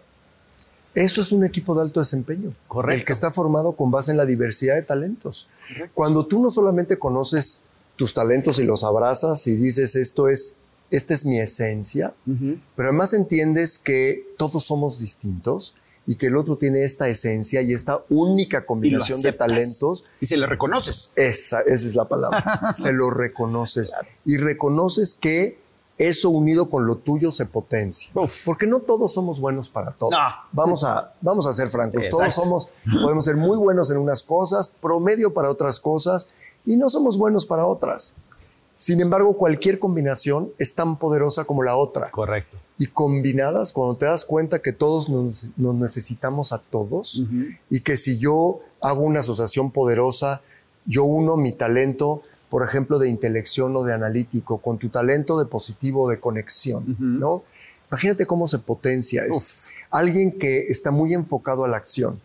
Eso 0.93 1.21
es 1.21 1.31
un 1.31 1.45
equipo 1.45 1.73
de 1.75 1.81
alto 1.81 1.99
desempeño. 1.99 2.51
Correcto. 2.67 2.99
El 2.99 3.05
que 3.05 3.13
está 3.13 3.31
formado 3.31 3.73
con 3.73 3.91
base 3.91 4.11
en 4.11 4.17
la 4.17 4.25
diversidad 4.25 4.75
de 4.75 4.83
talentos. 4.83 5.49
Cuando 5.93 6.25
tú 6.25 6.41
no 6.41 6.49
solamente 6.49 6.99
conoces 6.99 7.65
tus 7.95 8.13
talentos 8.13 8.59
y 8.59 8.63
los 8.63 8.83
abrazas 8.83 9.45
y 9.47 9.55
dices 9.55 9.95
esto 9.95 10.27
es, 10.27 10.57
esta 10.89 11.13
es 11.13 11.25
mi 11.25 11.39
esencia, 11.39 12.13
pero 12.75 12.89
además 12.89 13.13
entiendes 13.13 13.77
que 13.79 14.25
todos 14.37 14.65
somos 14.65 14.99
distintos 14.99 15.75
y 16.07 16.15
que 16.15 16.27
el 16.27 16.35
otro 16.35 16.57
tiene 16.57 16.83
esta 16.83 17.07
esencia 17.07 17.61
y 17.61 17.73
esta 17.73 18.03
única 18.09 18.65
combinación 18.65 19.21
de 19.21 19.31
talentos. 19.33 20.03
Y 20.19 20.25
se 20.25 20.35
lo 20.35 20.47
reconoces. 20.47 21.13
Esa, 21.15 21.61
esa 21.61 21.87
es 21.87 21.95
la 21.95 22.05
palabra. 22.05 22.43
se 22.73 22.91
lo 22.91 23.11
reconoces. 23.11 23.93
Y 24.25 24.37
reconoces 24.37 25.15
que 25.15 25.60
eso 26.01 26.31
unido 26.31 26.69
con 26.69 26.87
lo 26.87 26.95
tuyo 26.97 27.29
se 27.31 27.45
potencia. 27.45 28.11
Porque 28.45 28.65
no 28.65 28.79
todos 28.79 29.13
somos 29.13 29.39
buenos 29.39 29.69
para 29.69 29.91
todo. 29.91 30.09
Vamos, 30.51 30.83
a, 30.83 31.13
vamos 31.21 31.45
a 31.45 31.53
ser 31.53 31.69
francos. 31.69 32.09
Todos 32.09 32.33
somos, 32.33 32.69
podemos 33.03 33.23
ser 33.23 33.37
muy 33.37 33.55
buenos 33.57 33.91
en 33.91 33.97
unas 33.97 34.23
cosas, 34.23 34.69
promedio 34.69 35.31
para 35.33 35.51
otras 35.51 35.79
cosas 35.79 36.31
y 36.65 36.75
no 36.75 36.89
somos 36.89 37.19
buenos 37.19 37.45
para 37.45 37.67
otras. 37.67 38.15
Sin 38.75 38.99
embargo, 38.99 39.37
cualquier 39.37 39.77
combinación 39.77 40.49
es 40.57 40.73
tan 40.73 40.97
poderosa 40.97 41.45
como 41.45 41.61
la 41.61 41.75
otra. 41.75 42.09
Correcto. 42.09 42.57
Y 42.79 42.87
combinadas, 42.87 43.71
cuando 43.71 43.95
te 43.95 44.05
das 44.07 44.25
cuenta 44.25 44.59
que 44.59 44.73
todos 44.73 45.07
nos, 45.07 45.45
necesitamos 45.55 46.51
a 46.51 46.57
todos 46.57 47.21
y 47.69 47.81
que 47.81 47.95
si 47.95 48.17
yo 48.17 48.61
hago 48.81 49.01
una 49.01 49.19
asociación 49.19 49.69
poderosa, 49.69 50.41
yo 50.87 51.03
uno 51.03 51.37
mi 51.37 51.51
talento, 51.51 52.23
por 52.51 52.63
ejemplo, 52.63 52.99
de 52.99 53.07
intelección 53.07 53.73
o 53.77 53.83
de 53.83 53.93
analítico, 53.93 54.57
con 54.57 54.77
tu 54.77 54.89
talento 54.89 55.39
de 55.39 55.45
positivo 55.45 56.09
de 56.09 56.19
conexión, 56.19 56.97
¿no? 56.99 57.43
Imagínate 57.89 58.25
cómo 58.25 58.45
se 58.45 58.59
potencia. 58.59 59.23
Es 59.25 59.69
alguien 59.89 60.37
que 60.37 60.67
está 60.67 60.91
muy 60.91 61.13
enfocado 61.13 61.63
a 61.63 61.69
la 61.69 61.77
acción. 61.77 62.19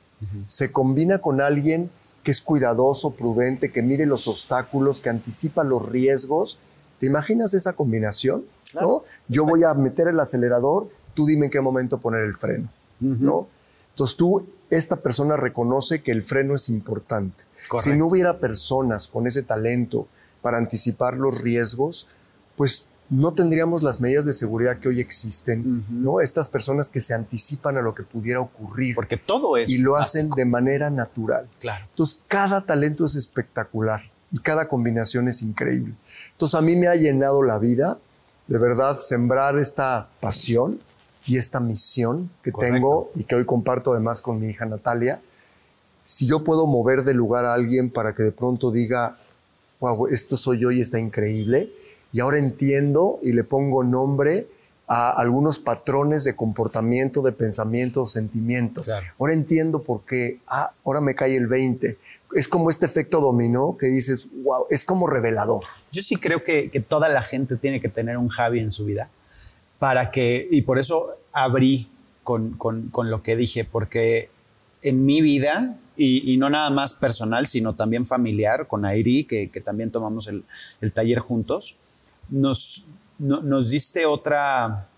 Se 0.48 0.72
combina 0.72 1.20
con 1.20 1.40
alguien 1.40 1.90
que 2.24 2.32
es 2.32 2.40
cuidadoso, 2.40 3.14
prudente, 3.14 3.70
que 3.70 3.82
mire 3.82 4.04
los 4.04 4.26
obstáculos, 4.26 5.00
que 5.00 5.10
anticipa 5.10 5.62
los 5.62 5.88
riesgos. 5.88 6.58
¿Te 6.98 7.06
imaginas 7.06 7.54
esa 7.54 7.74
combinación? 7.74 8.44
¿no? 8.74 9.04
Yo 9.28 9.46
voy 9.46 9.62
a 9.62 9.74
meter 9.74 10.08
el 10.08 10.18
acelerador, 10.18 10.88
tú 11.14 11.24
dime 11.24 11.46
en 11.46 11.52
qué 11.52 11.60
momento 11.60 11.98
poner 11.98 12.24
el 12.24 12.34
freno. 12.34 12.68
¿no? 12.98 13.46
Entonces 13.90 14.16
tú, 14.16 14.44
esta 14.70 14.96
persona 14.96 15.36
reconoce 15.36 16.02
que 16.02 16.10
el 16.10 16.24
freno 16.24 16.56
es 16.56 16.68
importante. 16.68 17.44
Si 17.78 17.92
no 17.92 18.08
hubiera 18.08 18.38
personas 18.38 19.06
con 19.06 19.28
ese 19.28 19.44
talento 19.44 20.08
para 20.46 20.58
anticipar 20.58 21.14
los 21.14 21.40
riesgos, 21.40 22.06
pues 22.54 22.90
no 23.10 23.34
tendríamos 23.34 23.82
las 23.82 24.00
medidas 24.00 24.26
de 24.26 24.32
seguridad 24.32 24.78
que 24.78 24.86
hoy 24.86 25.00
existen, 25.00 25.84
¿no? 25.90 26.20
Estas 26.20 26.48
personas 26.48 26.88
que 26.88 27.00
se 27.00 27.14
anticipan 27.14 27.76
a 27.76 27.82
lo 27.82 27.96
que 27.96 28.04
pudiera 28.04 28.38
ocurrir. 28.38 28.94
Porque 28.94 29.16
todo 29.16 29.56
es. 29.56 29.68
Y 29.68 29.78
lo 29.78 29.96
hacen 29.96 30.30
de 30.30 30.44
manera 30.44 30.88
natural. 30.88 31.48
Claro. 31.58 31.84
Entonces, 31.90 32.22
cada 32.28 32.60
talento 32.60 33.04
es 33.04 33.16
espectacular 33.16 34.02
y 34.30 34.38
cada 34.38 34.68
combinación 34.68 35.26
es 35.26 35.42
increíble. 35.42 35.94
Entonces, 36.30 36.54
a 36.54 36.60
mí 36.60 36.76
me 36.76 36.86
ha 36.86 36.94
llenado 36.94 37.42
la 37.42 37.58
vida, 37.58 37.98
de 38.46 38.58
verdad, 38.58 38.96
sembrar 38.96 39.58
esta 39.58 40.10
pasión 40.20 40.78
y 41.26 41.38
esta 41.38 41.58
misión 41.58 42.30
que 42.44 42.52
tengo 42.52 43.10
y 43.16 43.24
que 43.24 43.34
hoy 43.34 43.44
comparto 43.44 43.90
además 43.90 44.20
con 44.20 44.38
mi 44.38 44.46
hija 44.46 44.64
Natalia. 44.64 45.20
Si 46.04 46.24
yo 46.24 46.44
puedo 46.44 46.68
mover 46.68 47.02
de 47.02 47.14
lugar 47.14 47.46
a 47.46 47.54
alguien 47.54 47.90
para 47.90 48.14
que 48.14 48.22
de 48.22 48.30
pronto 48.30 48.70
diga, 48.70 49.16
wow, 49.80 50.06
esto 50.08 50.36
soy 50.36 50.60
yo 50.60 50.70
y 50.70 50.80
está 50.80 50.98
increíble. 50.98 51.70
Y 52.12 52.20
ahora 52.20 52.38
entiendo 52.38 53.18
y 53.22 53.32
le 53.32 53.44
pongo 53.44 53.84
nombre 53.84 54.46
a 54.88 55.10
algunos 55.10 55.58
patrones 55.58 56.24
de 56.24 56.36
comportamiento, 56.36 57.22
de 57.22 57.32
pensamiento, 57.32 58.06
sentimiento. 58.06 58.82
Ahora 59.18 59.32
entiendo 59.32 59.82
por 59.82 60.02
qué, 60.04 60.38
ah, 60.46 60.70
ahora 60.84 61.00
me 61.00 61.14
cae 61.14 61.36
el 61.36 61.46
20. 61.46 61.98
Es 62.34 62.48
como 62.48 62.70
este 62.70 62.86
efecto 62.86 63.20
dominó 63.20 63.76
que 63.78 63.86
dices, 63.86 64.28
wow, 64.44 64.66
es 64.70 64.84
como 64.84 65.06
revelador. 65.06 65.62
Yo 65.90 66.02
sí 66.02 66.16
creo 66.16 66.42
que, 66.42 66.70
toda 66.88 67.08
la 67.08 67.22
gente 67.22 67.56
tiene 67.56 67.80
que 67.80 67.88
tener 67.88 68.16
un 68.16 68.28
Javi 68.28 68.60
en 68.60 68.70
su 68.70 68.84
vida 68.84 69.10
para 69.78 70.10
que, 70.10 70.46
y 70.50 70.62
por 70.62 70.78
eso 70.78 71.16
abrí 71.32 71.90
con, 72.22 72.52
con 72.52 73.10
lo 73.10 73.22
que 73.22 73.36
dije, 73.36 73.64
porque 73.64 74.30
en 74.82 75.04
mi 75.04 75.20
vida 75.20 75.76
y, 75.96 76.36
no 76.36 76.50
nada 76.50 76.70
más 76.70 76.94
personal, 76.94 77.46
sino 77.46 77.74
también 77.74 78.04
familiar, 78.04 78.66
con 78.66 78.84
Airi, 78.84 79.24
que, 79.24 79.48
también 79.64 79.90
tomamos 79.90 80.28
el, 80.28 80.44
taller 80.92 81.18
juntos, 81.18 81.76
nos, 82.28 82.88
nos 83.18 83.70
diste 83.70 84.04
otra, 84.06 84.88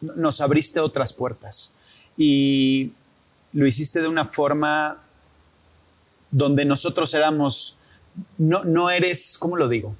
nos 0.00 0.40
abriste 0.40 0.80
otras 0.80 1.12
puertas 1.12 1.74
y 2.16 2.92
lo 3.52 3.66
hiciste 3.66 4.00
de 4.00 4.08
una 4.08 4.24
forma 4.24 5.02
donde 6.30 6.64
nosotros 6.64 7.12
éramos, 7.14 7.76
no, 8.38 8.64
no 8.64 8.90
eres, 8.90 9.36
¿cómo 9.38 9.56
lo 9.56 9.68
digo? 9.68 9.94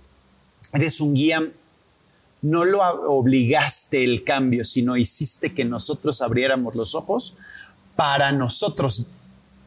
Eres 0.72 1.00
un 1.00 1.14
guía, 1.14 1.52
no 2.42 2.64
lo 2.64 2.80
obligaste 2.82 4.04
el 4.04 4.24
cambio, 4.24 4.64
sino 4.64 4.96
hiciste 4.96 5.54
que 5.54 5.64
nosotros 5.64 6.22
abriéramos 6.22 6.74
los 6.74 6.94
ojos 6.94 7.34
para 7.96 8.32
nosotros 8.32 9.06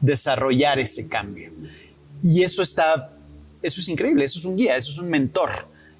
desarrollar 0.00 0.78
ese 0.78 1.08
cambio. 1.08 1.50
Y 2.22 2.42
eso 2.42 2.62
está, 2.62 3.10
eso 3.62 3.80
es 3.80 3.88
increíble, 3.88 4.24
eso 4.24 4.38
es 4.38 4.44
un 4.44 4.56
guía, 4.56 4.76
eso 4.76 4.90
es 4.90 4.98
un 4.98 5.08
mentor, 5.08 5.50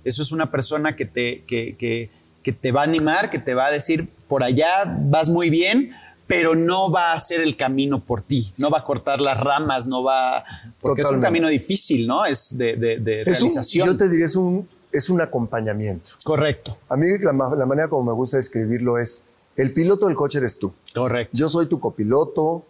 eso 0.05 0.23
es 0.23 0.33
una 0.33 0.51
persona 0.51 0.97
que 0.97 1.05
te, 1.05 1.45
que, 1.47 1.77
que, 1.77 2.11
que 2.43 2.53
te 2.53 2.73
va 2.73 2.83
a 2.83 2.85
animar, 2.85 3.31
que 3.31 3.39
te 3.39 3.55
va 3.55 3.67
a 3.67 3.71
decir, 3.71 4.09
por 4.29 4.43
allá 4.43 4.69
vas 5.01 5.31
muy 5.31 5.51
bien, 5.51 5.91
pero 6.27 6.55
no 6.55 6.91
va 6.91 7.13
a 7.13 7.15
hacer 7.15 7.41
el 7.41 7.57
camino 7.57 8.03
por 8.03 8.23
ti, 8.23 8.53
no 8.57 8.71
va 8.71 8.79
a 8.79 8.85
cortar 8.85 9.21
las 9.21 9.39
ramas, 9.41 9.87
no 9.87 10.03
va, 10.03 10.45
porque 10.81 11.03
es 11.03 11.11
un 11.11 11.21
camino 11.21 11.49
difícil, 11.49 12.07
¿no? 12.07 12.25
Es 12.25 12.57
de, 12.57 12.77
de, 12.77 13.25
realización. 13.25 13.89
yo 13.89 13.97
te 13.97 14.09
diría, 14.09 14.27
es 14.27 14.37
un, 14.37 14.67
es 14.91 15.11
un 15.11 15.21
acompañamiento. 15.21 16.13
Correcto. 16.25 16.79
A 16.89 16.97
mí 16.97 17.19
la, 17.19 17.33
la 17.33 17.67
manera 17.67 17.89
como 17.89 18.05
me 18.05 18.13
gusta 18.13 18.39
describirlo 18.39 18.99
es, 18.99 19.27
el 19.57 19.73
piloto 19.73 20.07
del 20.07 20.17
coche 20.17 20.39
eres 20.39 20.59
tú. 20.59 20.73
Correcto. 20.95 21.31
Yo 21.33 21.49
soy 21.49 21.67
tu 21.67 21.81
copiloto, 21.81 22.65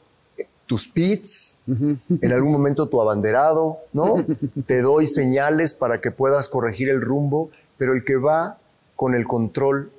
tus 0.67 0.89
pits, 0.89 1.63
en 1.67 2.33
algún 2.33 2.53
momento 2.53 2.89
tu 2.89 3.01
abanderado, 3.01 3.79
¿no? 3.93 4.25
Te 4.67 4.81
doy 4.81 5.07
señales 5.07 5.75
para 5.75 6.01
que 6.01 6.11
puedas 6.11 6.49
corregir 6.49 6.89
el 6.89 7.01
rumbo, 7.01 7.51
pero 7.77 7.95
el 7.95 8.05
que 8.05 8.17
va 8.17 8.59
con 8.97 9.15
el 9.15 9.27
control 9.27 9.91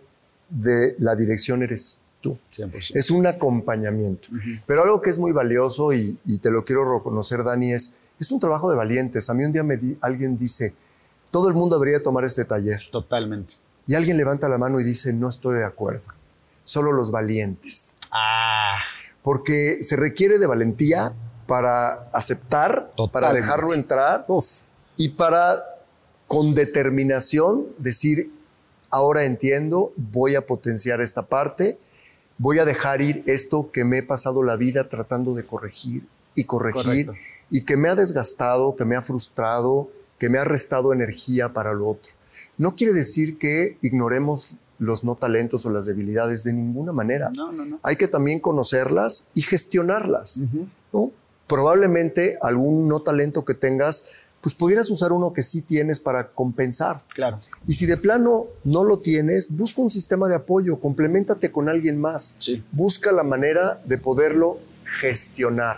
de 0.50 0.96
la 1.00 1.16
dirección 1.16 1.64
eres 1.64 2.00
tú. 2.22 2.38
Es 2.94 3.12
un 3.12 3.28
acompañamiento. 3.28 4.30
Pero 4.66 4.84
algo 4.84 5.02
que 5.02 5.10
es 5.10 5.20
muy 5.20 5.32
valioso 5.32 5.94
y, 5.94 6.18
te 6.42 6.50
lo 6.50 6.66
quiero 6.66 6.98
reconocer, 6.98 7.44
Dani, 7.44 7.74
es, 7.74 7.98
es 8.20 8.32
un 8.32 8.40
trabajo 8.40 8.70
de 8.70 8.78
valientes. 8.78 9.30
A 9.30 9.34
mí 9.34 9.44
un 9.44 9.52
día 9.52 9.64
me 9.64 9.78
alguien 10.02 10.38
dice, 10.38 10.74
todo 11.30 11.50
el 11.50 11.54
mundo 11.54 11.78
debería 11.78 12.02
tomar 12.02 12.26
este 12.26 12.46
taller. 12.46 12.82
Totalmente. 12.92 13.56
Y 13.88 13.94
alguien 13.94 14.18
levanta 14.18 14.50
la 14.50 14.58
mano 14.58 14.80
y 14.80 14.84
dice, 14.84 15.14
no 15.14 15.30
estoy 15.30 15.58
de 15.58 15.66
acuerdo 15.66 16.06
solo 16.66 16.92
los 16.92 17.12
valientes. 17.12 17.98
Ah. 18.12 18.80
Porque 19.24 19.80
se 19.82 19.96
requiere 19.96 20.38
de 20.38 20.48
valentía 20.48 21.14
para 21.48 22.04
aceptar, 22.14 22.92
para 23.12 23.32
dejarlo 23.32 23.74
entrar 23.74 24.24
y 24.98 25.10
para 25.10 25.64
con 26.28 26.54
determinación 26.54 27.68
decir, 27.78 28.32
ahora 28.90 29.26
entiendo, 29.26 29.94
voy 29.96 30.36
a 30.36 30.46
potenciar 30.46 31.02
esta 31.02 31.24
parte, 31.24 31.78
voy 32.38 32.60
a 32.60 32.66
dejar 32.66 33.02
ir 33.02 33.24
esto 33.28 33.72
que 33.72 33.84
me 33.84 34.00
he 34.00 34.04
pasado 34.04 34.44
la 34.44 34.56
vida 34.56 34.90
tratando 34.90 35.34
de 35.34 35.46
corregir 35.46 36.08
y 36.34 36.44
corregir 36.44 37.12
y 37.50 37.62
que 37.62 37.78
me 37.78 37.90
ha 37.90 37.96
desgastado, 37.96 38.76
que 38.76 38.86
me 38.86 38.96
ha 38.96 39.02
frustrado, 39.02 39.90
que 40.18 40.30
me 40.30 40.40
ha 40.40 40.44
restado 40.44 40.94
energía 40.94 41.54
para 41.54 41.74
lo 41.74 41.90
otro. 41.90 42.12
No 42.58 42.76
quiere 42.76 42.94
decir 42.94 43.38
que 43.38 43.78
ignoremos 43.82 44.56
los 44.80 45.04
no 45.04 45.16
talentos 45.16 45.66
o 45.66 45.70
las 45.70 45.86
debilidades 45.86 46.44
de 46.44 46.54
ninguna 46.54 46.92
manera. 46.92 47.32
No, 47.36 47.52
no, 47.52 47.66
no. 47.66 47.80
Hay 47.84 47.96
que 47.96 48.08
también 48.08 48.40
conocerlas 48.40 49.30
y 49.34 49.42
gestionarlas. 49.42 50.44
Probablemente 51.48 52.38
algún 52.42 52.88
no 52.88 53.02
talento 53.02 53.46
que 53.46 53.54
tengas, 53.54 54.10
pues 54.42 54.56
pudieras 54.56 54.90
usar 54.90 55.12
uno 55.12 55.32
que 55.32 55.44
sí 55.44 55.62
tienes 55.62 56.00
para 56.00 56.28
compensar. 56.30 57.04
Claro. 57.14 57.40
Y 57.68 57.74
si 57.74 57.86
de 57.86 57.98
plano 57.98 58.48
no 58.64 58.84
lo 58.84 58.98
tienes, 58.98 59.56
busca 59.56 59.82
un 59.82 59.90
sistema 59.90 60.28
de 60.28 60.36
apoyo, 60.36 60.80
complementate 60.80 61.52
con 61.52 61.70
alguien 61.70 62.00
más. 62.00 62.36
Sí. 62.40 62.64
Busca 62.72 63.12
la 63.12 63.24
manera 63.24 63.82
de 63.86 63.98
poderlo 63.98 64.60
gestionar. 65.00 65.78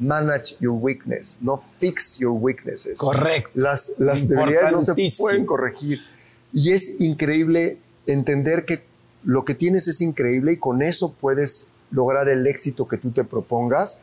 Manage 0.00 0.56
your 0.58 0.76
weakness, 0.80 1.38
no 1.40 1.56
fix 1.56 2.18
your 2.18 2.32
weaknesses. 2.32 2.98
Correcto. 2.98 3.50
Las, 3.54 3.94
las 3.98 4.28
debilidades 4.28 4.72
no 4.72 4.82
se 4.82 4.94
pueden 5.18 5.46
corregir. 5.46 6.00
Y 6.52 6.72
es 6.72 7.00
increíble 7.00 7.78
entender 8.06 8.64
que 8.64 8.82
lo 9.24 9.44
que 9.44 9.54
tienes 9.54 9.88
es 9.88 10.00
increíble 10.00 10.52
y 10.52 10.56
con 10.58 10.82
eso 10.82 11.12
puedes 11.12 11.68
lograr 11.90 12.28
el 12.28 12.46
éxito 12.46 12.86
que 12.86 12.98
tú 12.98 13.10
te 13.10 13.24
propongas. 13.24 14.00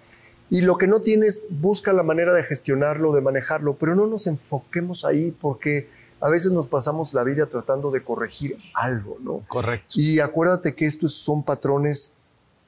Y 0.50 0.62
lo 0.62 0.78
que 0.78 0.88
no 0.88 1.02
tienes, 1.02 1.46
busca 1.50 1.94
la 1.94 2.04
manera 2.04 2.34
de 2.34 2.44
gestionarlo, 2.44 3.14
de 3.14 3.22
manejarlo, 3.22 3.76
pero 3.76 3.96
no 3.96 4.08
nos 4.08 4.28
enfoquemos 4.28 5.06
ahí 5.06 5.36
porque 5.40 5.88
a 6.20 6.30
veces 6.30 6.52
nos 6.52 6.68
pasamos 6.68 7.14
la 7.14 7.24
vida 7.24 7.46
tratando 7.46 7.90
de 7.90 8.04
corregir 8.04 8.58
algo, 8.74 9.18
¿no? 9.22 9.42
Correcto. 9.48 9.96
Y 9.96 10.20
acuérdate 10.20 10.76
que 10.76 10.86
estos 10.86 11.16
son 11.16 11.44
patrones 11.44 12.16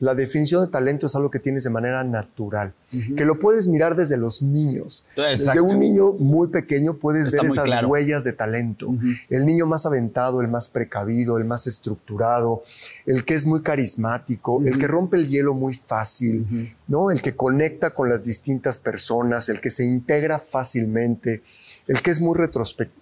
la 0.04 0.16
definición 0.16 0.66
de 0.66 0.68
talento 0.70 1.08
es 1.08 1.16
algo 1.16 1.32
que 1.32 1.40
tienes 1.40 1.64
de 1.64 1.70
manera 1.70 2.04
natural, 2.04 2.74
que 3.16 3.24
lo 3.24 3.40
puedes 3.40 3.70
mirar 3.70 3.96
desde 3.96 4.18
los 4.18 4.42
niños. 4.42 5.06
Desde 5.16 5.62
un 5.62 5.80
niño 5.80 6.12
muy 6.12 6.50
pequeño 6.50 6.96
puedes 6.98 7.32
ver 7.32 7.46
esas 7.46 7.86
huellas 7.86 8.26
de 8.26 8.34
talento. 8.34 8.94
El 9.30 9.46
niño 9.46 9.66
más 9.66 9.86
aventado, 9.86 10.42
el 10.42 10.50
más 10.50 10.68
precavido, 10.68 11.38
el 11.38 11.46
más 11.46 11.68
estructurado, 11.68 12.64
el 13.06 13.24
que 13.24 13.36
es 13.36 13.46
muy 13.46 13.62
carismático, 13.62 14.62
el 14.66 14.78
que 14.78 14.88
rompe 14.88 15.16
el 15.16 15.30
hielo 15.30 15.54
muy 15.54 15.74
fácil, 15.74 16.76
¿no? 16.88 17.12
El 17.12 17.22
que 17.22 17.36
conecta 17.36 17.92
con 17.92 18.10
las 18.10 18.26
distintas 18.26 18.80
personas, 18.80 19.50
el 19.50 19.62
que 19.62 19.70
se 19.70 19.86
integra 19.86 20.40
fácilmente, 20.40 21.42
el 21.88 22.02
que 22.02 22.12
es 22.12 22.22
muy 22.22 22.38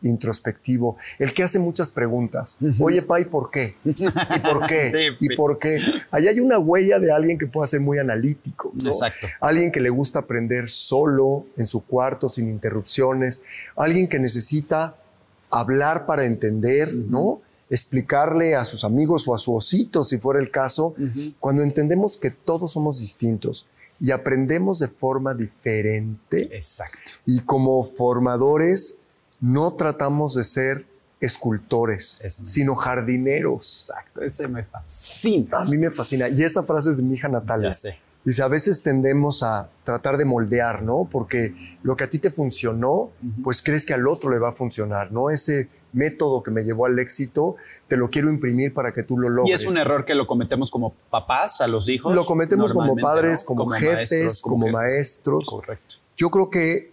introspectivo, 0.01 0.97
el 1.19 1.33
que 1.33 1.43
hace 1.43 1.59
muchas 1.59 1.91
preguntas. 1.91 2.57
Oye, 2.79 3.01
pa, 3.01 3.19
¿y 3.19 3.25
por 3.25 3.49
qué? 3.51 3.75
¿Y 3.83 4.39
por 4.39 4.67
qué? 4.67 5.09
¿Y 5.19 5.35
por 5.35 5.59
qué? 5.59 5.79
Allá 6.11 6.29
hay 6.29 6.39
una 6.39 6.59
huella 6.59 6.99
de 6.99 7.11
alguien 7.11 7.37
que 7.37 7.47
pueda 7.47 7.67
ser 7.67 7.81
muy 7.81 7.97
analítico. 7.97 8.71
Exacto. 8.83 9.27
Alguien 9.39 9.71
que 9.71 9.79
le 9.79 9.89
gusta 9.89 10.19
aprender 10.19 10.69
solo, 10.69 11.45
en 11.57 11.67
su 11.67 11.85
cuarto, 11.85 12.29
sin 12.29 12.49
interrupciones. 12.49 13.43
Alguien 13.75 14.07
que 14.07 14.19
necesita 14.19 14.95
hablar 15.49 16.05
para 16.05 16.25
entender, 16.25 16.93
¿no? 16.93 17.41
Explicarle 17.71 18.55
a 18.55 18.65
sus 18.65 18.83
amigos 18.83 19.27
o 19.27 19.33
a 19.33 19.39
su 19.39 19.55
osito, 19.55 20.03
si 20.03 20.19
fuera 20.19 20.39
el 20.39 20.51
caso, 20.51 20.93
cuando 21.39 21.63
entendemos 21.63 22.17
que 22.17 22.29
todos 22.29 22.73
somos 22.73 22.99
distintos 22.99 23.67
y 23.99 24.11
aprendemos 24.11 24.79
de 24.79 24.87
forma 24.87 25.33
diferente. 25.33 26.55
Exacto. 26.55 27.13
Y 27.25 27.41
como 27.41 27.83
formadores 27.83 28.99
no 29.39 29.73
tratamos 29.73 30.35
de 30.35 30.43
ser 30.43 30.85
escultores, 31.21 32.19
sino 32.43 32.75
jardineros. 32.75 33.89
Exacto, 33.89 34.21
ese 34.21 34.47
me 34.47 34.63
fascina. 34.63 35.59
A 35.59 35.65
mí 35.65 35.77
me 35.77 35.91
fascina. 35.91 36.27
Y 36.29 36.43
esa 36.43 36.63
frase 36.63 36.91
es 36.91 36.97
de 36.97 37.03
mi 37.03 37.15
hija 37.15 37.27
Natalia. 37.27 37.69
Ya 37.69 37.73
sé. 37.73 37.99
Dice, 38.23 38.43
a 38.43 38.47
veces 38.47 38.83
tendemos 38.83 39.41
a 39.41 39.69
tratar 39.83 40.17
de 40.17 40.25
moldear, 40.25 40.83
¿no? 40.83 41.07
Porque 41.11 41.55
lo 41.81 41.95
que 41.95 42.03
a 42.03 42.09
ti 42.09 42.19
te 42.19 42.29
funcionó, 42.29 43.09
pues 43.43 43.63
crees 43.63 43.85
que 43.85 43.93
al 43.93 44.07
otro 44.07 44.29
le 44.29 44.37
va 44.37 44.49
a 44.49 44.51
funcionar, 44.51 45.11
¿no? 45.11 45.31
Ese 45.31 45.69
método 45.93 46.43
que 46.43 46.51
me 46.51 46.63
llevó 46.63 46.85
al 46.85 46.97
éxito, 46.99 47.55
te 47.87 47.97
lo 47.97 48.09
quiero 48.09 48.29
imprimir 48.29 48.73
para 48.73 48.93
que 48.93 49.03
tú 49.03 49.17
lo 49.17 49.29
logres. 49.29 49.49
Y 49.49 49.53
es 49.53 49.71
un 49.71 49.77
error 49.77 50.05
que 50.05 50.15
lo 50.15 50.27
cometemos 50.27 50.71
como 50.71 50.93
papás 51.09 51.61
a 51.61 51.67
los 51.67 51.89
hijos. 51.89 52.15
Lo 52.15 52.25
cometemos 52.25 52.73
como 52.73 52.95
padres, 52.95 53.43
como, 53.43 53.67
jefes, 53.67 54.41
como, 54.41 54.67
maestros. 54.67 55.45
Correcto. 55.45 55.95
Yo 56.17 56.29
creo 56.29 56.49
que 56.49 56.91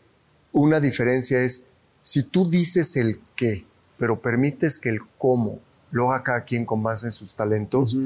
una 0.53 0.81
diferencia 0.81 1.41
es 1.41 1.67
si 2.03 2.23
tú 2.23 2.49
dices 2.49 2.97
el 2.97 3.21
qué, 3.37 3.65
pero 3.99 4.21
permites 4.21 4.79
que 4.79 4.89
el 4.89 5.01
cómo 5.19 5.59
lo 5.91 6.11
haga 6.11 6.23
cada 6.23 6.45
quien 6.45 6.65
con 6.65 6.83
base 6.83 7.07
en 7.07 7.13
sus 7.13 7.35
talentos, 7.35 7.97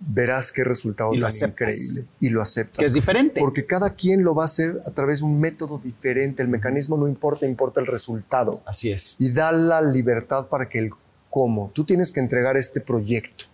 verás 0.00 0.52
qué 0.52 0.64
resultado 0.64 1.10
tan 1.12 1.50
increíble 1.50 2.06
y 2.20 2.28
lo 2.28 2.42
aceptas. 2.42 2.78
Que 2.78 2.84
es 2.84 2.92
diferente. 2.92 3.40
Porque 3.40 3.66
cada 3.66 3.94
quien 3.94 4.22
lo 4.24 4.34
va 4.34 4.44
a 4.44 4.46
hacer 4.46 4.82
a 4.86 4.90
través 4.90 5.20
de 5.20 5.26
un 5.26 5.40
método 5.40 5.78
diferente. 5.82 6.42
El 6.42 6.48
mecanismo 6.48 6.96
no 6.96 7.08
importa, 7.08 7.46
importa 7.46 7.80
el 7.80 7.86
resultado. 7.86 8.62
Así 8.66 8.90
es. 8.90 9.16
Y 9.18 9.32
da 9.32 9.52
la 9.52 9.80
libertad 9.80 10.48
para 10.48 10.68
que 10.68 10.78
el 10.78 10.90
cómo. 11.30 11.70
Tú 11.74 11.84
tienes 11.84 12.12
que 12.12 12.20
entregar 12.20 12.56
este 12.56 12.80
proyecto 12.80 13.44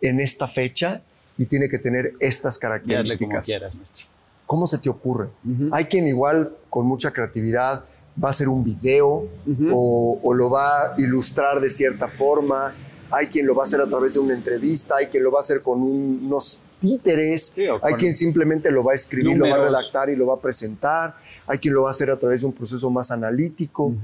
en 0.00 0.20
esta 0.20 0.46
fecha 0.48 1.02
y 1.38 1.46
tiene 1.46 1.68
que 1.68 1.78
tener 1.78 2.14
estas 2.20 2.58
características. 2.58 3.18
como 3.18 3.40
quieras, 3.40 3.74
maestro. 3.76 4.06
¿Cómo 4.46 4.66
se 4.66 4.78
te 4.78 4.88
ocurre? 4.88 5.28
Hay 5.72 5.86
quien 5.86 6.06
igual 6.06 6.54
con 6.70 6.86
mucha 6.86 7.10
creatividad 7.10 7.84
va 8.22 8.28
a 8.28 8.30
hacer 8.30 8.48
un 8.48 8.64
video 8.64 9.28
o, 9.70 10.20
o 10.22 10.34
lo 10.34 10.48
va 10.48 10.94
a 10.94 10.94
ilustrar 10.98 11.60
de 11.60 11.68
cierta 11.68 12.08
forma 12.08 12.72
hay 13.10 13.26
quien 13.28 13.46
lo 13.46 13.54
va 13.54 13.62
a 13.62 13.66
hacer 13.66 13.80
a 13.80 13.86
través 13.86 14.14
de 14.14 14.20
una 14.20 14.34
entrevista, 14.34 14.96
hay 14.96 15.06
quien 15.06 15.22
lo 15.22 15.30
va 15.30 15.38
a 15.38 15.40
hacer 15.40 15.62
con 15.62 15.82
unos 15.82 16.62
títeres, 16.80 17.54
hay 17.82 17.94
quien 17.94 18.12
simplemente 18.12 18.70
lo 18.70 18.84
va 18.84 18.92
a 18.92 18.94
escribir, 18.94 19.36
lo 19.36 19.48
va 19.48 19.56
a 19.56 19.64
redactar 19.66 20.10
y 20.10 20.16
lo 20.16 20.26
va 20.26 20.34
a 20.34 20.40
presentar, 20.40 21.14
hay 21.46 21.58
quien 21.58 21.74
lo 21.74 21.82
va 21.82 21.88
a 21.88 21.90
hacer 21.92 22.10
a 22.10 22.18
través 22.18 22.40
de 22.40 22.46
un 22.46 22.52
proceso 22.52 22.90
más 22.90 23.10
analítico. 23.10 23.94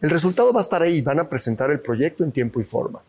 El 0.00 0.10
resultado 0.10 0.52
va 0.52 0.60
a 0.60 0.62
estar 0.62 0.82
ahí, 0.82 1.00
van 1.00 1.18
a 1.18 1.28
presentar 1.28 1.70
el 1.70 1.80
proyecto 1.80 2.24
en 2.24 2.32
tiempo 2.32 2.60
y 2.60 2.64
forma. 2.64 3.00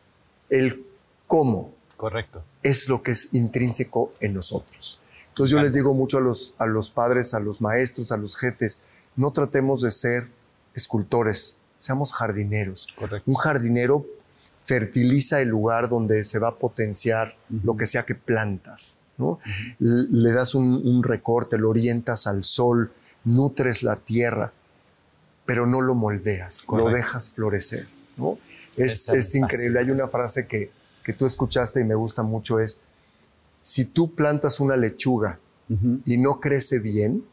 El 0.49 0.83
cómo. 1.27 1.71
Correcto. 1.97 2.43
Es 2.63 2.89
lo 2.89 3.03
que 3.03 3.11
es 3.11 3.29
intrínseco 3.33 4.13
en 4.19 4.33
nosotros. 4.33 4.99
Entonces 5.29 5.51
yo 5.55 5.61
les 5.61 5.73
digo 5.73 5.93
mucho 5.93 6.17
a 6.17 6.21
los, 6.21 6.55
a 6.57 6.65
los 6.65 6.89
padres, 6.89 7.33
a 7.33 7.39
los 7.39 7.61
maestros, 7.61 8.11
a 8.11 8.17
los 8.17 8.35
jefes, 8.35 8.83
no 9.15 9.31
tratemos 9.31 9.81
de 9.81 9.91
ser 9.91 10.27
escultores, 10.73 11.59
seamos 11.77 12.13
jardineros. 12.13 12.87
Correcto. 12.97 13.29
Un 13.29 13.35
jardinero 13.35 14.05
fertiliza 14.69 15.41
el 15.41 15.49
lugar 15.49 15.89
donde 15.89 16.23
se 16.23 16.37
va 16.37 16.49
a 16.49 16.55
potenciar 16.55 17.35
lo 17.63 17.75
que 17.75 17.87
sea 17.87 18.05
que 18.05 18.13
plantas. 18.13 18.99
¿no? 19.17 19.39
Le 19.79 20.31
das 20.31 20.53
un, 20.53 21.01
recorte, 21.01 21.57
lo 21.57 21.71
orientas 21.71 22.27
al 22.27 22.43
sol, 22.43 22.91
nutres 23.23 23.81
la 23.81 23.95
tierra, 23.95 24.53
pero 25.47 25.65
no 25.65 25.81
lo 25.81 25.95
moldeas, 25.95 26.67
lo 26.71 26.87
dejas 26.89 27.31
florecer. 27.31 27.87
¿no? 28.15 28.37
Es, 28.77 29.09
es 29.09 29.33
increíble. 29.33 29.79
Hay 29.79 29.89
una 29.89 30.07
frase 30.07 30.45
que, 30.45 30.69
que, 31.03 31.13
tú 31.13 31.25
escuchaste 31.25 31.81
y 31.81 31.83
me 31.83 31.95
gusta 31.95 32.21
mucho, 32.21 32.59
es, 32.59 32.81
si 33.63 33.85
tú 33.85 34.13
plantas 34.13 34.59
una 34.59 34.77
lechuga 34.77 35.39
y 36.05 36.17
no 36.17 36.39
crece 36.39 36.77
bien, 36.77 37.23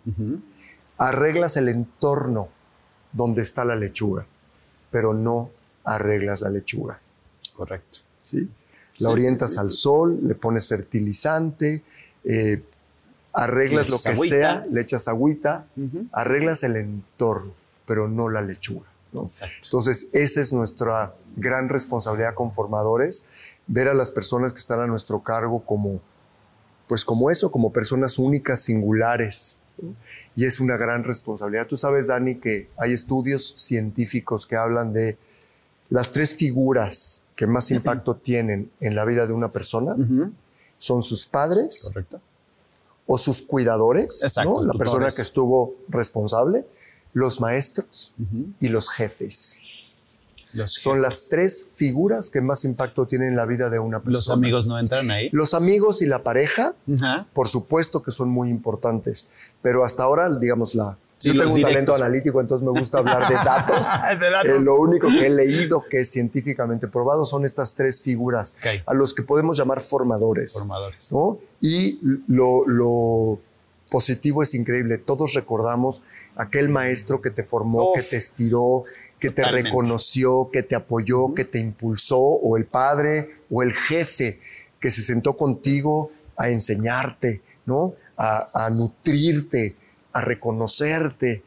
arreglas 0.96 1.58
el 1.58 1.68
entorno 1.68 2.48
donde 3.12 3.42
está 3.42 3.66
la 3.66 3.76
lechuga, 3.76 4.24
pero 4.90 5.12
no 5.12 5.50
arreglas 5.84 6.40
la 6.40 6.48
lechuga. 6.48 6.98
Correcto. 7.56 8.00
¿sí? 8.22 8.48
La 8.98 9.10
orientas 9.10 9.58
al 9.58 9.72
sol, 9.72 10.20
le 10.22 10.34
pones 10.34 10.68
fertilizante, 10.68 11.82
eh, 12.24 12.62
arreglas 13.32 13.90
lo 13.90 13.96
que 13.98 14.16
sea, 14.16 14.66
le 14.70 14.80
echas 14.80 15.08
agüita, 15.08 15.66
arreglas 16.12 16.62
el 16.64 16.76
entorno, 16.76 17.52
pero 17.86 18.08
no 18.08 18.28
la 18.28 18.42
lechuga. 18.42 18.86
Entonces, 19.62 20.10
esa 20.12 20.40
es 20.40 20.52
nuestra 20.52 21.14
gran 21.36 21.68
responsabilidad 21.68 22.34
con 22.34 22.52
formadores, 22.52 23.26
ver 23.66 23.88
a 23.88 23.94
las 23.94 24.10
personas 24.10 24.52
que 24.52 24.58
están 24.58 24.80
a 24.80 24.86
nuestro 24.86 25.22
cargo 25.22 25.62
como, 25.64 26.00
pues 26.88 27.04
como 27.04 27.30
eso, 27.30 27.50
como 27.50 27.72
personas 27.72 28.18
únicas, 28.18 28.62
singulares. 28.62 29.60
Y 30.34 30.44
es 30.44 30.60
una 30.60 30.76
gran 30.76 31.04
responsabilidad. 31.04 31.66
Tú 31.66 31.76
sabes, 31.76 32.08
Dani, 32.08 32.36
que 32.36 32.68
hay 32.78 32.92
estudios 32.92 33.54
científicos 33.56 34.46
que 34.46 34.56
hablan 34.56 34.92
de 34.92 35.18
las 35.90 36.12
tres 36.12 36.34
figuras 36.34 37.22
que 37.36 37.46
más 37.46 37.70
impacto 37.70 38.16
tienen 38.16 38.70
en 38.80 38.96
la 38.96 39.04
vida 39.04 39.26
de 39.26 39.32
una 39.32 39.52
persona 39.52 39.94
son 40.78 41.02
sus 41.02 41.26
padres 41.26 41.92
o 43.06 43.18
sus 43.18 43.42
cuidadores, 43.42 44.24
la 44.34 44.72
persona 44.72 45.06
que 45.14 45.22
estuvo 45.22 45.74
responsable, 45.88 46.66
los 47.12 47.40
maestros 47.40 48.14
y 48.58 48.68
los 48.68 48.90
jefes. 48.90 49.60
Son 50.64 51.02
las 51.02 51.28
tres 51.28 51.70
figuras 51.74 52.30
que 52.30 52.40
más 52.40 52.64
impacto 52.64 53.06
tienen 53.06 53.28
en 53.28 53.36
la 53.36 53.44
vida 53.44 53.68
de 53.68 53.78
una 53.78 53.98
persona. 53.98 54.16
¿Los 54.18 54.30
amigos 54.30 54.66
no 54.66 54.78
entran 54.78 55.10
ahí? 55.10 55.28
Los 55.32 55.52
amigos 55.52 56.00
y 56.00 56.06
la 56.06 56.22
pareja, 56.22 56.74
por 57.34 57.48
supuesto 57.48 58.02
que 58.02 58.10
son 58.10 58.30
muy 58.30 58.48
importantes, 58.48 59.28
pero 59.60 59.84
hasta 59.84 60.02
ahora, 60.02 60.34
digamos, 60.34 60.74
la, 60.74 60.96
yo 61.20 61.32
tengo 61.32 61.54
un 61.54 61.62
talento 61.62 61.94
analítico, 61.94 62.40
entonces 62.40 62.66
me 62.66 62.78
gusta 62.78 62.98
hablar 62.98 63.28
de 63.28 63.34
datos. 63.34 63.86
de 64.20 64.26
eh, 64.26 64.64
lo 64.64 64.74
único 64.74 65.08
que 65.08 65.26
he 65.26 65.30
leído 65.30 65.84
que 65.88 66.00
es 66.00 66.10
científicamente 66.10 66.88
probado 66.88 67.24
son 67.24 67.44
estas 67.44 67.74
tres 67.74 68.02
figuras 68.02 68.56
a 68.84 68.94
los 68.94 69.14
que 69.14 69.22
podemos 69.22 69.56
llamar 69.56 69.80
formadores. 69.80 70.52
Formadores. 70.52 71.12
Y 71.60 71.98
lo, 72.28 73.38
positivo 73.90 74.42
es 74.42 74.52
increíble. 74.54 74.98
Todos 74.98 75.32
recordamos 75.34 76.02
aquel 76.36 76.68
maestro 76.68 77.22
que 77.22 77.30
te 77.30 77.44
formó, 77.44 77.92
que 77.94 78.02
te 78.02 78.16
estiró, 78.16 78.84
que 79.18 79.30
te 79.30 79.44
reconoció, 79.44 80.50
que 80.52 80.62
te 80.62 80.74
apoyó, 80.74 81.34
que 81.34 81.44
te 81.44 81.60
impulsó, 81.60 82.18
o 82.18 82.56
el 82.56 82.66
padre 82.66 83.36
o 83.50 83.62
el 83.62 83.72
jefe 83.72 84.40
que 84.80 84.90
se 84.90 85.02
sentó 85.02 85.36
contigo 85.36 86.10
a 86.36 86.50
enseñarte, 86.50 87.40
¿no? 87.64 87.94
a, 88.16 88.66
a 88.66 88.70
nutrirte 88.70 89.76
a 90.16 90.22
reconocerte. 90.22 91.42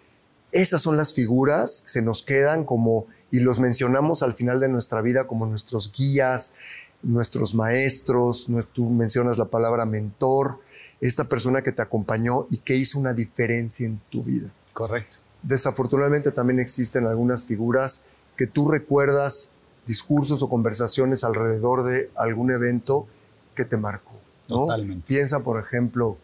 Esas 0.52 0.82
son 0.82 0.96
las 0.96 1.14
figuras 1.14 1.82
que 1.82 1.90
se 1.90 2.02
nos 2.04 2.22
quedan 2.22 2.66
como, 2.66 3.08
y 3.32 3.40
los 3.40 3.60
mencionamos 3.60 4.22
al 4.22 4.34
final 4.34 4.60
de 4.60 4.68
nuestra 4.70 5.02
vida 5.02 5.26
como 5.26 5.48
nuestros 5.48 5.92
guías, 5.92 6.54
nuestros 7.02 7.56
maestros, 7.56 8.48
tú 8.72 8.90
mencionas 8.90 9.40
la 9.40 9.46
palabra 9.46 9.86
mentor, 9.86 10.60
esta 11.02 11.24
persona 11.24 11.64
que 11.64 11.72
te 11.72 11.82
acompañó 11.82 12.46
y 12.52 12.58
que 12.58 12.76
hizo 12.76 13.00
una 13.00 13.14
diferencia 13.14 13.88
en 13.88 14.00
tu 14.10 14.24
vida. 14.24 14.50
Correcto. 14.74 15.18
Desafortunadamente 15.42 16.32
también 16.32 16.60
existen 16.60 17.08
algunas 17.08 17.46
figuras 17.46 18.04
que 18.38 18.46
tú 18.46 18.70
recuerdas 18.70 19.52
discursos 19.88 20.44
o 20.44 20.50
conversaciones 20.50 21.24
alrededor 21.24 21.84
de 21.84 22.12
algún 22.16 22.52
evento 22.52 23.08
que 23.56 23.66
te 23.66 23.78
marcó. 23.78 24.12
Totalmente. 24.48 25.08
Piensa, 25.08 25.40
por 25.40 25.60
ejemplo, 25.60 26.18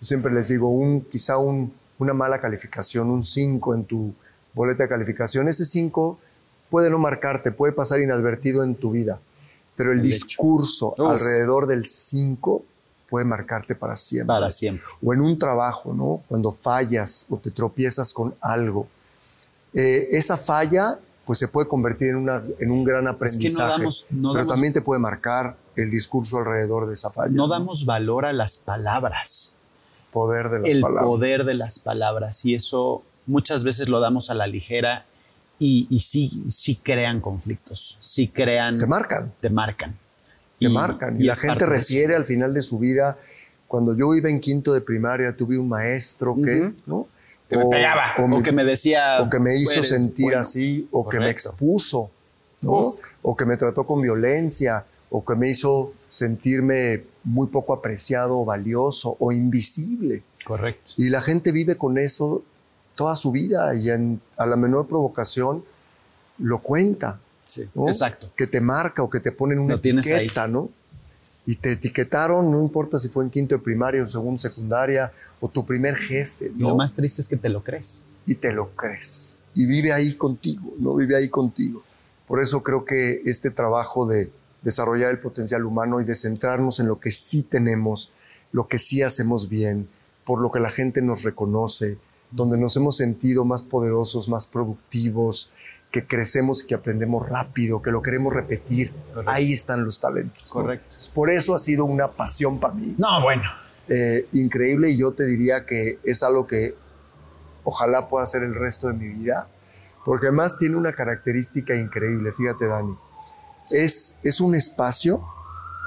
yo 0.00 0.06
siempre 0.06 0.32
les 0.34 0.48
digo, 0.48 0.68
un, 0.68 1.00
quizá 1.02 1.38
un, 1.38 1.72
una 1.98 2.14
mala 2.14 2.40
calificación, 2.40 3.10
un 3.10 3.22
5 3.22 3.74
en 3.74 3.84
tu 3.84 4.14
boleta 4.54 4.84
de 4.84 4.88
calificación, 4.88 5.48
ese 5.48 5.64
5 5.64 6.18
puede 6.70 6.90
no 6.90 6.98
marcarte, 6.98 7.52
puede 7.52 7.72
pasar 7.72 8.00
inadvertido 8.00 8.62
en 8.64 8.74
tu 8.74 8.90
vida, 8.90 9.18
pero 9.76 9.92
el, 9.92 10.02
discurso 10.02 10.94
alrededor 10.98 11.66
del 11.66 11.86
5 11.86 12.62
puede 13.08 13.24
marcarte 13.24 13.74
para 13.74 13.96
siempre. 13.96 14.26
Para 14.26 14.50
siempre. 14.50 14.84
O 15.02 15.14
en 15.14 15.20
un 15.20 15.38
trabajo, 15.38 15.92
¿no? 15.92 16.22
Cuando 16.28 16.50
fallas 16.52 17.26
o 17.30 17.36
te 17.36 17.50
tropiezas 17.50 18.12
con 18.12 18.34
algo. 18.40 18.88
Eh, 19.74 20.08
esa 20.12 20.36
falla, 20.36 20.98
pues 21.24 21.38
se 21.38 21.48
puede 21.48 21.68
convertir 21.68 22.08
en, 22.08 22.16
una, 22.16 22.42
en 22.58 22.70
un 22.70 22.84
gran 22.84 23.06
aprendizaje. 23.06 23.78
damos- 23.82 24.06
no 24.10 24.32
pero 24.32 24.44
damos- 24.44 24.54
también 24.54 24.72
te 24.72 24.80
puede 24.80 25.00
marcar 25.00 25.56
el 25.76 25.90
discurso 25.90 26.38
alrededor 26.38 26.86
de 26.88 26.94
esa 26.94 27.10
falla. 27.10 27.32
No 27.32 27.46
damos 27.46 27.84
valor 27.84 28.24
a 28.24 28.32
las 28.32 28.56
palabras, 28.56 29.55
poder 30.16 30.48
de 30.48 30.58
las 30.60 30.70
el 30.70 30.80
palabras. 30.80 31.04
poder 31.04 31.44
de 31.44 31.54
las 31.54 31.78
palabras, 31.78 32.44
y 32.46 32.54
eso 32.54 33.02
muchas 33.26 33.64
veces 33.64 33.88
lo 33.90 34.00
damos 34.00 34.30
a 34.30 34.34
la 34.34 34.46
ligera 34.46 35.04
y, 35.58 35.86
y 35.90 35.98
sí, 35.98 36.42
sí 36.48 36.76
crean 36.82 37.20
conflictos, 37.20 37.96
sí 38.00 38.28
crean, 38.28 38.78
Te 38.78 38.86
marcan. 38.86 39.32
te 39.40 39.50
marcan. 39.50 39.94
te 40.58 40.68
marcan. 40.70 41.20
Y, 41.20 41.24
la 41.24 41.34
gente 41.34 41.66
refiere 41.66 42.16
al 42.16 42.24
final 42.24 42.54
de 42.54 42.62
su 42.62 42.78
vida, 42.78 43.18
cuando 43.68 43.94
yo 43.94 44.14
iba 44.14 44.30
en 44.30 44.40
quinto 44.40 44.72
de 44.72 44.80
primaria, 44.80 45.36
tuve 45.36 45.58
un 45.58 45.68
maestro 45.68 46.34
que. 46.42 46.72
¿no? 46.86 47.06
Que 47.48 47.56
me 47.58 47.66
pegaba, 47.66 48.14
o, 48.18 48.26
me- 48.26 48.42
que 48.42 48.52
me 48.52 48.64
decía. 48.64 49.20
o 49.22 49.28
que 49.30 49.38
me 49.38 49.56
hizo 49.60 49.74
"Eres 49.80 49.88
sentir 49.90 50.24
bueno". 50.26 50.40
así, 50.40 50.88
o 50.90 51.06
que 51.08 51.20
me 51.20 51.28
expuso, 51.30 52.10
¿no? 52.62 52.70
Uf. 52.72 53.00
o 53.22 53.36
que 53.36 53.44
me 53.44 53.56
trató 53.56 53.84
con 53.84 54.00
violencia, 54.00 54.84
o 55.10 55.22
que 55.24 55.34
me 55.34 55.50
hizo 55.50 55.92
sentirme 56.08 57.04
muy 57.24 57.48
poco 57.48 57.72
apreciado 57.72 58.38
o 58.38 58.44
valioso 58.44 59.16
o 59.18 59.32
invisible. 59.32 60.22
Correcto. 60.44 60.92
Y 60.98 61.08
la 61.08 61.20
gente 61.20 61.52
vive 61.52 61.76
con 61.76 61.98
eso 61.98 62.42
toda 62.94 63.16
su 63.16 63.32
vida 63.32 63.74
y 63.74 63.90
en- 63.90 64.20
a 64.36 64.46
la 64.46 64.56
menor 64.56 64.86
provocación 64.86 65.64
lo 66.38 66.58
cuenta. 66.60 67.18
Sí, 67.44 67.64
¿no? 67.74 67.86
exacto. 67.88 68.30
Que 68.36 68.46
te 68.46 68.60
marca 68.60 69.02
o 69.02 69.10
que 69.10 69.20
te 69.20 69.30
ponen 69.32 69.58
una 69.58 69.74
Lo 69.74 69.80
tienes 69.80 70.06
ahí. 70.06 70.14
etiqueta, 70.26 70.48
¿no? 70.48 70.68
Y 71.46 71.54
te 71.56 71.72
etiquetaron, 71.72 72.50
no 72.50 72.60
importa 72.60 72.98
si 72.98 73.08
fue 73.08 73.22
en 73.24 73.30
quinto 73.30 73.54
de 73.54 73.60
primaria 73.62 74.02
o 74.02 74.06
segundo 74.08 74.38
secundaria 74.40 75.12
o 75.38 75.48
tu 75.48 75.64
primer 75.64 75.94
jefe, 75.94 76.50
lo 76.58 76.74
más 76.74 76.94
triste 76.94 77.20
es 77.20 77.28
que 77.28 77.36
te 77.36 77.48
lo 77.48 77.62
crees. 77.62 78.06
y 78.28 78.34
te 78.34 78.52
lo 78.52 78.70
crees. 78.70 79.44
Y 79.54 79.66
vive 79.66 79.92
ahí 79.92 80.14
contigo, 80.14 80.72
¿no? 80.80 80.96
Vive 80.96 81.16
ahí 81.16 81.28
contigo. 81.28 81.84
Por 82.26 82.42
eso 82.42 82.60
creo 82.64 82.84
que 82.84 83.22
este 83.26 83.52
trabajo 83.52 84.04
de 84.08 84.28
desarrollar 84.62 85.10
el 85.10 85.18
potencial 85.18 85.64
humano 85.64 86.00
y 86.00 86.04
de 86.04 86.14
centrarnos 86.14 86.80
en 86.80 86.88
lo 86.88 86.98
que 87.00 87.12
sí 87.12 87.42
tenemos, 87.42 88.12
lo 88.52 88.68
que 88.68 88.78
sí 88.78 89.02
hacemos 89.02 89.48
bien, 89.48 89.88
por 90.24 90.40
lo 90.40 90.50
que 90.50 90.60
la 90.60 90.70
gente 90.70 91.02
nos 91.02 91.22
reconoce, 91.22 91.98
donde 92.30 92.58
nos 92.58 92.76
hemos 92.76 92.96
sentido 92.96 93.44
más 93.44 93.62
poderosos, 93.62 94.28
más 94.28 94.46
productivos, 94.46 95.52
que 95.92 96.04
crecemos 96.04 96.64
y 96.64 96.66
que 96.66 96.74
aprendemos 96.74 97.28
rápido, 97.28 97.80
que 97.80 97.90
lo 97.92 98.02
queremos 98.02 98.32
repetir. 98.32 98.92
Correcto. 99.12 99.30
Ahí 99.30 99.52
están 99.52 99.84
los 99.84 100.00
talentos. 100.00 100.44
¿no? 100.54 100.62
Correcto. 100.62 100.96
Por 101.14 101.30
eso 101.30 101.54
ha 101.54 101.58
sido 101.58 101.84
una 101.84 102.10
pasión 102.10 102.58
para 102.58 102.74
mí 102.74 102.94
No, 102.98 103.22
bueno. 103.22 103.42
eh, 103.88 104.26
increíble 104.32 104.90
y 104.90 104.98
yo 104.98 105.12
te 105.12 105.24
diría 105.24 105.64
que 105.64 105.98
es 106.02 106.22
algo 106.24 106.46
que 106.46 106.74
ojalá 107.62 108.08
pueda 108.08 108.24
hacer 108.24 108.42
el 108.42 108.54
resto 108.54 108.88
de 108.88 108.94
mi 108.94 109.08
vida, 109.08 109.48
porque 110.04 110.26
además 110.26 110.58
tiene 110.58 110.76
una 110.76 110.92
característica 110.92 111.74
increíble, 111.74 112.32
fíjate 112.32 112.66
Dani, 112.66 112.96
es, 113.70 114.20
es 114.22 114.40
un 114.40 114.54
espacio 114.54 115.22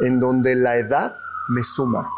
en 0.05 0.19
donde 0.19 0.55
la 0.55 0.77
edad 0.77 1.13
me 1.49 1.63
suma, 1.63 2.09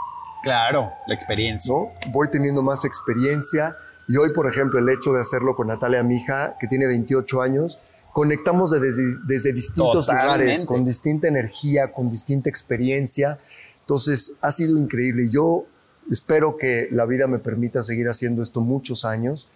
Claro, 0.43 0.91
la 1.07 1.13
experiencia. 1.13 1.71
¿no? 1.73 1.89
Voy 2.11 2.29
teniendo 2.31 2.61
más 2.63 2.83
experiencia 2.85 3.75
y 4.07 4.17
hoy, 4.17 4.33
por 4.33 4.47
ejemplo, 4.49 4.79
el 4.79 4.89
hecho 4.89 5.13
de 5.13 5.21
hacerlo 5.21 5.55
con 5.55 5.67
Natalia, 5.67 6.01
mi 6.03 6.15
hija, 6.17 6.55
que 6.59 6.67
tiene 6.67 6.87
28 6.87 7.41
años, 7.43 7.77
conectamos 8.11 8.71
de- 8.71 8.79
desde, 8.79 9.03
desde 9.25 9.53
distintos 9.53 10.07
Totalmente. 10.07 10.37
lugares, 10.45 10.65
con 10.65 10.83
distinta 10.83 11.27
energía, 11.27 11.91
con 11.93 12.09
distinta 12.09 12.49
experiencia. 12.49 13.37
Entonces, 13.81 14.37
ha 14.41 14.51
sido 14.51 14.77
increíble. 14.79 15.29
Yo 15.29 15.65
espero 16.11 16.57
que 16.57 16.87
la 16.91 17.05
vida 17.05 17.27
me 17.27 17.37
permita 17.39 17.83
seguir 17.83 18.09
haciendo 18.09 18.41
esto 18.41 18.61
muchos 18.61 19.05
años 19.05 19.47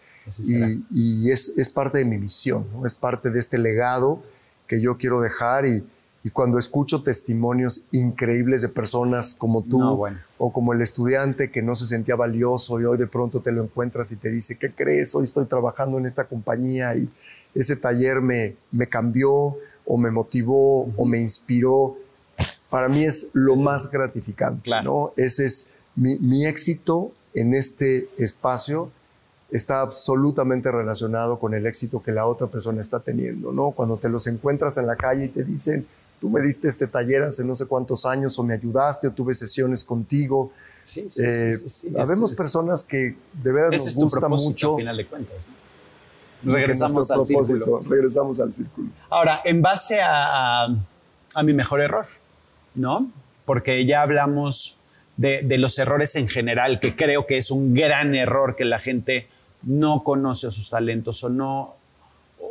y, 0.49 0.83
y 0.91 1.31
es, 1.31 1.53
es 1.57 1.69
parte 1.69 1.97
de 1.97 2.05
mi 2.05 2.17
misión, 2.19 2.67
¿no? 2.71 2.85
es 2.85 2.95
parte 2.95 3.29
de 3.31 3.39
este 3.39 3.57
legado 3.57 4.23
que 4.67 4.79
yo 4.81 4.97
quiero 4.97 5.19
dejar 5.21 5.65
y, 5.65 5.85
y 6.25 6.31
cuando 6.31 6.57
escucho 6.57 7.03
testimonios 7.03 7.85
increíbles 7.91 8.63
de 8.63 8.69
personas 8.69 9.35
como 9.35 9.61
tú 9.61 9.77
No, 9.77 9.95
bueno. 9.95 10.17
o 10.39 10.51
como 10.51 10.73
el 10.73 10.81
estudiante 10.81 11.51
que 11.51 11.61
no 11.61 11.75
se 11.75 11.85
sentía 11.85 12.15
valioso 12.15 12.81
y 12.81 12.85
hoy 12.85 12.97
de 12.97 13.05
pronto 13.05 13.41
te 13.41 13.51
lo 13.51 13.61
encuentras 13.63 14.11
y 14.11 14.15
te 14.15 14.31
dice, 14.31 14.57
¿qué 14.57 14.71
crees? 14.71 15.13
Hoy 15.13 15.25
estoy 15.25 15.45
trabajando 15.45 15.99
en 15.99 16.07
esta 16.07 16.23
compañía 16.23 16.95
y 16.95 17.07
ese 17.53 17.75
taller 17.75 18.21
me, 18.21 18.55
me 18.71 18.89
cambió 18.89 19.55
o 19.85 19.97
me 19.99 20.09
motivó 20.09 20.85
o 20.97 21.05
me 21.05 21.21
inspiró. 21.21 21.95
Para 22.71 22.89
mí 22.89 23.03
es 23.03 23.29
lo 23.33 23.55
más 23.55 23.91
gratificante. 23.91 24.63
Claro. 24.63 25.13
¿no? 25.15 25.23
Ese 25.23 25.45
es 25.45 25.75
mi, 25.95 26.17
mi 26.17 26.47
éxito 26.47 27.11
en 27.35 27.53
este 27.53 28.09
espacio 28.17 28.89
está 29.51 29.81
absolutamente 29.81 30.71
relacionado 30.71 31.37
con 31.37 31.53
el 31.53 31.67
éxito 31.67 32.01
que 32.01 32.11
la 32.11 32.25
otra 32.25 32.47
persona 32.47 32.81
está 32.81 32.99
teniendo, 32.99 33.51
¿no? 33.51 33.71
Cuando 33.71 33.95
te 33.95 34.09
los 34.09 34.25
encuentras 34.25 34.79
en 34.79 34.87
la 34.87 34.95
calle 34.95 35.25
y 35.25 35.29
te 35.29 35.43
dicen, 35.43 35.85
tú 36.21 36.29
me 36.29 36.41
diste 36.41 36.67
este 36.67 36.87
taller 36.87 37.23
hace 37.23 37.43
no 37.43 37.55
sé 37.55 37.65
cuántos 37.65 38.05
años 38.05 38.37
o 38.39 38.43
me 38.43 38.53
ayudaste 38.53 39.07
o 39.07 39.11
tuve 39.11 39.33
sesiones 39.33 39.83
contigo. 39.83 40.51
Sí, 40.83 41.09
sí, 41.09 41.23
Eh, 41.23 41.51
sí, 41.51 41.57
sí, 41.57 41.69
sí. 41.69 41.93
habemos 41.97 42.31
Es- 42.31 42.37
personas 42.37 42.83
que 42.83 43.15
de 43.33 43.51
veras 43.51 43.73
Ese 43.73 43.83
nos 43.83 43.87
es 43.87 43.95
tu 43.95 44.01
gusta 44.01 44.19
propósito, 44.19 44.49
mucho. 44.49 44.71
al 44.71 44.77
final 44.77 44.97
de 44.97 45.05
cuentas. 45.05 45.51
Regresamos 46.43 47.09
al 47.11 47.25
círculo. 47.25 47.79
Regresamos 47.87 48.39
al 48.39 48.53
círculo. 48.53 48.89
Ahora, 49.09 49.41
en 49.45 49.61
base 49.61 49.99
a, 50.01 50.65
a- 50.65 50.75
a 51.35 51.43
mi 51.43 51.53
mejor 51.53 51.81
error, 51.81 52.05
¿no? 52.75 53.09
Porque 53.45 53.85
ya 53.85 54.01
hablamos 54.03 54.79
de, 55.17 55.41
de 55.43 55.57
los 55.57 55.77
errores 55.79 56.15
en 56.15 56.27
general, 56.27 56.79
que 56.79 56.95
creo 56.95 57.25
que 57.25 57.37
es 57.37 57.49
un 57.51 57.73
gran 57.73 58.13
error 58.15 58.55
que 58.55 58.65
la 58.65 58.79
gente 58.79 59.27
no 59.63 60.03
conoce 60.03 60.51
sus 60.51 60.69
talentos 60.69 61.23
o 61.23 61.29
no, 61.29 61.75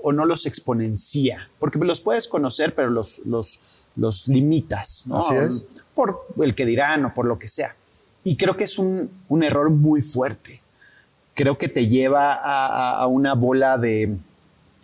o 0.02 0.12
no 0.12 0.24
los 0.26 0.44
exponencia, 0.46 1.50
porque 1.58 1.78
los 1.78 2.00
puedes 2.00 2.28
conocer, 2.28 2.74
pero 2.74 2.90
los, 2.90 3.22
los, 3.24 3.86
los 3.96 4.28
limitas, 4.28 5.04
¿no? 5.06 5.18
Así 5.18 5.34
es. 5.34 5.84
Por 5.94 6.26
el 6.42 6.54
que 6.54 6.66
dirán 6.66 7.04
o 7.06 7.14
por 7.14 7.26
lo 7.26 7.38
que 7.38 7.48
sea. 7.48 7.74
Y 8.22 8.36
creo 8.36 8.56
que 8.56 8.64
es 8.64 8.78
un, 8.78 9.10
un 9.28 9.42
error 9.42 9.70
muy 9.70 10.02
fuerte. 10.02 10.60
Creo 11.34 11.58
que 11.58 11.68
te 11.68 11.88
lleva 11.88 12.34
a, 12.34 13.00
a- 13.02 13.06
una 13.06 13.34
bola 13.34 13.76
de, 13.78 14.18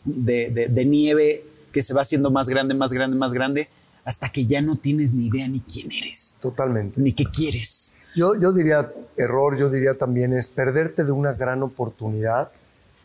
de, 0.05 0.51
de- 0.51 0.68
de 0.68 0.84
nieve 0.84 1.44
que 1.72 1.82
se 1.82 1.94
va 1.94 2.01
haciendo 2.01 2.30
más 2.30 2.48
grande, 2.48 2.74
más 2.74 2.92
grande, 2.92 3.16
más 3.16 3.32
grande, 3.32 3.68
hasta 4.05 4.30
que 4.30 4.46
ya 4.46 4.61
no 4.62 4.76
tienes 4.76 5.12
ni 5.12 5.26
idea 5.26 5.46
ni 5.48 5.61
quién 5.61 5.92
eres, 5.92 6.36
Totalmente. 6.40 7.01
ni 7.01 7.12
qué 7.12 7.24
quieres. 7.24 7.96
Yo, 8.16 8.34
yo 8.40 8.53
diría, 8.53 8.90
error, 9.16 9.57
yo 9.59 9.68
diría 9.70 9.94
también 9.94 10.32
es 10.32 10.48
perderte 10.48 11.05
de 11.05 11.12
una 11.12 11.34
gran 11.34 11.62
oportunidad 11.62 12.51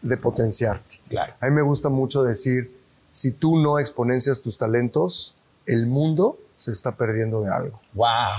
de 0.02 0.18
potenciarte. 0.18 1.00
Claro. 1.10 1.34
A 1.40 1.46
mí 1.48 1.52
me 1.52 1.62
gusta 1.62 1.90
mucho 1.90 2.24
decir, 2.24 2.72
si 3.12 3.32
tú 3.32 3.58
no 3.60 3.80
exponencias 3.80 4.42
tus 4.42 4.58
talentos, 4.58 5.36
el 5.66 5.88
mundo 5.88 6.38
se 6.56 6.72
está 6.72 6.94
perdiendo 6.96 7.42
de 7.42 7.50
algo. 7.52 7.80
¡Wow! 7.94 8.32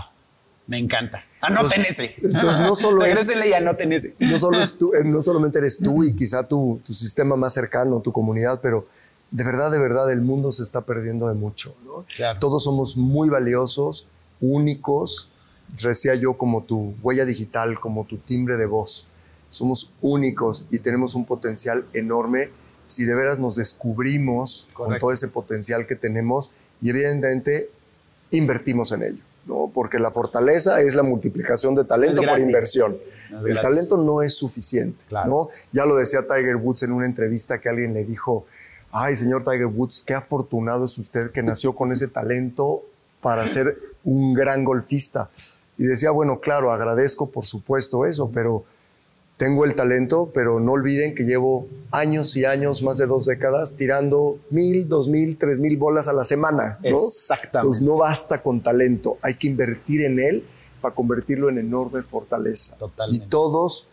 Me 0.67 0.79
encanta. 0.79 1.23
Anoten 1.41 1.81
Entonces- 1.81 2.01
ese. 2.19 2.27
entonces 2.27 2.59
no 2.61 2.75
solo 2.75 3.05
es- 3.07 3.31
y 3.47 3.53
anoten 3.53 3.93
ese. 3.93 4.15
No, 4.19 4.39
solo 4.39 4.61
es 4.61 4.77
tú- 4.79 4.95
eh, 4.95 5.05
no 5.05 5.23
solamente 5.23 5.59
eres 5.59 5.79
tú 5.79 6.03
y 6.05 6.15
quizá 6.15 6.43
tu, 6.43 6.81
tu 6.85 6.93
sistema 6.93 7.37
más 7.37 7.55
cercano, 7.55 8.01
tu 8.01 8.11
comunidad, 8.13 8.61
pero 8.61 8.87
de 9.31 9.45
verdad, 9.45 9.71
de 9.71 9.79
verdad, 9.79 10.11
el 10.13 10.23
mundo 10.23 10.51
se 10.53 10.63
está 10.63 10.81
perdiendo 10.83 11.29
de 11.29 11.35
mucho. 11.35 11.75
¿no? 11.85 12.05
Claro. 12.15 12.39
Todos 12.41 12.65
somos 12.65 12.97
muy 12.97 13.29
valiosos, 13.29 14.07
únicos, 14.41 15.31
decía 15.83 16.15
yo, 16.15 16.35
como 16.35 16.63
tu 16.63 16.95
huella 17.03 17.25
digital, 17.25 17.79
como 17.81 18.05
tu 18.05 18.19
timbre 18.19 18.57
de 18.57 18.67
voz. 18.67 19.07
Somos 19.51 19.95
únicos 20.03 20.67
y 20.71 20.79
tenemos 20.79 21.15
un 21.15 21.25
potencial 21.25 21.87
enorme 21.93 22.51
si 22.87 23.05
de 23.05 23.15
veras 23.15 23.39
nos 23.39 23.57
descubrimos 23.57 24.69
con 24.75 24.99
todo 24.99 25.13
ese 25.13 25.29
potencial 25.29 25.87
que 25.87 25.97
tenemos 25.97 26.53
y 26.81 26.91
evidentemente 26.91 27.71
invertimos 28.31 28.93
en 28.93 29.03
ello, 29.03 29.23
¿no? 29.47 29.71
Porque 29.73 29.99
la 29.99 30.11
fortaleza 30.11 30.81
es 30.81 30.95
la 30.95 31.03
multiplicación 31.03 31.75
de 31.75 31.85
talento 31.85 32.23
por 32.23 32.39
inversión. 32.39 32.97
No 33.31 33.45
El 33.45 33.59
talento 33.61 33.97
no 33.97 34.23
es 34.23 34.37
suficiente, 34.37 35.05
Claro. 35.09 35.31
¿no? 35.31 35.49
Ya 35.73 35.85
lo 35.85 35.97
decía 35.97 36.23
Tiger 36.23 36.57
Woods 36.57 36.85
en 36.85 36.93
una 36.93 37.07
entrevista 37.07 37.61
que 37.61 37.69
alguien 37.69 37.93
le 37.93 38.05
dijo, 38.05 38.47
ay, 38.93 39.17
señor 39.17 39.43
Tiger 39.43 39.67
Woods, 39.67 40.05
qué 40.07 40.15
afortunado 40.15 40.85
es 40.85 40.97
usted 40.97 41.33
que 41.33 41.43
nació 41.43 41.75
con 41.75 41.91
ese 41.93 42.07
talento 42.07 42.83
para 43.21 43.47
ser 43.49 43.77
un 44.05 44.33
gran 44.35 44.65
golfista. 44.65 45.29
Y 45.77 45.85
decía, 45.85 46.13
bueno, 46.13 46.39
claro, 46.39 46.71
agradezco 46.71 47.29
por 47.31 47.47
supuesto 47.47 48.07
eso, 48.07 48.31
pero 48.33 48.65
tengo 49.37 49.65
el 49.65 49.75
talento, 49.75 50.31
pero 50.33 50.61
no 50.61 50.73
olviden 50.73 51.15
que 51.15 51.25
llevo 51.25 51.69
años 51.91 52.37
y 52.37 52.45
años, 52.45 52.83
más 52.83 52.99
de 52.99 53.07
dos 53.07 53.27
décadas, 53.27 53.75
tirando 53.77 54.39
mil, 54.51 54.89
dos 54.89 55.09
mil, 55.09 55.37
tres 55.37 55.59
mil 55.59 55.77
bolas 55.77 56.09
a 56.09 56.13
la 56.13 56.25
semana. 56.25 56.79
¿no? 56.83 56.89
Exactamente. 56.89 57.59
Entonces 57.59 57.83
no 57.83 57.99
basta 57.99 58.43
con 58.43 58.61
talento, 58.61 59.19
hay 59.23 59.35
que 59.35 59.49
invertir 59.49 60.03
en 60.03 60.19
él 60.19 60.45
para 60.81 60.95
convertirlo 60.95 61.51
en 61.51 61.59
enorme 61.59 62.03
fortaleza. 62.03 62.77
Totalmente. 62.79 63.27
Y 63.27 63.29
todos, 63.29 63.89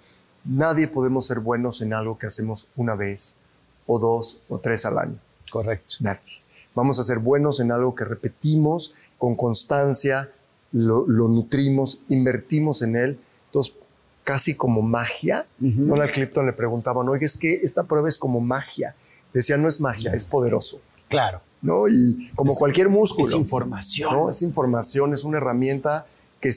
nadie 0.45 0.87
podemos 0.87 1.25
ser 1.25 1.39
buenos 1.39 1.81
en 1.81 1.93
algo 1.93 2.17
que 2.17 2.27
hacemos 2.27 2.67
una 2.75 2.95
vez 2.95 3.39
o 3.85 3.99
dos 3.99 4.41
o 4.47 4.59
tres 4.59 4.85
al 4.85 4.97
año. 4.97 5.17
Correcto. 5.51 5.95
Nadie. 5.99 6.41
Vamos 6.75 6.99
a 6.99 7.03
ser 7.03 7.19
buenos 7.19 7.59
en 7.59 7.71
algo 7.71 7.95
que 7.95 8.05
repetimos 8.05 8.95
con 9.17 9.35
constancia, 9.35 10.31
lo, 10.73 11.05
nutrimos, 11.07 12.01
invertimos 12.09 12.81
en 12.81 12.95
él. 12.95 13.19
Entonces, 13.45 13.75
casi 14.23 14.55
como 14.55 14.81
magia. 14.81 15.45
Donald 15.59 16.11
Clifton 16.11 16.45
le 16.45 16.53
preguntaban, 16.53 17.07
oye, 17.09 17.25
es 17.25 17.35
que 17.35 17.55
esta 17.63 17.83
prueba 17.83 18.09
es 18.09 18.17
como 18.17 18.39
magia. 18.39 18.95
Decía, 19.33 19.57
no 19.57 19.67
es 19.67 19.81
magia, 19.81 20.13
es 20.13 20.25
poderoso. 20.25 20.81
Claro. 21.09 21.41
¿No? 21.61 21.87
Y 21.87 22.31
como 22.35 22.53
cualquier 22.55 22.89
músculo. 22.89 23.27
Es 23.27 23.33
información. 23.33 24.13
¿no? 24.13 24.29
Es 24.29 24.41
información, 24.41 25.13
es 25.13 25.23
una 25.23 25.37
herramienta 25.37 26.05
que 26.39 26.51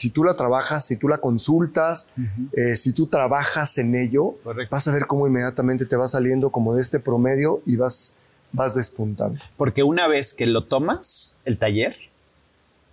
si 0.00 0.10
tú 0.10 0.24
la 0.24 0.34
trabajas, 0.34 0.86
si 0.86 0.96
tú 0.96 1.08
la 1.08 1.18
consultas, 1.18 2.12
eh, 2.52 2.76
si 2.76 2.92
tú 2.92 3.06
trabajas 3.06 3.76
en 3.78 3.94
ello, 3.94 4.34
vas 4.70 4.88
a 4.88 4.92
ver 4.92 5.06
cómo 5.06 5.26
inmediatamente 5.26 5.86
te 5.86 5.96
va 5.96 6.08
saliendo 6.08 6.50
como 6.50 6.74
de 6.74 6.80
este 6.80 7.00
promedio 7.00 7.62
y 7.66 7.76
vas, 7.76 8.14
vas 8.52 8.74
despuntando. 8.74 9.38
Porque 9.56 9.82
una 9.82 10.08
vez 10.08 10.32
que 10.32 10.46
lo 10.46 10.64
tomas, 10.64 11.36
el 11.44 11.58
taller, 11.58 11.96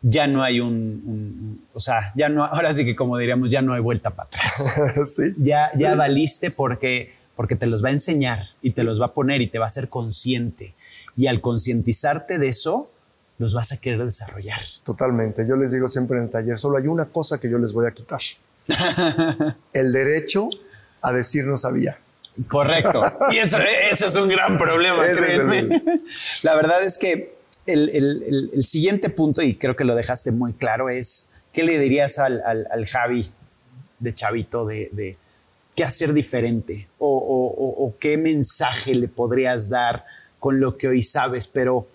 ya 0.01 0.27
no 0.27 0.43
hay 0.43 0.59
un, 0.59 1.65
o 1.73 1.79
sea, 1.79 2.13
ya 2.15 2.29
no, 2.29 2.43
ahora 2.45 2.73
sí 2.73 2.85
que 2.85 2.95
como 2.95 3.17
diríamos, 3.17 3.49
ya 3.49 3.61
no 3.61 3.73
hay 3.73 3.81
vuelta 3.81 4.11
para 4.11 4.27
atrás. 4.27 4.73
sí, 5.15 5.33
ya, 5.37 5.69
ya 5.77 5.95
valiste 5.95 6.51
porque, 6.51 7.11
porque 7.35 7.55
te 7.55 7.67
los 7.67 7.83
va 7.83 7.89
a 7.89 7.93
enseñar 7.93 8.47
y 8.61 8.71
te 8.71 8.83
los 8.83 9.01
va 9.01 9.07
a 9.07 9.13
poner 9.13 9.41
y 9.41 9.47
te 9.47 9.59
va 9.59 9.65
a 9.65 9.67
hacer 9.67 9.89
consciente. 9.89 10.73
Y 11.15 11.27
al 11.27 11.41
concientizarte 11.41 12.37
de 12.37 12.47
eso, 12.47 12.89
los 13.37 13.53
vas 13.53 13.71
a 13.71 13.77
querer 13.77 14.03
desarrollar. 14.03 14.61
Totalmente. 14.83 15.45
Yo 15.47 15.55
les 15.55 15.71
digo 15.71 15.89
siempre 15.89 16.17
en 16.17 16.25
el 16.25 16.29
taller, 16.29 16.57
solo 16.57 16.77
hay 16.77 16.87
una 16.87 17.05
cosa 17.05 17.39
que 17.39 17.49
yo 17.49 17.57
les 17.57 17.73
voy 17.73 17.87
a 17.87 17.91
quitar. 17.91 18.21
el 19.73 19.93
derecho 19.93 20.49
a 21.01 21.13
decir 21.13 21.45
no 21.45 21.57
sabía. 21.57 21.97
Correcto. 22.47 23.03
Y 23.31 23.37
eso, 23.37 23.57
eso 23.91 24.05
es 24.05 24.15
un 24.15 24.29
gran 24.29 24.57
problema, 24.57 25.03
créeme. 25.05 25.81
La 26.43 26.55
verdad 26.55 26.83
es 26.83 26.97
que 26.97 27.36
el, 27.67 28.63
siguiente 28.63 29.09
punto, 29.09 29.41
y 29.41 29.55
creo 29.55 29.75
que 29.75 29.83
lo 29.83 29.95
dejaste 29.95 30.31
muy 30.31 30.53
claro, 30.53 30.89
es 30.89 31.31
¿qué 31.53 31.63
le 31.63 31.77
dirías 31.79 32.17
al, 32.19 32.85
Javi 32.87 33.25
de 33.99 34.13
Chavito 34.13 34.65
de, 34.65 35.17
qué 35.75 35.83
hacer 35.83 36.13
diferente 36.13 36.87
o, 36.97 37.93
qué 37.99 38.17
mensaje 38.17 38.95
le 38.95 39.07
podrías 39.07 39.69
dar 39.69 40.05
con 40.39 40.59
lo 40.59 40.77
que 40.77 40.87
hoy 40.87 41.03
sabes? 41.03 41.47
Pero 41.47 41.87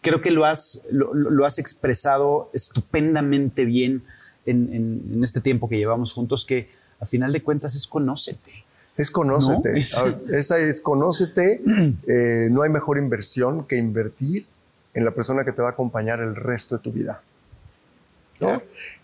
creo 0.00 0.20
que 0.20 0.30
lo 0.30 0.44
has, 0.44 0.88
lo, 0.92 1.44
has 1.44 1.58
expresado 1.58 2.50
estupendamente 2.54 3.64
bien 3.64 4.02
en, 4.46 5.20
este 5.22 5.40
tiempo 5.40 5.68
que 5.68 5.76
llevamos 5.76 6.12
juntos, 6.12 6.44
que 6.44 6.68
a 6.98 7.06
final 7.06 7.32
de 7.32 7.42
cuentas 7.42 7.74
es 7.74 7.86
conócete. 7.86 8.64
Es 8.96 9.10
conócete. 9.10 9.78
Esa 9.78 10.58
es 10.58 10.80
conócete. 10.80 11.62
Eh, 12.06 12.48
no 12.50 12.62
hay 12.62 12.70
mejor 12.70 12.98
inversión 12.98 13.64
que 13.66 13.76
invertir 13.76 14.46
en 14.94 15.04
la 15.04 15.10
persona 15.12 15.44
que 15.44 15.52
te 15.52 15.62
va 15.62 15.68
a 15.68 15.72
acompañar 15.72 16.20
el 16.20 16.34
resto 16.36 16.76
de 16.76 16.82
tu 16.82 16.92
vida. 16.92 17.22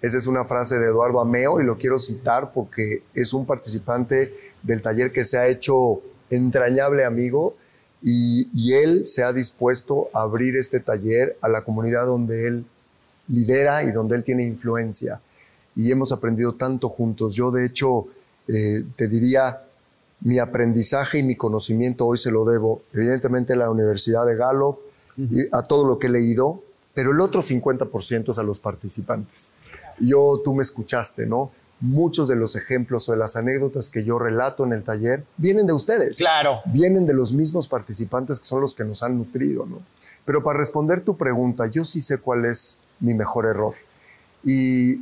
Esa 0.00 0.16
es 0.16 0.26
una 0.26 0.44
frase 0.46 0.78
de 0.78 0.86
Eduardo 0.86 1.20
Ameo 1.20 1.60
y 1.60 1.64
lo 1.64 1.76
quiero 1.76 1.98
citar 1.98 2.52
porque 2.54 3.02
es 3.14 3.34
un 3.34 3.44
participante 3.44 4.32
del 4.62 4.80
taller 4.80 5.12
que 5.12 5.26
se 5.26 5.36
ha 5.36 5.46
hecho 5.46 6.00
entrañable 6.30 7.04
amigo 7.04 7.54
y, 8.02 8.48
y, 8.54 8.74
él 8.74 9.06
se 9.06 9.24
ha 9.24 9.32
dispuesto 9.32 10.08
a 10.14 10.22
abrir 10.22 10.56
este 10.56 10.80
taller 10.80 11.36
a 11.42 11.48
la 11.48 11.64
comunidad 11.64 12.06
donde 12.06 12.46
él 12.46 12.64
lidera 13.28 13.82
y 13.82 13.90
donde 13.90 14.16
él 14.16 14.24
tiene 14.24 14.44
influencia. 14.44 15.20
Y 15.74 15.90
hemos 15.90 16.12
aprendido 16.12 16.54
tanto 16.54 16.88
juntos. 16.88 17.34
Yo 17.34 17.50
de 17.50 17.66
hecho 17.66 18.06
eh, 18.48 18.84
te 18.96 19.08
diría, 19.08 19.62
mi 20.20 20.38
aprendizaje 20.38 21.18
y 21.18 21.22
mi 21.22 21.36
conocimiento 21.36 22.06
hoy 22.06 22.18
se 22.18 22.30
lo 22.30 22.44
debo 22.44 22.82
evidentemente 22.92 23.52
a 23.52 23.56
la 23.56 23.70
Universidad 23.70 24.24
de 24.26 24.36
Gallup, 24.36 24.78
a 25.52 25.62
todo 25.62 25.86
lo 25.86 25.98
que 25.98 26.08
he 26.08 26.10
leído, 26.10 26.62
pero 26.94 27.12
el 27.12 27.20
otro 27.20 27.42
50% 27.42 28.30
es 28.30 28.38
a 28.38 28.42
los 28.42 28.58
participantes. 28.58 29.54
Yo, 29.98 30.40
tú 30.44 30.54
me 30.54 30.62
escuchaste, 30.62 31.26
¿no? 31.26 31.50
Muchos 31.80 32.26
de 32.28 32.36
los 32.36 32.56
ejemplos 32.56 33.08
o 33.08 33.12
de 33.12 33.18
las 33.18 33.36
anécdotas 33.36 33.90
que 33.90 34.02
yo 34.02 34.18
relato 34.18 34.64
en 34.64 34.72
el 34.72 34.82
taller 34.82 35.24
vienen 35.36 35.66
de 35.66 35.74
ustedes. 35.74 36.16
Claro. 36.16 36.60
Vienen 36.64 37.06
de 37.06 37.12
los 37.12 37.32
mismos 37.32 37.68
participantes 37.68 38.40
que 38.40 38.46
son 38.46 38.62
los 38.62 38.72
que 38.72 38.84
nos 38.84 39.02
han 39.02 39.18
nutrido, 39.18 39.66
¿no? 39.66 39.80
Pero 40.24 40.42
para 40.42 40.58
responder 40.58 41.02
tu 41.02 41.16
pregunta, 41.16 41.66
yo 41.66 41.84
sí 41.84 42.00
sé 42.00 42.18
cuál 42.18 42.46
es 42.46 42.80
mi 43.00 43.14
mejor 43.14 43.46
error. 43.46 43.74
Y 44.42 45.00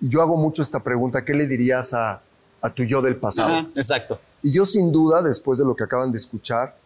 yo 0.00 0.22
hago 0.22 0.36
mucho 0.36 0.62
esta 0.62 0.80
pregunta, 0.80 1.24
¿qué 1.24 1.34
le 1.34 1.46
dirías 1.46 1.94
a, 1.94 2.22
a 2.62 2.70
tu 2.70 2.82
yo 2.84 3.02
del 3.02 3.16
pasado? 3.16 3.68
exacto. 3.74 4.18
Y 4.42 4.52
yo 4.52 4.64
sin 4.64 4.92
duda, 4.92 5.22
después 5.22 5.58
de 5.58 5.64
lo 5.64 5.76
que 5.76 5.84
acaban 5.84 6.12
de 6.12 6.16
escuchar, 6.18 6.76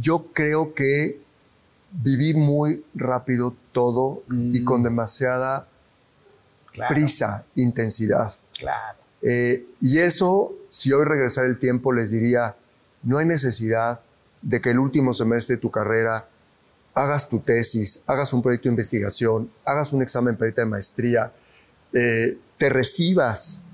yo 0.00 0.26
creo 0.32 0.74
que 0.74 1.20
viví 1.92 2.34
muy 2.34 2.84
rápido 2.94 3.54
todo 3.72 4.22
y 4.30 4.64
con 4.64 4.80
mm. 4.80 4.84
demasiada 4.84 5.66
prisa, 6.88 7.44
intensidad. 7.54 8.34
Claro. 8.58 8.98
Eh, 9.22 9.66
y 9.80 9.98
eso, 9.98 10.54
si 10.68 10.92
hoy 10.92 11.04
regresara 11.04 11.46
el 11.46 11.58
tiempo, 11.58 11.92
les 11.92 12.10
diría, 12.10 12.54
no 13.02 13.18
hay 13.18 13.26
necesidad 13.26 14.00
de 14.42 14.60
que 14.60 14.70
el 14.70 14.78
último 14.78 15.14
semestre 15.14 15.56
de 15.56 15.62
tu 15.62 15.70
carrera 15.70 16.28
hagas 16.94 17.28
tu 17.28 17.40
tesis, 17.40 18.04
hagas 18.06 18.32
un 18.32 18.42
proyecto 18.42 18.68
de 18.68 18.72
investigación, 18.72 19.50
hagas 19.64 19.92
un 19.92 20.02
examen 20.02 20.36
perita 20.36 20.62
de 20.62 20.66
maestría, 20.66 21.32
eh, 21.92 22.38
te 22.58 22.70
recibas, 22.70 23.64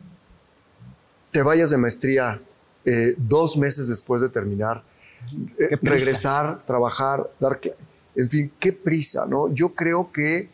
te 1.30 1.42
vayas 1.42 1.70
de 1.70 1.76
maestría 1.76 2.40
eh, 2.84 3.14
dos 3.16 3.56
meses 3.56 3.88
después 3.88 4.22
de 4.22 4.28
terminar, 4.28 4.82
regresar, 5.82 6.62
trabajar, 6.66 7.30
dar 7.38 7.60
en 8.14 8.30
fin, 8.30 8.52
qué 8.58 8.72
prisa, 8.72 9.26
¿no? 9.26 9.52
Yo 9.52 9.74
creo 9.74 10.12
que 10.12 10.48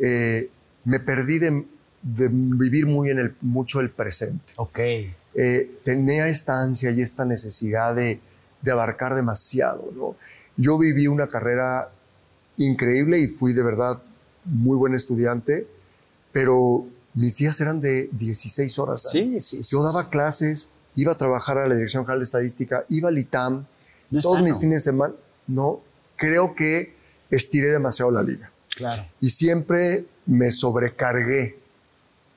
eh, 0.00 0.50
me 0.84 1.00
perdí 1.00 1.38
de, 1.38 1.64
vivir 2.02 2.86
muy 2.86 3.10
en 3.10 3.18
el, 3.18 3.34
mucho 3.40 3.80
el 3.80 3.90
presente. 3.90 4.52
Ok. 4.56 4.78
Eh, 5.34 5.78
tenía 5.84 6.28
esta 6.28 6.60
ansia 6.60 6.90
y 6.90 7.00
esta 7.00 7.24
necesidad 7.24 7.94
de, 7.94 8.20
abarcar 8.70 9.14
demasiado, 9.14 9.92
¿no? 9.96 10.16
Yo 10.56 10.78
viví 10.78 11.06
una 11.06 11.26
carrera 11.26 11.88
increíble 12.56 13.18
y 13.18 13.28
fui 13.28 13.54
de 13.54 13.62
verdad 13.62 14.00
muy 14.44 14.76
buen 14.76 14.94
estudiante, 14.94 15.66
pero 16.30 16.86
mis 17.14 17.36
días 17.36 17.60
eran 17.60 17.80
de 17.80 18.08
16 18.12 18.78
horas. 18.78 19.10
Sí, 19.10 19.40
sí, 19.40 19.60
Yo 19.62 19.82
daba 19.82 20.10
clases, 20.10 20.70
iba 20.94 21.12
a 21.12 21.16
trabajar 21.16 21.58
a 21.58 21.66
la 21.66 21.74
Dirección 21.74 22.04
General 22.04 22.20
de 22.20 22.24
Estadística, 22.24 22.84
iba 22.88 23.08
al 23.08 23.18
ITAM, 23.18 23.66
todos 24.20 24.42
mis 24.42 24.56
fines 24.58 24.84
de 24.84 24.90
semana. 24.90 25.14
No, 25.46 25.80
creo 26.16 26.54
que 26.54 26.94
estiré 27.32 27.68
demasiado 27.68 28.10
la 28.10 28.22
liga. 28.22 28.50
Claro. 28.76 29.04
Y 29.20 29.30
siempre 29.30 30.04
me 30.26 30.50
sobrecargué 30.50 31.58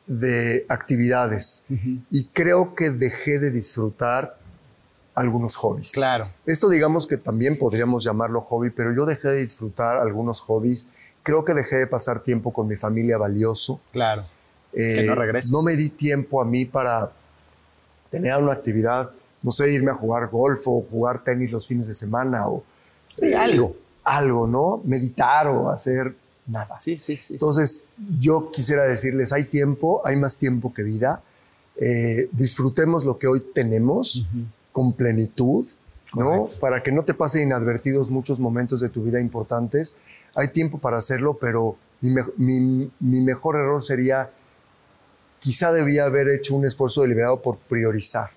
de 0.08 0.66
actividades 0.70 1.66
y 2.12 2.26
creo 2.26 2.76
que 2.76 2.92
dejé 2.92 3.40
de 3.40 3.52
disfrutar 3.52 4.38
algunos 5.14 5.56
hobbies. 5.56 5.94
Claro. 5.94 6.26
Esto 6.46 6.70
digamos 6.70 7.08
que 7.08 7.18
también 7.18 7.58
podríamos 7.58 8.04
llamarlo 8.04 8.42
hobby, 8.42 8.70
pero 8.70 8.94
yo 8.94 9.06
dejé 9.06 9.30
de 9.30 9.42
disfrutar 9.42 9.98
algunos 9.98 10.42
hobbies. 10.42 10.88
Creo 11.24 11.44
que 11.44 11.54
dejé 11.54 11.78
de 11.78 11.88
pasar 11.88 12.22
tiempo 12.22 12.54
con 12.54 12.68
mi 12.68 12.76
familia 12.76 13.18
valioso. 13.18 13.82
Claro. 13.92 14.26
que 14.74 15.04
no 15.06 15.14
eh, 15.14 15.16
regrese. 15.16 15.52
No 15.52 15.62
me 15.62 15.76
di 15.76 15.90
tiempo 15.90 16.42
a 16.42 16.46
mí 16.46 16.66
para 16.66 17.12
tener 18.12 18.36
una 18.38 18.54
actividad, 18.54 19.12
no 19.42 19.52
sé, 19.52 19.72
irme 19.72 19.92
a 19.92 19.96
jugar 19.96 20.28
golf 20.28 20.68
o 20.68 20.86
jugar 20.90 21.24
tenis 21.24 21.52
los 21.52 21.66
fines 21.66 21.88
de 21.88 21.94
semana 21.94 22.48
o 22.48 22.64
sí, 23.16 23.34
algo 23.34 23.76
algo, 24.06 24.48
¿no? 24.48 24.82
Meditar 24.86 25.48
o 25.48 25.70
hacer 25.70 26.16
nada. 26.48 26.78
Sí, 26.78 26.96
sí, 26.96 27.18
sí. 27.18 27.34
Entonces, 27.34 27.88
yo 28.20 28.52
quisiera 28.52 28.84
decirles, 28.86 29.34
hay 29.34 29.46
tiempo, 29.46 30.02
hay 30.06 30.16
más 30.16 30.38
tiempo 30.38 30.74
que 30.74 30.84
vida. 30.84 31.22
Eh, 31.78 32.30
disfrutemos 32.32 33.04
lo 33.04 33.18
que 33.18 33.28
hoy 33.28 33.42
tenemos 33.54 34.26
con 34.72 34.94
plenitud, 34.94 35.68
¿no? 36.16 36.48
Para 36.60 36.84
que 36.84 36.92
no 36.92 37.04
te 37.04 37.14
pasen 37.14 37.44
inadvertidos 37.44 38.10
muchos 38.10 38.40
momentos 38.40 38.80
de 38.80 38.90
tu 38.90 39.04
vida 39.04 39.20
importantes. 39.20 39.98
Hay 40.36 40.50
tiempo 40.50 40.78
para 40.78 40.98
hacerlo, 40.98 41.38
pero 41.40 41.76
mi, 42.02 42.92
mi 43.00 43.22
mejor 43.22 43.56
error 43.56 43.84
sería, 43.84 44.30
quizá 45.40 45.72
debía 45.72 46.06
haber 46.06 46.30
hecho 46.30 46.56
un 46.56 46.66
esfuerzo 46.66 47.02
deliberado 47.02 47.42
por 47.42 47.58
priorizar. 47.58 48.30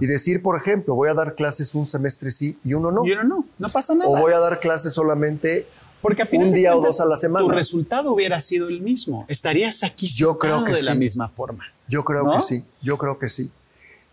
Y 0.00 0.06
decir, 0.06 0.42
por 0.42 0.56
ejemplo, 0.56 0.94
voy 0.94 1.08
a 1.08 1.14
dar 1.14 1.34
clases 1.34 1.74
un 1.74 1.86
semestre 1.86 2.30
sí 2.30 2.58
y 2.64 2.74
uno 2.74 2.90
no. 2.90 3.04
Y 3.04 3.12
uno 3.12 3.24
no, 3.24 3.46
no 3.58 3.68
pasa 3.68 3.94
nada. 3.94 4.10
O 4.10 4.16
voy 4.16 4.32
a 4.32 4.38
dar 4.38 4.60
clases 4.60 4.92
solamente 4.92 5.66
porque 6.02 6.24
un 6.32 6.52
día 6.52 6.76
o 6.76 6.82
dos 6.82 7.00
a 7.00 7.06
la 7.06 7.16
semana. 7.16 7.46
Tu 7.46 7.52
resultado 7.52 8.12
hubiera 8.12 8.40
sido 8.40 8.68
el 8.68 8.82
mismo. 8.82 9.24
Estarías 9.28 9.84
aquí 9.84 10.08
yo 10.08 10.36
creo 10.36 10.64
que 10.64 10.72
de 10.72 10.82
la 10.82 10.94
misma 10.96 11.28
forma. 11.28 11.64
Yo 11.88 12.04
creo 12.04 12.30
que 12.32 12.40
sí, 12.40 12.64
yo 12.82 12.98
creo 12.98 13.18
que 13.18 13.28
sí. 13.28 13.50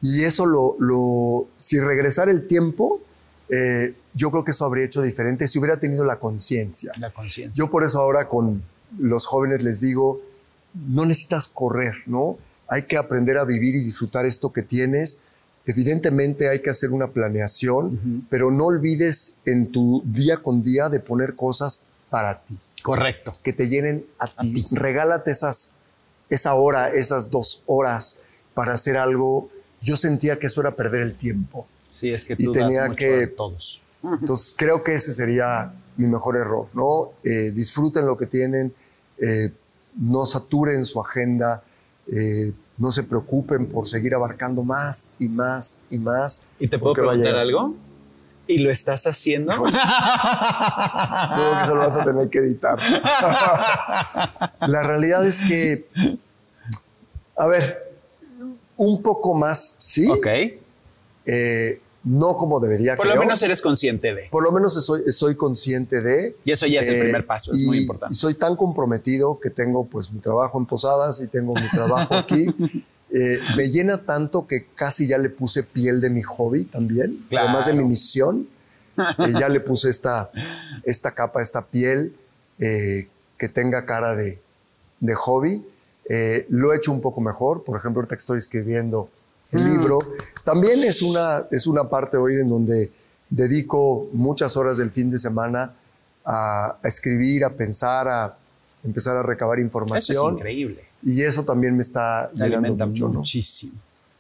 Y 0.02 0.24
eso 0.24 0.46
lo, 0.46 0.76
lo 0.80 1.48
si 1.58 1.80
regresara 1.80 2.32
el 2.32 2.48
tiempo, 2.48 3.02
eh, 3.50 3.96
yo 4.14 4.32
creo 4.32 4.46
que 4.46 4.52
eso 4.52 4.66
habría 4.66 4.86
hecho 4.86 5.02
diferente 5.02 5.48
si 5.48 5.60
hubiera 5.60 5.80
tenido 5.80 6.06
la 6.06 6.20
conciencia. 6.20 6.92
La 7.00 7.10
conciencia. 7.10 7.62
Yo 7.62 7.70
por 7.70 7.84
eso 7.84 8.00
ahora 8.00 8.30
con 8.30 8.64
los 8.98 9.26
jóvenes 9.26 9.64
les 9.64 9.82
digo, 9.82 10.22
no 10.74 11.06
necesitas 11.06 11.48
correr, 11.48 11.96
¿no? 12.06 12.38
Hay 12.68 12.84
que 12.84 12.98
aprender 12.98 13.38
a 13.38 13.44
vivir 13.44 13.76
y 13.76 13.84
disfrutar 13.84 14.28
esto 14.28 14.54
que 14.54 14.62
tienes 14.62 15.24
evidentemente 15.66 16.50
hay 16.50 16.60
que 16.60 16.70
hacer 16.70 16.92
una 16.92 17.08
planeación, 17.08 18.26
pero 18.30 18.52
no 18.52 18.66
olvides 18.66 19.38
en 19.46 19.72
tu 19.72 20.02
día 20.06 20.38
con 20.38 20.62
día 20.62 20.90
de 20.90 21.00
poner 21.00 21.36
cosas 21.36 21.84
para 22.10 22.42
ti. 22.42 22.58
Correcto. 22.82 23.34
Que 23.44 23.54
te 23.54 23.68
llenen 23.68 24.06
a, 24.20 24.28
ti. 24.28 24.64
Regálate 24.74 25.32
esas, 25.32 25.76
esa 26.30 26.54
hora, 26.56 26.90
esas 26.90 27.30
dos 27.30 27.64
horas 27.66 28.20
para 28.54 28.74
hacer 28.74 28.98
algo. 28.98 29.50
Yo 29.82 29.96
sentía 29.98 30.40
que 30.40 30.48
eso 30.48 30.62
era 30.62 30.76
perder 30.76 31.04
el 31.04 31.16
tiempo. 31.16 31.68
Sí, 31.90 32.12
es 32.12 32.26
que 32.26 32.36
tú 32.36 32.52
y 32.52 32.54
tenía 32.54 32.82
das 32.82 32.90
mucho 32.90 33.06
que 33.06 33.28
todos. 33.28 33.84
Entonces 34.04 34.54
creo 34.58 34.84
que 34.84 34.96
ese 34.96 35.14
sería 35.14 35.74
mi 35.98 36.08
mejor 36.08 36.38
error, 36.38 36.68
¿no? 36.74 37.12
Eh, 37.24 37.52
disfruten 37.52 38.06
lo 38.06 38.18
que 38.18 38.26
tienen, 38.26 38.74
eh, 39.18 39.52
no 39.96 40.26
saturen 40.26 40.86
su 40.86 41.02
agenda, 41.02 41.64
eh, 42.08 42.54
no 42.80 42.92
se 42.92 43.04
preocupen 43.04 43.68
por 43.68 43.88
seguir 43.88 44.16
abarcando 44.16 44.64
más 44.64 45.14
y 45.20 45.28
más 45.28 45.82
y 45.92 45.98
más. 45.98 46.42
¿Y 46.60 46.68
te 46.68 46.80
puedo 46.80 46.96
preguntar 46.96 47.36
algo? 47.36 47.76
¿Y 48.48 48.60
lo 48.60 48.72
estás 48.72 49.06
haciendo? 49.06 49.54
Creo 49.58 49.66
que 49.66 49.74
eso 51.64 51.76
lo 51.76 51.82
vas 51.82 51.98
a 51.98 52.06
tener 52.06 52.30
que 52.30 52.40
editar. 52.40 52.80
La 54.68 54.82
realidad 54.84 55.28
es 55.28 55.42
que, 55.42 55.88
a 57.38 57.46
ver, 57.46 57.94
un 58.78 59.04
poco 59.04 59.36
más 59.36 59.76
sí. 59.78 60.10
Ok. 60.10 60.28
Eh, 61.26 61.82
no 62.04 62.38
como 62.38 62.60
debería. 62.60 62.96
Por 62.96 63.08
lo 63.08 63.18
menos 63.18 63.42
eres 63.44 63.62
consciente 63.62 64.14
de. 64.14 64.30
Por 64.30 64.44
lo 64.44 64.52
menos 64.52 64.74
soy, 64.84 65.12
soy 65.12 65.36
consciente 65.36 66.02
de. 66.02 66.36
Y 66.46 66.52
eso 66.52 66.66
ya 66.66 66.80
es 66.80 66.88
el 66.88 66.96
eh, 66.96 67.02
primer 67.02 67.26
paso, 67.26 67.52
es 67.52 67.62
muy 67.64 67.80
importante. 67.80 68.16
soy 68.16 68.36
tan 68.36 68.56
comprometido 68.56 69.40
que 69.40 69.50
tengo 69.50 69.86
pues 69.86 70.12
mi 70.12 70.20
trabajo 70.20 70.58
en 70.58 70.66
Posadas 70.66 71.22
y 71.22 71.28
tengo 71.28 71.54
mi 71.54 71.68
trabajo 71.70 72.16
aquí. 72.16 72.48
Eh, 73.12 73.40
me 73.58 73.72
llena 73.72 73.98
tanto 73.98 74.46
que 74.46 74.68
casi 74.76 75.08
ya 75.08 75.18
le 75.18 75.32
puse 75.32 75.64
piel 75.64 76.00
de 76.00 76.12
mi 76.12 76.22
hobby 76.22 76.66
también, 76.66 77.26
además 77.36 77.66
de 77.66 77.74
mi 77.74 77.84
misión. 77.84 78.48
Eh, 79.18 79.34
ya 79.40 79.50
le 79.50 79.62
puse 79.62 79.90
esta, 79.90 80.30
esta 80.84 81.12
capa, 81.12 81.42
esta 81.42 81.66
piel 81.66 82.14
que 82.60 83.50
tenga 83.52 83.86
cara 83.86 84.14
de, 84.14 84.40
de 85.00 85.16
hobby. 85.16 85.66
lo 86.50 86.72
he 86.72 86.78
hecho 86.78 86.92
un 86.92 87.02
poco 87.02 87.20
mejor. 87.20 87.64
Por 87.64 87.80
ejemplo, 87.80 88.02
ahorita 88.02 88.16
que 88.16 88.20
estoy 88.20 88.38
escribiendo 88.38 89.10
el 89.52 89.64
libro. 89.64 90.00
También 90.50 90.84
es 90.84 91.04
una, 91.04 91.46
es 91.52 91.68
una 91.68 91.84
parte 91.84 92.18
hoy 92.18 92.34
en 92.34 92.50
donde 92.50 92.92
dedico 93.30 94.02
muchas 94.14 94.58
horas 94.58 94.78
del 94.78 94.90
fin 94.90 95.12
de 95.12 95.20
semana 95.20 95.76
a, 96.26 96.76
escribir, 96.84 97.46
a 97.46 97.52
pensar, 97.52 98.08
a 98.08 98.36
empezar 98.84 99.16
a 99.16 99.22
recabar 99.22 99.60
información. 99.60 100.18
Eso 100.18 100.28
es 100.30 100.34
increíble. 100.34 100.86
Y 101.04 101.22
eso 101.22 101.44
también 101.44 101.76
me 101.76 101.82
está 101.82 102.32
llenando 102.34 102.88
mucho, 102.88 103.10
muchísimo. 103.10 103.74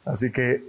Así 0.05 0.31
que 0.31 0.63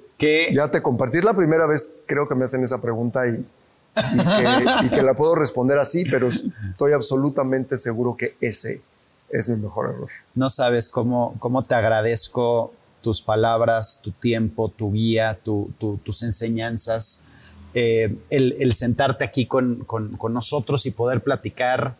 ya 0.51 0.71
te 0.71 0.81
compartí. 0.81 1.21
la 1.21 1.35
primera 1.35 1.67
vez 1.67 1.91
creo 2.07 2.27
que 2.27 2.35
me 2.35 2.45
hacen 2.45 2.65
esa 2.65 2.81
pregunta 2.81 3.29
y, 3.29 3.33
y, 3.35 4.89
que, 4.89 5.03
la 5.03 5.13
puedo 5.13 5.35
responder 5.35 5.79
así, 5.79 6.07
pero 6.07 6.29
estoy 6.29 6.95
absolutamente 6.95 7.77
seguro 7.77 8.17
que 8.17 8.35
ese 8.41 8.81
es 9.29 9.47
mi 9.51 9.57
mejor 9.57 9.91
error. 9.91 10.09
No 10.35 10.49
sabes 10.49 10.89
cómo, 10.89 11.37
cómo 11.39 11.63
te 11.63 11.75
agradezco 11.75 12.73
tus 13.03 13.23
palabras, 13.23 14.01
tu 14.03 14.13
tiempo, 14.13 14.69
tu 14.69 14.93
guía, 14.93 15.39
tus 15.43 16.23
enseñanzas, 16.23 17.27
eh, 17.75 18.15
el, 18.31 18.73
sentarte 18.73 19.25
aquí 19.25 19.47
con, 19.47 19.87
nosotros 20.31 20.87
y 20.87 20.91
poder 20.91 21.23
platicar, 21.23 21.97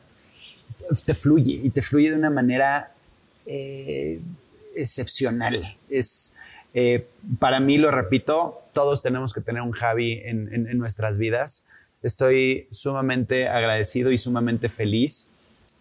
te 1.05 1.15
fluye 1.15 1.61
y 1.63 1.71
te 1.71 1.83
fluye 1.83 2.11
de 2.11 2.17
una 2.17 2.31
manera 2.31 2.93
eh, 3.47 4.21
excepcional. 4.77 5.77
Es, 5.89 6.37
eh, 6.75 7.07
para 7.39 7.61
mí, 7.61 7.79
lo 7.79 7.91
repito, 7.91 8.63
todos 8.73 9.03
tenemos 9.03 9.33
que 9.33 9.41
tener 9.41 9.63
un 9.63 9.73
Javi 9.73 10.21
en, 10.25 10.53
en 10.53 10.79
nuestras 10.79 11.19
vidas. 11.19 11.67
Estoy 12.03 12.67
sumamente 12.71 13.49
agradecido 13.49 14.11
y 14.11 14.19
sumamente 14.19 14.69
feliz. 14.69 15.33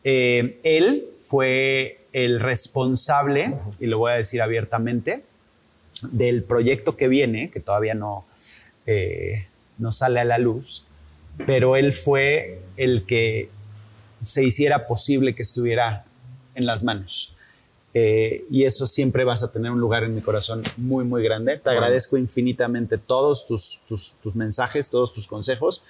él 0.03 1.09
fue 1.21 1.98
el 2.13 2.39
responsable, 2.39 3.55
y 3.79 3.87
lo 3.87 3.97
voy 3.97 4.11
a 4.11 4.15
decir 4.15 4.41
abiertamente, 4.41 5.23
del 6.11 6.43
proyecto 6.43 6.95
que 6.95 7.07
viene, 7.07 7.51
que 7.51 7.59
todavía 7.59 7.93
no, 7.93 8.25
eh, 8.85 9.47
no 9.77 9.91
sale 9.91 10.19
a 10.19 10.25
la 10.25 10.37
luz, 10.37 10.85
pero 11.45 11.75
él 11.75 11.93
fue 11.93 12.61
el 12.77 13.05
que 13.05 13.49
se 14.21 14.43
hiciera 14.43 14.87
posible 14.87 15.35
que 15.35 15.43
estuviera 15.43 16.05
en 16.55 16.65
las 16.65 16.83
manos. 16.83 17.35
Eh, 17.93 18.45
y 18.51 18.65
eso 18.65 18.85
siempre 18.85 19.23
vas 19.23 19.41
a 19.41 19.51
tener 19.51 19.71
un 19.71 19.79
lugar 19.79 20.03
en 20.03 20.13
mi 20.13 20.21
corazón 20.21 20.63
muy, 20.77 21.05
muy 21.05 21.23
grande. 21.23 21.57
Te 21.57 21.69
agradezco 21.69 22.17
infinitamente 22.17 22.97
todos 22.97 23.47
tus, 23.47 23.81
tus, 23.87 24.15
tus 24.21 24.35
mensajes, 24.35 24.89
todos 24.89 25.11
tus 25.11 25.27
consejos. 25.27 25.83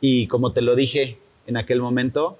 Y 0.00 0.26
como 0.26 0.52
te 0.52 0.60
lo 0.60 0.76
dije 0.76 1.18
en 1.46 1.56
aquel 1.56 1.80
momento, 1.80 2.38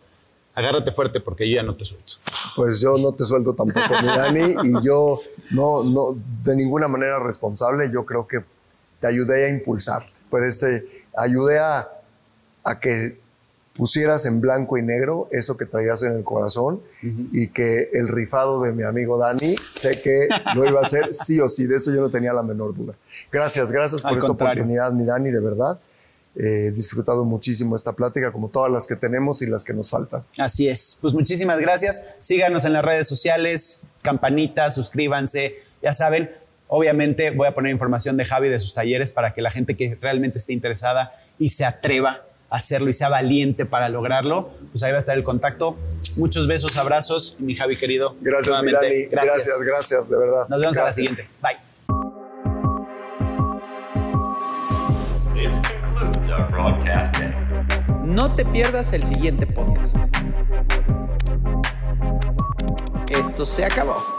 agárrate 0.55 0.93
fuerte 0.93 1.21
porque 1.21 1.49
yo 1.49 1.57
ya 1.57 1.63
no 1.63 1.75
te 1.75 1.85
suelto. 1.85 2.15
Pues 2.57 2.81
yo 2.81 2.97
no 2.97 3.13
te 3.13 3.25
suelto 3.25 3.55
tampoco, 3.55 4.03
mi 4.03 4.09
Dani, 4.09 4.55
y 4.65 4.85
yo 4.85 5.17
no, 5.51 5.85
no, 5.85 6.17
de 6.43 6.57
ninguna 6.57 6.89
manera 6.89 7.19
responsable, 7.19 7.91
yo 7.93 8.05
creo 8.05 8.27
que 8.27 8.41
te 9.01 9.07
ayudé 9.07 9.45
a 9.45 9.49
impulsarte, 9.51 10.13
pero 10.31 10.47
este, 10.47 11.05
ayudé 11.15 11.59
a, 11.59 11.89
a 12.65 12.81
que 12.81 13.19
pusieras 13.77 14.25
en 14.27 14.41
blanco 14.41 14.79
y 14.79 14.83
negro 14.83 15.29
eso 15.31 15.57
que 15.57 15.67
traías 15.67 16.03
en 16.03 16.13
el 16.13 16.25
corazón 16.25 16.81
y 17.03 17.49
que 17.49 17.91
el 17.93 18.09
rifado 18.09 18.63
de 18.63 18.73
mi 18.73 18.83
amigo 18.83 19.19
Dani, 19.19 19.55
sé 19.71 20.01
que 20.01 20.29
lo 20.55 20.67
iba 20.67 20.81
a 20.81 20.83
hacer 20.83 21.15
sí 21.15 21.41
o 21.41 21.49
sí, 21.49 21.67
de 21.67 21.77
eso 21.77 21.93
yo 21.93 22.01
no 22.01 22.09
tenía 22.09 22.33
la 22.33 22.43
menor 22.43 22.75
duda. 22.75 22.95
Gracias, 23.31 23.71
gracias 23.71 24.03
por 24.03 24.17
esta 24.17 24.33
oportunidad, 24.33 24.93
mi 24.93 25.05
Dani, 25.05 25.31
de 25.31 25.41
verdad. 25.41 25.79
He 26.39 26.71
disfrutado 26.71 27.25
muchísimo 27.25 27.77
esta 27.77 27.95
plática, 27.95 28.31
como 28.31 28.49
todas 28.49 28.71
las 28.71 28.87
que 28.87 28.95
tenemos 28.95 29.41
y 29.41 29.47
las 29.47 29.65
que 29.65 29.73
nos 29.73 29.91
faltan. 29.91 30.23
Así 30.39 30.69
es. 30.69 30.99
Pues 31.01 31.15
muchísimas 31.15 31.61
gracias. 31.61 32.17
Síganos 32.19 32.65
en 32.67 32.75
las 32.75 32.85
redes 32.85 33.09
sociales, 33.09 33.83
campanita, 34.03 34.71
suscríbanse. 34.71 35.57
Ya 35.83 35.95
saben, 35.95 36.31
obviamente 36.69 37.31
voy 37.31 37.49
a 37.49 37.55
poner 37.55 37.73
información 37.73 38.19
de 38.19 38.27
Javi 38.27 38.51
de 38.51 38.61
sus 38.61 38.75
talleres 38.75 39.11
para 39.11 39.33
que 39.33 39.41
la 39.41 39.51
gente 39.51 39.77
que 39.77 39.97
realmente 40.01 40.39
esté 40.39 40.53
interesada 40.53 41.13
y 41.39 41.51
se 41.51 41.65
atreva 41.65 42.23
a 42.51 42.57
hacerlo 42.57 42.91
y 42.91 42.93
sea 42.93 43.09
valiente 43.09 43.65
para 43.65 43.89
lograrlo, 43.89 44.51
pues 44.73 44.83
ahí 44.83 44.93
va 44.93 44.97
a 44.97 45.01
estar 45.01 45.17
el 45.17 45.25
contacto. 45.25 45.77
Muchos 46.17 46.47
besos, 46.47 46.77
abrazos, 46.77 47.37
mi 47.39 47.57
Javi 47.57 47.77
querido. 47.77 48.15
Gracias, 48.21 48.63
mi 48.63 48.73
Dani. 48.73 49.05
Gracias. 49.07 49.35
gracias, 49.37 49.63
gracias, 49.63 50.11
de 50.11 50.19
verdad. 50.19 50.49
Nos 50.49 50.61
vemos 50.61 50.77
a 50.77 50.85
la 50.85 50.93
siguiente. 50.93 51.27
Bye. 51.43 51.66
No 58.17 58.35
te 58.35 58.47
pierdas 58.47 58.95
el 58.95 59.03
siguiente 59.03 59.47
podcast. 59.47 59.97
Esto 63.11 63.45
se 63.45 63.67
acabó. 63.67 64.16